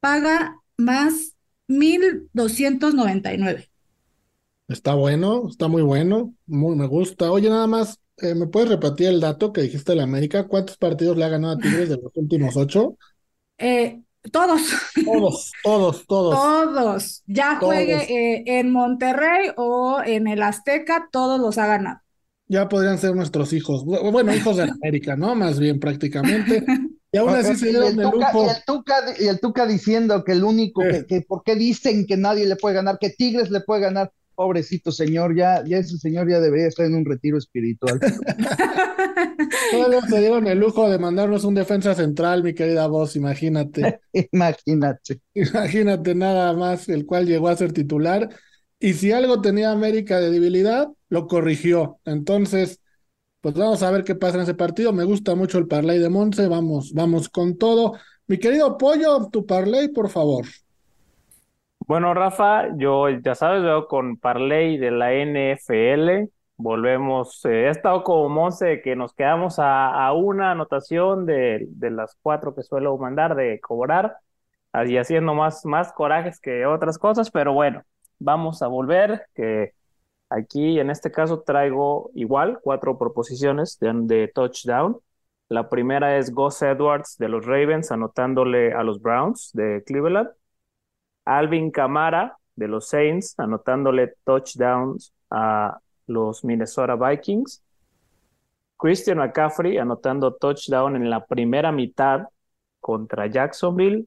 paga 0.00 0.56
más 0.78 1.36
1299. 1.68 3.70
Está 4.68 4.94
bueno, 4.94 5.48
está 5.48 5.66
muy 5.68 5.82
bueno, 5.82 6.34
muy 6.46 6.76
me 6.76 6.86
gusta. 6.86 7.30
Oye, 7.32 7.48
nada 7.50 7.66
más, 7.66 7.98
eh, 8.22 8.34
¿me 8.34 8.46
puedes 8.46 8.68
repetir 8.68 9.08
el 9.08 9.20
dato 9.20 9.52
que 9.52 9.62
dijiste 9.62 9.92
de 9.92 9.96
la 9.96 10.04
América? 10.04 10.46
¿Cuántos 10.46 10.76
partidos 10.76 11.16
le 11.16 11.24
ha 11.24 11.28
ganado 11.28 11.54
a 11.54 11.58
Tigres 11.58 11.88
de 11.88 11.96
los 11.96 12.12
últimos 12.14 12.56
ocho? 12.56 12.96
Eh, 13.58 14.00
todos. 14.30 14.62
Todos, 15.04 15.52
todos, 15.62 16.06
todos. 16.06 16.34
Todos. 16.34 17.22
Ya 17.26 17.56
juegue 17.56 18.02
eh, 18.02 18.42
en 18.58 18.70
Monterrey 18.70 19.50
o 19.56 20.00
en 20.04 20.26
el 20.26 20.42
Azteca, 20.42 21.08
todos 21.10 21.40
los 21.40 21.56
ha 21.58 21.66
ganado. 21.66 22.00
Ya 22.48 22.68
podrían 22.68 22.98
ser 22.98 23.14
nuestros 23.14 23.52
hijos. 23.52 23.84
Bueno, 23.84 24.34
hijos 24.34 24.56
de 24.56 24.64
América, 24.64 25.16
¿no? 25.16 25.34
Más 25.34 25.58
bien 25.58 25.78
prácticamente. 25.78 26.64
Y 27.12 27.16
aún 27.16 27.30
así 27.34 27.54
se 27.54 27.68
dieron 27.68 27.98
el, 27.98 28.10
Tuca, 28.66 29.04
y 29.18 29.28
el 29.28 29.40
Tuca 29.40 29.66
diciendo 29.66 30.24
que 30.24 30.32
el 30.32 30.42
único, 30.42 30.82
que, 31.08 31.22
¿por 31.22 31.42
qué 31.44 31.54
dicen 31.54 32.06
que 32.06 32.16
nadie 32.16 32.46
le 32.46 32.56
puede 32.56 32.74
ganar? 32.74 32.98
Que 32.98 33.10
Tigres 33.10 33.50
le 33.50 33.60
puede 33.60 33.82
ganar. 33.82 34.12
Pobrecito 34.40 34.90
señor, 34.90 35.36
ya, 35.36 35.62
ya 35.66 35.76
ese 35.76 35.98
señor 35.98 36.26
ya 36.30 36.40
debería 36.40 36.66
estar 36.66 36.86
en 36.86 36.94
un 36.94 37.04
retiro 37.04 37.36
espiritual. 37.36 38.00
Todos 39.70 40.04
se 40.08 40.18
dieron 40.18 40.46
el 40.46 40.58
lujo 40.58 40.88
de 40.88 40.98
mandarnos 40.98 41.44
un 41.44 41.54
defensa 41.54 41.94
central, 41.94 42.42
mi 42.42 42.54
querida 42.54 42.86
voz, 42.86 43.16
imagínate. 43.16 44.00
imagínate. 44.32 45.20
Imagínate 45.34 46.14
nada 46.14 46.54
más, 46.54 46.88
el 46.88 47.04
cual 47.04 47.26
llegó 47.26 47.48
a 47.48 47.56
ser 47.58 47.74
titular. 47.74 48.30
Y 48.78 48.94
si 48.94 49.12
algo 49.12 49.42
tenía 49.42 49.72
América 49.72 50.18
de 50.20 50.30
debilidad, 50.30 50.88
lo 51.10 51.26
corrigió. 51.26 51.98
Entonces, 52.06 52.80
pues 53.42 53.54
vamos 53.54 53.82
a 53.82 53.90
ver 53.90 54.04
qué 54.04 54.14
pasa 54.14 54.36
en 54.36 54.44
ese 54.44 54.54
partido. 54.54 54.94
Me 54.94 55.04
gusta 55.04 55.34
mucho 55.34 55.58
el 55.58 55.68
parlay 55.68 55.98
de 55.98 56.08
Monse. 56.08 56.48
Vamos, 56.48 56.94
vamos 56.94 57.28
con 57.28 57.58
todo. 57.58 57.98
Mi 58.26 58.38
querido 58.38 58.78
Pollo, 58.78 59.28
tu 59.30 59.44
parlay, 59.44 59.88
por 59.88 60.08
favor. 60.08 60.46
Bueno, 61.90 62.14
Rafa, 62.14 62.68
yo 62.76 63.08
ya 63.08 63.34
sabes, 63.34 63.64
veo 63.64 63.88
con 63.88 64.16
parlay 64.16 64.78
de 64.78 64.92
la 64.92 65.12
NFL. 65.12 66.30
Volvemos, 66.56 67.44
eh, 67.44 67.66
he 67.66 67.70
estado 67.70 68.04
como 68.04 68.28
Monse, 68.28 68.80
que 68.80 68.94
nos 68.94 69.12
quedamos 69.12 69.56
a, 69.58 70.12
una 70.12 70.52
anotación 70.52 71.26
de, 71.26 71.66
de, 71.68 71.90
las 71.90 72.16
cuatro 72.22 72.54
que 72.54 72.62
suelo 72.62 72.96
mandar 72.96 73.34
de 73.34 73.58
cobrar, 73.60 74.18
y 74.86 74.98
haciendo 74.98 75.34
más, 75.34 75.64
más 75.66 75.92
corajes 75.92 76.38
que 76.40 76.64
otras 76.64 76.96
cosas, 76.96 77.28
pero 77.32 77.54
bueno, 77.54 77.82
vamos 78.20 78.62
a 78.62 78.68
volver, 78.68 79.26
que 79.34 79.72
aquí 80.28 80.78
en 80.78 80.90
este 80.90 81.10
caso 81.10 81.42
traigo 81.42 82.12
igual 82.14 82.60
cuatro 82.62 82.98
proposiciones 82.98 83.78
de, 83.80 83.92
de 84.04 84.28
touchdown. 84.28 85.00
La 85.48 85.68
primera 85.68 86.18
es 86.18 86.32
Gus 86.32 86.62
Edwards 86.62 87.16
de 87.18 87.28
los 87.28 87.44
Ravens 87.46 87.90
anotándole 87.90 88.74
a 88.74 88.84
los 88.84 89.02
Browns 89.02 89.50
de 89.54 89.82
Cleveland. 89.84 90.30
Alvin 91.30 91.70
Kamara 91.70 92.36
de 92.56 92.66
los 92.66 92.88
Saints 92.88 93.38
anotándole 93.38 94.14
touchdowns 94.24 95.12
a 95.30 95.78
los 96.08 96.44
Minnesota 96.44 96.96
Vikings. 96.96 97.62
Christian 98.76 99.18
McCaffrey 99.18 99.78
anotando 99.78 100.34
touchdown 100.34 100.96
en 100.96 101.08
la 101.08 101.24
primera 101.24 101.70
mitad 101.70 102.26
contra 102.80 103.28
Jacksonville. 103.28 104.06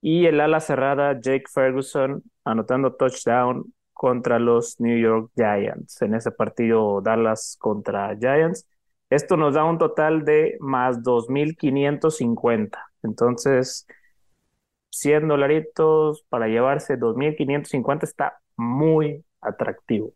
Y 0.00 0.24
el 0.24 0.40
ala 0.40 0.60
cerrada 0.60 1.20
Jake 1.20 1.44
Ferguson 1.52 2.22
anotando 2.44 2.94
touchdown 2.94 3.74
contra 3.92 4.38
los 4.38 4.80
New 4.80 4.98
York 4.98 5.30
Giants 5.36 6.00
en 6.00 6.14
ese 6.14 6.30
partido 6.30 7.02
Dallas 7.02 7.58
contra 7.58 8.16
Giants. 8.16 8.66
Esto 9.10 9.36
nos 9.36 9.52
da 9.54 9.64
un 9.64 9.76
total 9.76 10.24
de 10.24 10.56
más 10.60 11.02
2.550. 11.02 12.78
Entonces, 13.02 13.86
100 14.98 15.28
dolaritos 15.28 16.24
para 16.28 16.48
llevarse 16.48 16.98
2.550 16.98 18.04
está 18.04 18.40
muy 18.56 19.24
atractivo. 19.40 20.14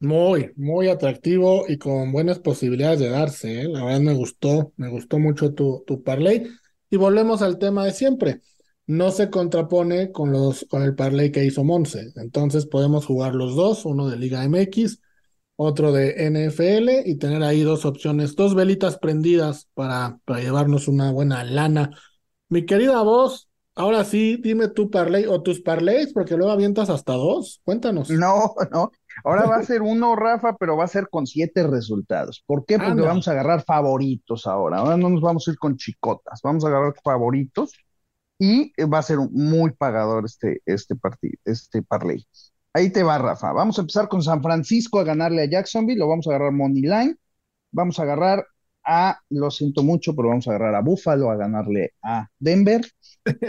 Muy, 0.00 0.52
muy 0.56 0.88
atractivo 0.88 1.64
y 1.68 1.78
con 1.78 2.12
buenas 2.12 2.38
posibilidades 2.38 3.00
de 3.00 3.08
darse. 3.08 3.62
¿eh? 3.62 3.68
La 3.68 3.84
verdad 3.84 4.00
me 4.00 4.14
gustó, 4.14 4.72
me 4.76 4.88
gustó 4.88 5.18
mucho 5.18 5.54
tu, 5.54 5.82
tu 5.86 6.02
parlay. 6.02 6.46
Y 6.90 6.96
volvemos 6.96 7.42
al 7.42 7.58
tema 7.58 7.84
de 7.84 7.92
siempre. 7.92 8.40
No 8.86 9.10
se 9.10 9.30
contrapone 9.30 10.12
con, 10.12 10.30
los, 10.30 10.66
con 10.68 10.82
el 10.82 10.94
parlay 10.94 11.32
que 11.32 11.44
hizo 11.44 11.64
Monse. 11.64 12.12
Entonces 12.16 12.66
podemos 12.66 13.06
jugar 13.06 13.34
los 13.34 13.56
dos, 13.56 13.86
uno 13.86 14.08
de 14.08 14.16
Liga 14.16 14.46
MX 14.46 15.00
otro 15.56 15.92
de 15.92 16.26
NFL 16.26 17.08
y 17.08 17.16
tener 17.16 17.42
ahí 17.42 17.62
dos 17.62 17.84
opciones, 17.84 18.34
dos 18.36 18.54
velitas 18.54 18.98
prendidas 18.98 19.68
para, 19.74 20.18
para 20.24 20.40
llevarnos 20.40 20.88
una 20.88 21.12
buena 21.12 21.44
lana. 21.44 21.90
Mi 22.48 22.66
querida 22.66 23.02
voz, 23.02 23.48
ahora 23.74 24.04
sí, 24.04 24.36
dime 24.36 24.68
tu 24.68 24.90
parlay 24.90 25.26
o 25.26 25.42
tus 25.42 25.60
parlays, 25.60 26.12
porque 26.12 26.36
luego 26.36 26.52
avientas 26.52 26.90
hasta 26.90 27.12
dos. 27.14 27.60
Cuéntanos. 27.64 28.10
No, 28.10 28.54
no. 28.70 28.90
Ahora 29.24 29.46
va 29.46 29.56
a 29.56 29.62
ser 29.64 29.82
uno, 29.82 30.16
Rafa, 30.16 30.56
pero 30.56 30.76
va 30.76 30.84
a 30.84 30.88
ser 30.88 31.08
con 31.08 31.26
siete 31.26 31.66
resultados. 31.66 32.42
¿Por 32.46 32.64
qué? 32.64 32.78
Porque 32.78 33.02
vamos 33.02 33.28
a 33.28 33.32
agarrar 33.32 33.64
favoritos 33.64 34.46
ahora. 34.46 34.78
Ahora 34.78 34.96
no 34.96 35.10
nos 35.10 35.20
vamos 35.20 35.46
a 35.46 35.50
ir 35.52 35.58
con 35.58 35.76
chicotas, 35.76 36.40
vamos 36.42 36.64
a 36.64 36.68
agarrar 36.68 36.94
favoritos 37.02 37.72
y 38.38 38.72
va 38.84 38.98
a 38.98 39.02
ser 39.02 39.18
muy 39.18 39.72
pagador 39.72 40.24
este, 40.24 40.60
este 40.66 40.96
partido, 40.96 41.38
este 41.44 41.82
parlay. 41.82 42.26
Ahí 42.72 42.90
te 42.90 43.04
va, 43.04 43.18
Rafa. 43.18 43.52
Vamos 43.52 43.78
a 43.78 43.82
empezar 43.82 44.08
con 44.08 44.22
San 44.22 44.42
Francisco 44.42 44.98
a 44.98 45.04
ganarle 45.04 45.42
a 45.42 45.50
Jacksonville, 45.50 45.98
lo 45.98 46.08
vamos 46.08 46.26
a 46.26 46.30
agarrar 46.30 46.52
Money 46.52 46.82
Line. 46.82 47.16
Vamos 47.70 47.98
a 47.98 48.02
agarrar 48.02 48.44
a, 48.84 49.20
lo 49.30 49.50
siento 49.50 49.82
mucho, 49.82 50.14
pero 50.14 50.28
vamos 50.28 50.46
a 50.46 50.50
agarrar 50.50 50.74
a 50.74 50.80
Buffalo 50.80 51.30
a 51.30 51.36
ganarle 51.36 51.94
a 52.02 52.28
Denver. 52.38 52.82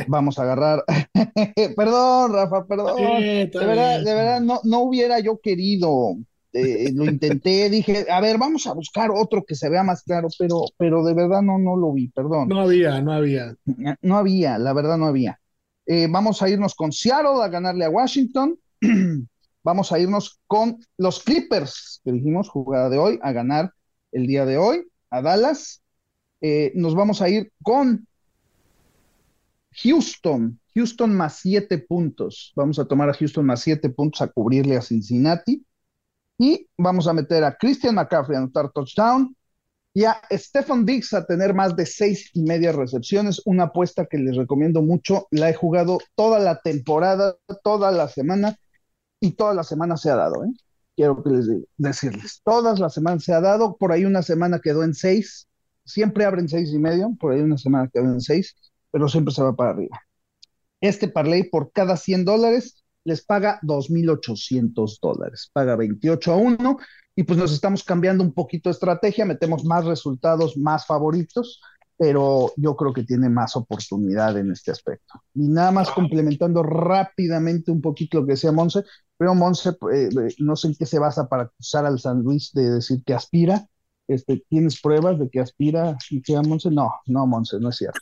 Vamos 0.08 0.40
a 0.40 0.44
agarrar, 0.44 0.84
perdón, 1.76 2.34
Rafa, 2.34 2.66
perdón. 2.66 2.98
de 2.98 3.50
verdad, 3.54 4.04
de 4.04 4.14
verdad, 4.14 4.42
no, 4.42 4.60
no 4.64 4.80
hubiera 4.82 5.20
yo 5.20 5.40
querido, 5.40 6.16
eh, 6.56 6.92
lo 6.94 7.06
intenté, 7.06 7.70
dije, 7.70 8.06
a 8.10 8.22
ver, 8.22 8.38
vamos 8.38 8.66
a 8.68 8.74
buscar 8.74 9.12
otro 9.12 9.44
que 9.44 9.56
se 9.56 9.70
vea 9.70 9.84
más 9.84 10.04
claro, 10.04 10.30
pero, 10.40 10.62
pero 10.78 11.04
de 11.04 11.14
verdad 11.14 11.42
no, 11.42 11.58
no 11.58 11.76
lo 11.76 11.92
vi, 11.92 12.08
perdón. 12.08 12.48
No 12.48 12.62
había, 12.62 13.02
no 13.02 13.12
había. 13.12 13.56
No 14.02 14.18
había, 14.18 14.58
la 14.58 14.74
verdad 14.74 14.98
no 14.98 15.08
había. 15.08 15.40
Eh, 15.86 16.08
vamos 16.10 16.42
a 16.42 16.50
irnos 16.50 16.74
con 16.74 16.92
Seattle 16.92 17.44
a 17.44 17.50
ganarle 17.50 17.86
a 17.86 17.90
Washington. 17.90 18.58
vamos 19.64 19.92
a 19.92 20.00
irnos 20.00 20.40
con 20.48 20.78
los 20.98 21.22
Clippers, 21.24 22.02
que 22.04 22.12
dijimos 22.12 22.50
jugada 22.50 22.90
de 22.90 22.98
hoy, 22.98 23.20
a 23.22 23.32
ganar 23.34 23.72
el 24.12 24.26
día 24.26 24.46
de 24.46 24.58
hoy, 24.58 24.88
a 25.10 25.22
Dallas. 25.22 25.82
Eh, 26.40 26.72
nos 26.76 26.96
vamos 26.96 27.22
a 27.22 27.30
ir 27.30 27.52
con 27.62 28.08
Houston, 29.84 30.60
Houston 30.74 31.16
más 31.16 31.40
siete 31.40 31.78
puntos. 31.78 32.54
Vamos 32.56 32.80
a 32.80 32.86
tomar 32.86 33.10
a 33.10 33.14
Houston 33.14 33.46
más 33.46 33.62
siete 33.62 33.90
puntos 33.90 34.22
a 34.22 34.28
cubrirle 34.28 34.78
a 34.78 34.82
Cincinnati. 34.82 35.66
Y 36.38 36.68
vamos 36.78 37.08
a 37.08 37.14
meter 37.14 37.44
a 37.44 37.56
Christian 37.56 37.96
McCaffrey 37.96 38.36
a 38.36 38.40
anotar 38.40 38.72
touchdown 38.72 39.36
y 39.94 40.04
a 40.04 40.20
Stephen 40.32 40.86
Diggs 40.86 41.14
a 41.14 41.26
tener 41.26 41.54
más 41.54 41.76
de 41.76 41.86
seis 41.86 42.30
y 42.34 42.44
media 42.44 42.74
recepciones. 42.74 43.42
Una 43.46 43.66
apuesta 43.66 44.06
que 44.06 44.18
les 44.18 44.36
recomiendo 44.36 44.82
mucho. 44.82 45.28
La 45.32 45.50
he 45.50 45.54
jugado 45.54 46.00
toda 46.16 46.40
la 46.40 46.60
temporada, 46.62 47.36
toda 47.64 47.92
la 47.92 48.10
semana 48.10 48.58
y 49.20 49.32
todas 49.32 49.56
las 49.56 49.68
semanas 49.68 50.02
se 50.02 50.10
ha 50.10 50.16
dado, 50.16 50.44
¿eh? 50.44 50.52
Quiero 50.96 51.22
que 51.22 51.30
les 51.30 51.48
decirles, 51.78 52.42
todas 52.46 52.80
las 52.80 52.94
semanas 52.94 53.24
se 53.24 53.34
ha 53.34 53.42
dado, 53.42 53.76
por 53.76 53.92
ahí 53.92 54.06
una 54.06 54.22
semana 54.22 54.60
quedó 54.60 54.84
en 54.84 54.94
seis, 54.94 55.48
siempre 55.84 56.24
abren 56.24 56.48
seis 56.48 56.72
y 56.72 56.80
medio, 56.80 57.14
por 57.20 57.34
ahí 57.34 57.42
una 57.42 57.58
semana 57.58 57.90
quedó 57.94 58.06
en 58.06 58.22
seis, 58.22 58.56
pero 58.96 59.10
siempre 59.10 59.34
se 59.34 59.44
va 59.44 59.54
para 59.54 59.72
arriba. 59.72 60.00
Este 60.80 61.10
parlay 61.10 61.50
por 61.50 61.74
cada 61.74 61.98
100 61.98 62.24
dólares 62.24 62.86
les 63.04 63.26
paga 63.26 63.60
2.800 63.62 65.00
dólares, 65.02 65.50
paga 65.52 65.76
28 65.76 66.32
a 66.32 66.38
1 66.38 66.78
y 67.14 67.24
pues 67.24 67.38
nos 67.38 67.52
estamos 67.52 67.84
cambiando 67.84 68.24
un 68.24 68.34
poquito 68.34 68.70
de 68.70 68.72
estrategia, 68.72 69.26
metemos 69.26 69.66
más 69.66 69.84
resultados, 69.84 70.56
más 70.56 70.86
favoritos, 70.86 71.60
pero 71.98 72.54
yo 72.56 72.78
creo 72.78 72.94
que 72.94 73.04
tiene 73.04 73.28
más 73.28 73.58
oportunidad 73.58 74.38
en 74.38 74.54
este 74.54 74.72
aspecto. 74.72 75.22
Y 75.34 75.50
nada 75.50 75.72
más 75.72 75.92
complementando 75.92 76.64
rápidamente 76.64 77.72
un 77.72 77.82
poquito 77.82 78.22
lo 78.22 78.26
que 78.26 78.32
decía 78.32 78.54
Monse, 78.54 78.86
pero 79.18 79.36
Monse, 79.36 79.72
eh, 79.92 80.08
no 80.40 80.56
sé 80.56 80.70
en 80.70 80.76
qué 80.76 80.86
se 80.86 81.00
basa 81.00 81.28
para 81.28 81.44
acusar 81.44 81.86
al 81.86 82.00
San 82.00 82.22
Luis 82.22 82.54
de 82.54 82.72
decir 82.76 83.04
que 83.06 83.14
aspira. 83.14 83.68
Este, 84.08 84.44
¿Tienes 84.50 84.80
pruebas 84.80 85.20
de 85.20 85.30
que 85.30 85.40
aspira 85.40 85.98
y 86.10 86.22
que 86.22 86.36
Monse? 86.42 86.70
No, 86.70 86.90
no, 87.08 87.26
Monse, 87.26 87.60
no 87.60 87.70
es 87.70 87.78
cierto. 87.78 88.00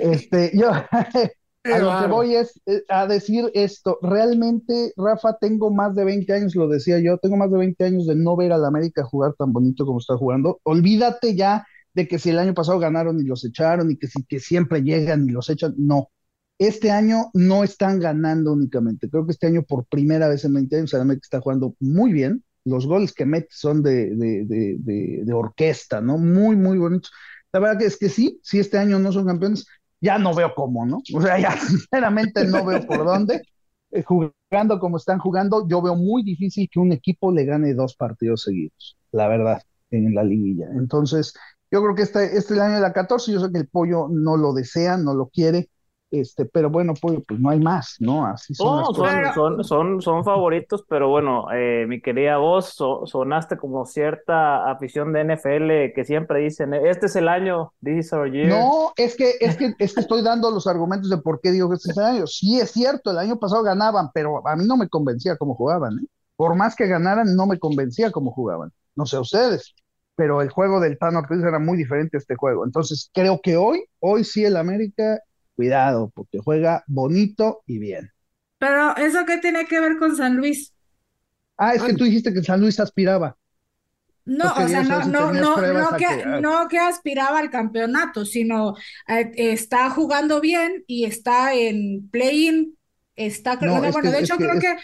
Este, 0.00 0.50
yo 0.54 0.70
a 1.72 1.78
lo 1.78 2.00
que 2.00 2.06
voy 2.08 2.34
es 2.34 2.60
eh, 2.66 2.82
a 2.88 3.06
decir 3.06 3.50
esto. 3.54 3.98
Realmente, 4.02 4.92
Rafa, 4.96 5.36
tengo 5.38 5.70
más 5.70 5.94
de 5.94 6.04
20 6.04 6.32
años, 6.32 6.54
lo 6.54 6.68
decía 6.68 6.98
yo, 6.98 7.18
tengo 7.18 7.36
más 7.36 7.50
de 7.50 7.58
20 7.58 7.84
años 7.84 8.06
de 8.06 8.14
no 8.14 8.36
ver 8.36 8.52
al 8.52 8.64
América 8.64 9.04
jugar 9.04 9.34
tan 9.38 9.52
bonito 9.52 9.86
como 9.86 9.98
está 9.98 10.16
jugando. 10.16 10.60
Olvídate 10.64 11.34
ya 11.34 11.66
de 11.94 12.06
que 12.06 12.18
si 12.18 12.30
el 12.30 12.38
año 12.38 12.54
pasado 12.54 12.78
ganaron 12.78 13.20
y 13.20 13.24
los 13.24 13.44
echaron 13.44 13.90
y 13.90 13.96
que 13.96 14.06
si 14.06 14.22
que 14.24 14.38
siempre 14.40 14.82
llegan 14.82 15.28
y 15.28 15.32
los 15.32 15.48
echan, 15.48 15.74
no. 15.78 16.10
Este 16.58 16.90
año 16.90 17.30
no 17.34 17.64
están 17.64 18.00
ganando 18.00 18.52
únicamente. 18.52 19.10
Creo 19.10 19.26
que 19.26 19.32
este 19.32 19.46
año 19.46 19.62
por 19.62 19.86
primera 19.86 20.28
vez 20.28 20.44
en 20.44 20.54
20 20.54 20.76
años 20.76 20.90
que 20.90 21.14
está 21.22 21.40
jugando 21.40 21.74
muy 21.80 22.12
bien. 22.12 22.44
Los 22.66 22.86
goles 22.86 23.12
que 23.12 23.24
mete 23.24 23.48
son 23.50 23.82
de, 23.82 25.24
orquesta, 25.32 26.00
¿no? 26.00 26.18
Muy, 26.18 26.56
muy 26.56 26.78
bonitos. 26.78 27.12
La 27.52 27.60
verdad 27.60 27.78
que 27.78 27.86
es 27.86 27.96
que 27.96 28.08
sí, 28.08 28.40
si 28.42 28.58
este 28.58 28.76
año 28.76 28.98
no 28.98 29.12
son 29.12 29.26
campeones, 29.26 29.66
ya 30.00 30.18
no 30.18 30.34
veo 30.34 30.52
cómo, 30.54 30.84
¿no? 30.84 31.00
O 31.14 31.22
sea, 31.22 31.38
ya 31.38 31.52
sinceramente 31.56 32.44
no 32.44 32.64
veo 32.64 32.84
por 32.86 33.04
dónde. 33.04 33.42
Eh, 33.92 34.02
jugando 34.02 34.80
como 34.80 34.96
están 34.96 35.20
jugando, 35.20 35.66
yo 35.68 35.80
veo 35.80 35.94
muy 35.94 36.24
difícil 36.24 36.68
que 36.70 36.80
un 36.80 36.92
equipo 36.92 37.30
le 37.30 37.44
gane 37.44 37.72
dos 37.72 37.94
partidos 37.94 38.42
seguidos, 38.42 38.98
la 39.12 39.28
verdad, 39.28 39.62
en 39.90 40.12
la 40.12 40.24
liguilla. 40.24 40.66
Entonces, 40.76 41.34
yo 41.70 41.82
creo 41.82 41.94
que 41.94 42.02
este, 42.02 42.36
este 42.36 42.60
año 42.60 42.74
de 42.74 42.80
la 42.80 42.92
14, 42.92 43.32
yo 43.32 43.40
sé 43.40 43.52
que 43.52 43.58
el 43.58 43.68
pollo 43.68 44.08
no 44.10 44.36
lo 44.36 44.52
desea, 44.52 44.96
no 44.96 45.14
lo 45.14 45.28
quiere, 45.28 45.70
este, 46.10 46.44
pero 46.44 46.70
bueno, 46.70 46.94
pollo, 46.94 47.22
pues 47.26 47.40
no 47.40 47.50
hay 47.50 47.58
más, 47.58 47.96
¿no? 47.98 48.26
Así 48.26 48.54
son. 48.54 48.94
son, 48.94 49.64
son, 49.64 50.02
son, 50.02 50.24
favoritos, 50.24 50.84
pero 50.88 51.08
bueno, 51.08 51.46
eh, 51.52 51.84
mi 51.88 52.00
querida 52.00 52.36
voz, 52.38 52.76
sonaste 53.04 53.56
como 53.56 53.84
cierta 53.86 54.70
afición 54.70 55.12
de 55.12 55.24
NFL 55.24 55.94
que 55.94 56.04
siempre 56.04 56.40
dicen, 56.40 56.74
este 56.74 57.06
es 57.06 57.16
el 57.16 57.28
año, 57.28 57.72
this 57.82 58.06
is 58.06 58.12
our 58.12 58.30
year. 58.30 58.48
No, 58.48 58.92
es 58.96 59.16
que, 59.16 59.34
es 59.40 59.56
que, 59.56 59.74
es 59.78 59.94
que 59.94 60.00
estoy 60.00 60.22
dando 60.22 60.50
los 60.50 60.66
argumentos 60.66 61.10
de 61.10 61.18
por 61.18 61.40
qué 61.40 61.50
digo 61.50 61.68
que 61.68 61.76
este 61.76 61.90
es 61.90 61.98
el 61.98 62.04
año. 62.04 62.26
Sí, 62.26 62.60
es 62.60 62.70
cierto, 62.70 63.10
el 63.10 63.18
año 63.18 63.38
pasado 63.38 63.62
ganaban, 63.62 64.10
pero 64.14 64.46
a 64.46 64.56
mí 64.56 64.64
no 64.66 64.76
me 64.76 64.88
convencía 64.88 65.36
cómo 65.36 65.54
jugaban, 65.54 65.98
¿eh? 65.98 66.06
Por 66.36 66.54
más 66.54 66.76
que 66.76 66.86
ganaran, 66.86 67.34
no 67.34 67.46
me 67.46 67.58
convencía 67.58 68.10
cómo 68.10 68.30
jugaban. 68.30 68.70
No 68.94 69.06
sé 69.06 69.18
ustedes 69.18 69.74
pero 70.16 70.40
el 70.40 70.48
juego 70.48 70.80
del 70.80 70.98
Tano 70.98 71.18
Ortiz 71.18 71.42
era 71.42 71.58
muy 71.58 71.76
diferente 71.76 72.16
a 72.16 72.20
este 72.20 72.36
juego. 72.36 72.64
Entonces, 72.64 73.10
creo 73.12 73.38
que 73.42 73.56
hoy, 73.58 73.84
hoy 74.00 74.24
sí 74.24 74.44
el 74.44 74.56
América, 74.56 75.20
cuidado, 75.56 76.12
porque 76.14 76.38
juega 76.38 76.84
bonito 76.86 77.62
y 77.66 77.78
bien. 77.78 78.12
Pero, 78.58 78.96
¿eso 78.96 79.24
qué 79.26 79.38
tiene 79.38 79.66
que 79.66 79.80
ver 79.80 79.98
con 79.98 80.16
San 80.16 80.36
Luis? 80.36 80.72
Ah, 81.56 81.74
es 81.74 81.82
que 81.82 81.94
tú 81.94 82.04
dijiste 82.04 82.32
que 82.32 82.42
San 82.42 82.60
Luis 82.60 82.78
aspiraba. 82.78 83.36
No, 84.26 84.52
o 84.52 84.68
sea, 84.68 84.82
no, 84.82 85.04
no, 85.04 85.32
no, 85.32 85.56
no, 85.56 85.96
que, 85.96 86.26
no 86.40 86.66
que 86.68 86.78
aspiraba 86.80 87.38
al 87.38 87.48
campeonato, 87.48 88.24
sino 88.24 88.74
eh, 89.06 89.30
está 89.36 89.88
jugando 89.90 90.40
bien 90.40 90.82
y 90.88 91.04
está 91.04 91.54
en 91.54 92.08
play-in, 92.10 92.76
está, 93.14 93.54
no, 93.54 93.78
bueno, 93.78 94.10
de 94.10 94.18
hecho 94.18 94.36
creo 94.36 94.58
que, 94.58 94.76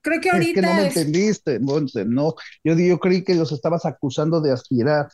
creo 0.00 0.20
que 0.22 0.30
ahorita 0.30 0.60
es 0.60 0.64
que 0.64 0.66
no 0.66 0.74
me 0.74 0.86
entendiste, 0.86 1.60
Monte, 1.60 2.06
no, 2.06 2.34
yo, 2.64 2.74
yo 2.74 2.98
creí 2.98 3.22
que 3.22 3.34
los 3.34 3.52
estabas 3.52 3.84
acusando 3.84 4.40
de 4.40 4.52
aspirar. 4.52 5.08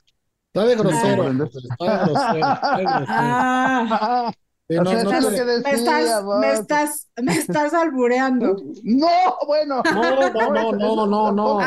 Está 0.47 0.65
de 0.65 0.77
grosero. 0.77 1.29
Está 1.29 2.05
de 2.05 2.05
grosero. 2.07 2.47
Ah. 3.11 4.33
No, 4.69 4.85
no, 4.85 4.93
me, 4.93 4.99
estás, 4.99 6.25
me, 6.41 6.53
estás, 6.53 7.09
me 7.17 7.35
estás 7.35 7.73
albureando. 7.73 8.57
No, 8.83 9.09
bueno. 9.47 9.83
No, 9.83 10.31
no, 10.31 10.73
no, 10.73 11.07
no, 11.07 11.33
no, 11.33 11.33
no. 11.33 11.61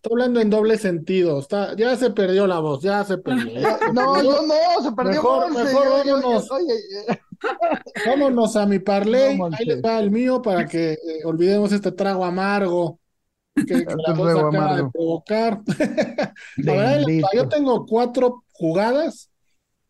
Está 0.00 0.08
hablando 0.10 0.40
en 0.40 0.50
doble 0.50 0.78
sentido. 0.78 1.38
Está, 1.38 1.76
ya 1.76 1.94
se 1.94 2.10
perdió 2.10 2.46
la 2.46 2.58
voz, 2.58 2.82
ya 2.82 3.04
se 3.04 3.18
perdió. 3.18 3.52
No, 3.92 4.22
no, 4.22 4.42
no, 4.42 4.82
se 4.82 4.92
perdió. 4.92 5.22
Mejor, 5.22 5.52
mejor 5.52 5.88
vámonos. 5.88 6.48
vámonos 8.06 8.56
a 8.56 8.66
mi 8.66 8.78
parlay. 8.78 9.38
Ahí 9.52 9.66
le 9.66 9.80
va 9.80 10.00
el 10.00 10.10
mío 10.10 10.42
para 10.42 10.66
que 10.66 10.92
eh, 10.92 10.98
olvidemos 11.24 11.70
este 11.72 11.92
trago 11.92 12.24
amargo 12.24 12.98
que, 13.54 13.64
que 13.66 13.94
la 14.06 14.14
voz 14.14 14.30
acaba 14.30 14.76
de 14.76 14.90
provocar. 14.90 15.60
yo 17.34 17.48
tengo 17.48 17.86
cuatro 17.86 18.44
jugadas. 18.52 19.29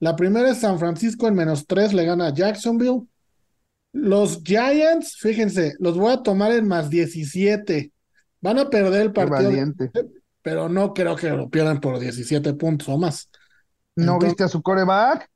La 0.01 0.17
primera 0.17 0.51
es 0.51 0.59
San 0.59 0.79
Francisco 0.79 1.29
en 1.29 1.35
menos 1.35 1.67
tres, 1.67 1.93
le 1.93 2.05
gana 2.05 2.29
a 2.29 2.35
Jacksonville. 2.35 3.03
Los 3.93 4.43
Giants, 4.43 5.17
fíjense, 5.19 5.75
los 5.79 5.97
voy 5.97 6.13
a 6.13 6.23
tomar 6.23 6.53
en 6.53 6.67
más 6.67 6.89
17. 6.89 7.93
Van 8.41 8.59
a 8.59 8.71
perder 8.71 9.03
el 9.03 9.13
partido, 9.13 9.53
pero 10.43 10.69
no 10.69 10.95
creo 10.95 11.17
que 11.17 11.29
lo 11.29 11.51
pierdan 11.51 11.81
por 11.81 11.99
17 11.99 12.55
puntos 12.55 12.89
o 12.89 12.97
más. 12.97 13.29
¿No 13.95 14.19
viste 14.19 14.45
a 14.45 14.49
su 14.49 14.63
coreback? 14.63 15.29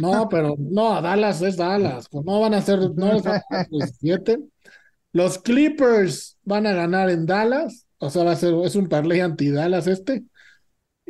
No, 0.00 0.28
pero 0.28 0.56
no, 0.58 1.00
Dallas 1.00 1.40
es 1.42 1.56
Dallas. 1.56 2.08
Pues 2.10 2.24
no 2.24 2.40
van 2.40 2.54
a 2.54 2.62
ser, 2.62 2.78
no 2.96 3.12
les 3.12 3.22
van 3.22 3.42
a 3.50 3.64
17. 3.70 4.38
Los 5.12 5.38
Clippers 5.38 6.38
van 6.42 6.66
a 6.66 6.72
ganar 6.72 7.10
en 7.10 7.26
Dallas, 7.26 7.86
o 7.98 8.10
sea, 8.10 8.24
va 8.24 8.32
a 8.32 8.36
ser, 8.36 8.54
es 8.64 8.76
un 8.76 8.88
parlay 8.88 9.20
anti-Dallas 9.20 9.86
este. 9.86 10.24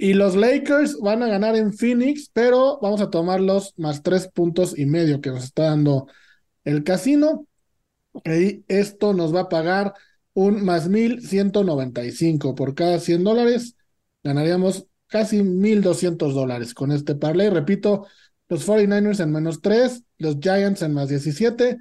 Y 0.02 0.14
los 0.14 0.34
Lakers 0.34 0.98
van 0.98 1.22
a 1.22 1.28
ganar 1.28 1.56
en 1.56 1.74
Phoenix, 1.74 2.30
pero 2.32 2.78
vamos 2.80 3.02
a 3.02 3.10
tomar 3.10 3.38
los 3.38 3.74
más 3.76 4.02
tres 4.02 4.28
puntos 4.28 4.78
y 4.78 4.86
medio 4.86 5.20
que 5.20 5.28
nos 5.28 5.44
está 5.44 5.64
dando 5.64 6.06
el 6.64 6.84
casino. 6.84 7.46
Y 8.24 8.64
esto 8.66 9.12
nos 9.12 9.34
va 9.34 9.40
a 9.40 9.48
pagar 9.50 9.92
un 10.32 10.64
más 10.64 10.88
1195 10.88 12.54
por 12.54 12.74
cada 12.74 12.98
100 12.98 13.24
dólares. 13.24 13.76
Ganaríamos 14.24 14.86
casi 15.06 15.42
1200 15.42 16.32
dólares 16.32 16.72
con 16.72 16.92
este 16.92 17.14
parlay. 17.14 17.50
Repito, 17.50 18.06
los 18.48 18.66
49ers 18.66 19.22
en 19.22 19.32
menos 19.32 19.60
3, 19.60 20.02
los 20.16 20.38
Giants 20.40 20.80
en 20.80 20.94
más 20.94 21.10
17, 21.10 21.76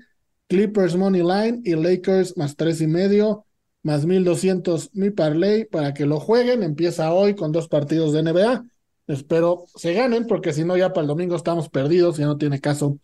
Clippers 0.49 0.97
Money 0.97 1.21
Line 1.21 1.61
y 1.63 1.73
Lakers 1.73 2.35
más 2.35 2.57
3 2.57 2.81
y 2.81 2.87
medio, 2.87 3.45
más 3.83 4.05
1200 4.05 4.91
mi 4.93 5.09
parlay 5.09 5.65
para 5.65 5.93
que 5.93 6.05
lo 6.05 6.19
jueguen. 6.19 6.63
Empieza 6.63 7.13
hoy 7.13 7.35
con 7.35 7.51
dos 7.51 7.67
partidos 7.67 8.13
de 8.13 8.23
NBA. 8.23 8.65
Espero 9.07 9.63
se 9.75 9.93
ganen 9.93 10.27
porque 10.27 10.53
si 10.53 10.63
no 10.63 10.77
ya 10.77 10.89
para 10.93 11.01
el 11.01 11.07
domingo 11.07 11.35
estamos 11.35 11.69
perdidos 11.69 12.17
y 12.17 12.21
ya 12.21 12.27
no 12.27 12.37
tiene 12.37 12.59
caso 12.59 12.99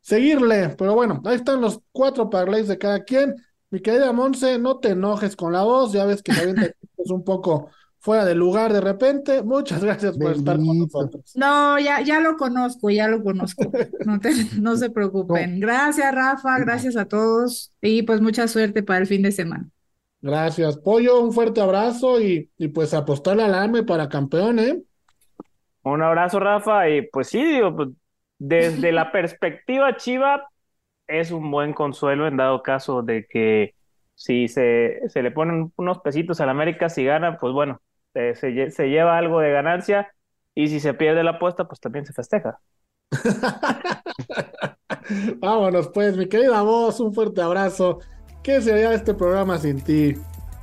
seguirle. 0.00 0.74
Pero 0.78 0.94
bueno, 0.94 1.20
ahí 1.24 1.36
están 1.36 1.60
los 1.60 1.80
cuatro 1.92 2.30
parlays 2.30 2.68
de 2.68 2.78
cada 2.78 3.04
quien. 3.04 3.34
Mi 3.70 3.80
querida 3.80 4.12
Monse, 4.12 4.58
no 4.58 4.78
te 4.78 4.90
enojes 4.90 5.36
con 5.36 5.52
la 5.52 5.62
voz, 5.62 5.92
ya 5.92 6.06
ves 6.06 6.22
que 6.22 6.32
también 6.32 6.74
es 6.96 7.10
un 7.10 7.22
poco 7.24 7.68
fuera 7.98 8.24
de 8.24 8.34
lugar 8.34 8.72
de 8.72 8.80
repente. 8.80 9.42
Muchas 9.42 9.82
gracias 9.82 10.16
por 10.16 10.32
estar 10.32 10.56
con 10.56 10.78
nosotros. 10.78 11.32
No, 11.34 11.78
ya, 11.78 12.00
ya 12.00 12.20
lo 12.20 12.36
conozco, 12.36 12.88
ya 12.90 13.08
lo 13.08 13.22
conozco. 13.22 13.70
No, 14.06 14.20
no 14.60 14.76
se 14.76 14.90
preocupen. 14.90 15.60
Gracias, 15.60 16.14
Rafa, 16.14 16.58
gracias 16.60 16.96
a 16.96 17.06
todos 17.06 17.72
y 17.82 18.02
pues 18.02 18.20
mucha 18.20 18.48
suerte 18.48 18.82
para 18.82 19.00
el 19.00 19.06
fin 19.06 19.22
de 19.22 19.32
semana. 19.32 19.68
Gracias, 20.20 20.76
Pollo, 20.78 21.20
un 21.20 21.32
fuerte 21.32 21.60
abrazo 21.60 22.20
y, 22.20 22.50
y 22.58 22.68
pues 22.68 22.92
apostar 22.92 23.40
al 23.40 23.54
AME 23.54 23.84
para 23.84 24.08
campeón, 24.08 24.58
¿eh? 24.58 24.82
Un 25.82 26.02
abrazo, 26.02 26.40
Rafa, 26.40 26.88
y 26.88 27.02
pues 27.02 27.28
sí, 27.28 27.42
digo, 27.42 27.74
pues, 27.74 27.88
desde 28.38 28.92
la 28.92 29.12
perspectiva 29.12 29.96
Chiva, 29.96 30.48
es 31.06 31.30
un 31.30 31.50
buen 31.50 31.72
consuelo 31.72 32.26
en 32.26 32.36
dado 32.36 32.62
caso 32.62 33.02
de 33.02 33.26
que 33.26 33.74
si 34.14 34.48
se, 34.48 35.00
se 35.08 35.22
le 35.22 35.30
ponen 35.30 35.72
unos 35.76 36.00
pesitos 36.00 36.40
al 36.40 36.50
América, 36.50 36.88
si 36.88 37.04
gana, 37.04 37.38
pues 37.38 37.52
bueno, 37.52 37.80
se, 38.12 38.70
se, 38.70 38.88
lleva 38.88 39.16
algo 39.16 39.40
de 39.40 39.52
ganancia 39.52 40.12
y 40.54 40.68
si 40.68 40.80
se 40.80 40.94
pierde 40.94 41.22
la 41.22 41.32
apuesta, 41.32 41.68
pues 41.68 41.80
también 41.80 42.04
se 42.04 42.12
festeja. 42.12 42.58
Vámonos 45.38 45.88
pues, 45.88 46.16
mi 46.16 46.28
querida 46.28 46.60
voz, 46.62 47.00
un 47.00 47.14
fuerte 47.14 47.40
abrazo. 47.40 48.00
¿Qué 48.48 48.62
sería 48.62 48.94
este 48.94 49.12
programa 49.12 49.58
sin 49.58 49.78
ti? 49.82 50.16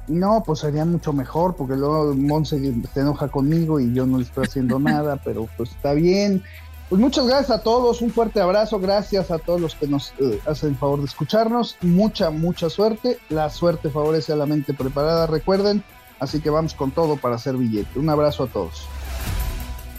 No, 0.07 0.41
pues 0.43 0.61
sería 0.61 0.83
mucho 0.86 1.13
mejor, 1.13 1.55
porque 1.55 1.75
luego 1.75 2.15
Monse 2.15 2.59
se 2.91 2.99
enoja 2.99 3.27
conmigo 3.27 3.79
y 3.79 3.93
yo 3.93 4.07
no 4.07 4.17
le 4.17 4.23
estoy 4.23 4.45
haciendo 4.45 4.79
nada, 4.79 5.21
pero 5.23 5.47
pues 5.55 5.69
está 5.69 5.93
bien. 5.93 6.41
Pues 6.89 6.99
muchas 6.99 7.27
gracias 7.27 7.51
a 7.51 7.61
todos, 7.61 8.01
un 8.01 8.09
fuerte 8.09 8.41
abrazo, 8.41 8.79
gracias 8.79 9.29
a 9.29 9.38
todos 9.38 9.61
los 9.61 9.75
que 9.75 9.86
nos 9.86 10.15
eh, 10.17 10.39
hacen 10.47 10.69
el 10.69 10.75
favor 10.77 10.97
de 10.97 11.05
escucharnos, 11.05 11.77
mucha, 11.81 12.31
mucha 12.31 12.71
suerte, 12.71 13.19
la 13.29 13.51
suerte 13.51 13.91
favorece 13.91 14.33
a 14.33 14.36
la 14.36 14.47
mente 14.47 14.73
preparada, 14.73 15.27
recuerden, 15.27 15.83
así 16.19 16.39
que 16.39 16.49
vamos 16.49 16.73
con 16.73 16.89
todo 16.89 17.17
para 17.17 17.36
hacer 17.36 17.55
billete. 17.55 17.99
Un 17.99 18.09
abrazo 18.09 18.45
a 18.45 18.47
todos. 18.47 18.88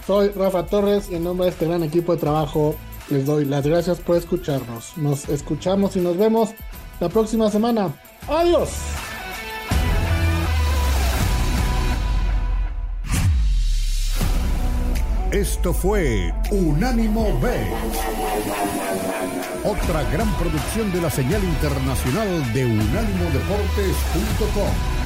Soy 0.08 0.30
Rafa 0.30 0.66
Torres 0.66 1.08
y 1.08 1.14
en 1.14 1.22
nombre 1.22 1.44
de 1.44 1.52
este 1.52 1.66
gran 1.66 1.84
equipo 1.84 2.14
de 2.14 2.18
trabajo 2.18 2.74
les 3.10 3.24
doy 3.24 3.44
las 3.44 3.64
gracias 3.64 4.00
por 4.00 4.16
escucharnos. 4.16 4.96
Nos 4.96 5.28
escuchamos 5.28 5.94
y 5.94 6.00
nos 6.00 6.16
vemos 6.16 6.52
la 7.00 7.08
próxima 7.08 7.50
semana. 7.50 7.92
Adiós. 8.28 8.70
Esto 15.32 15.74
fue 15.74 16.32
Unánimo 16.50 17.38
B. 17.40 17.50
Otra 19.64 20.02
gran 20.10 20.32
producción 20.36 20.90
de 20.92 21.02
la 21.02 21.10
señal 21.10 21.44
internacional 21.44 22.52
de 22.54 22.64
unánimodeportes.com. 22.64 25.05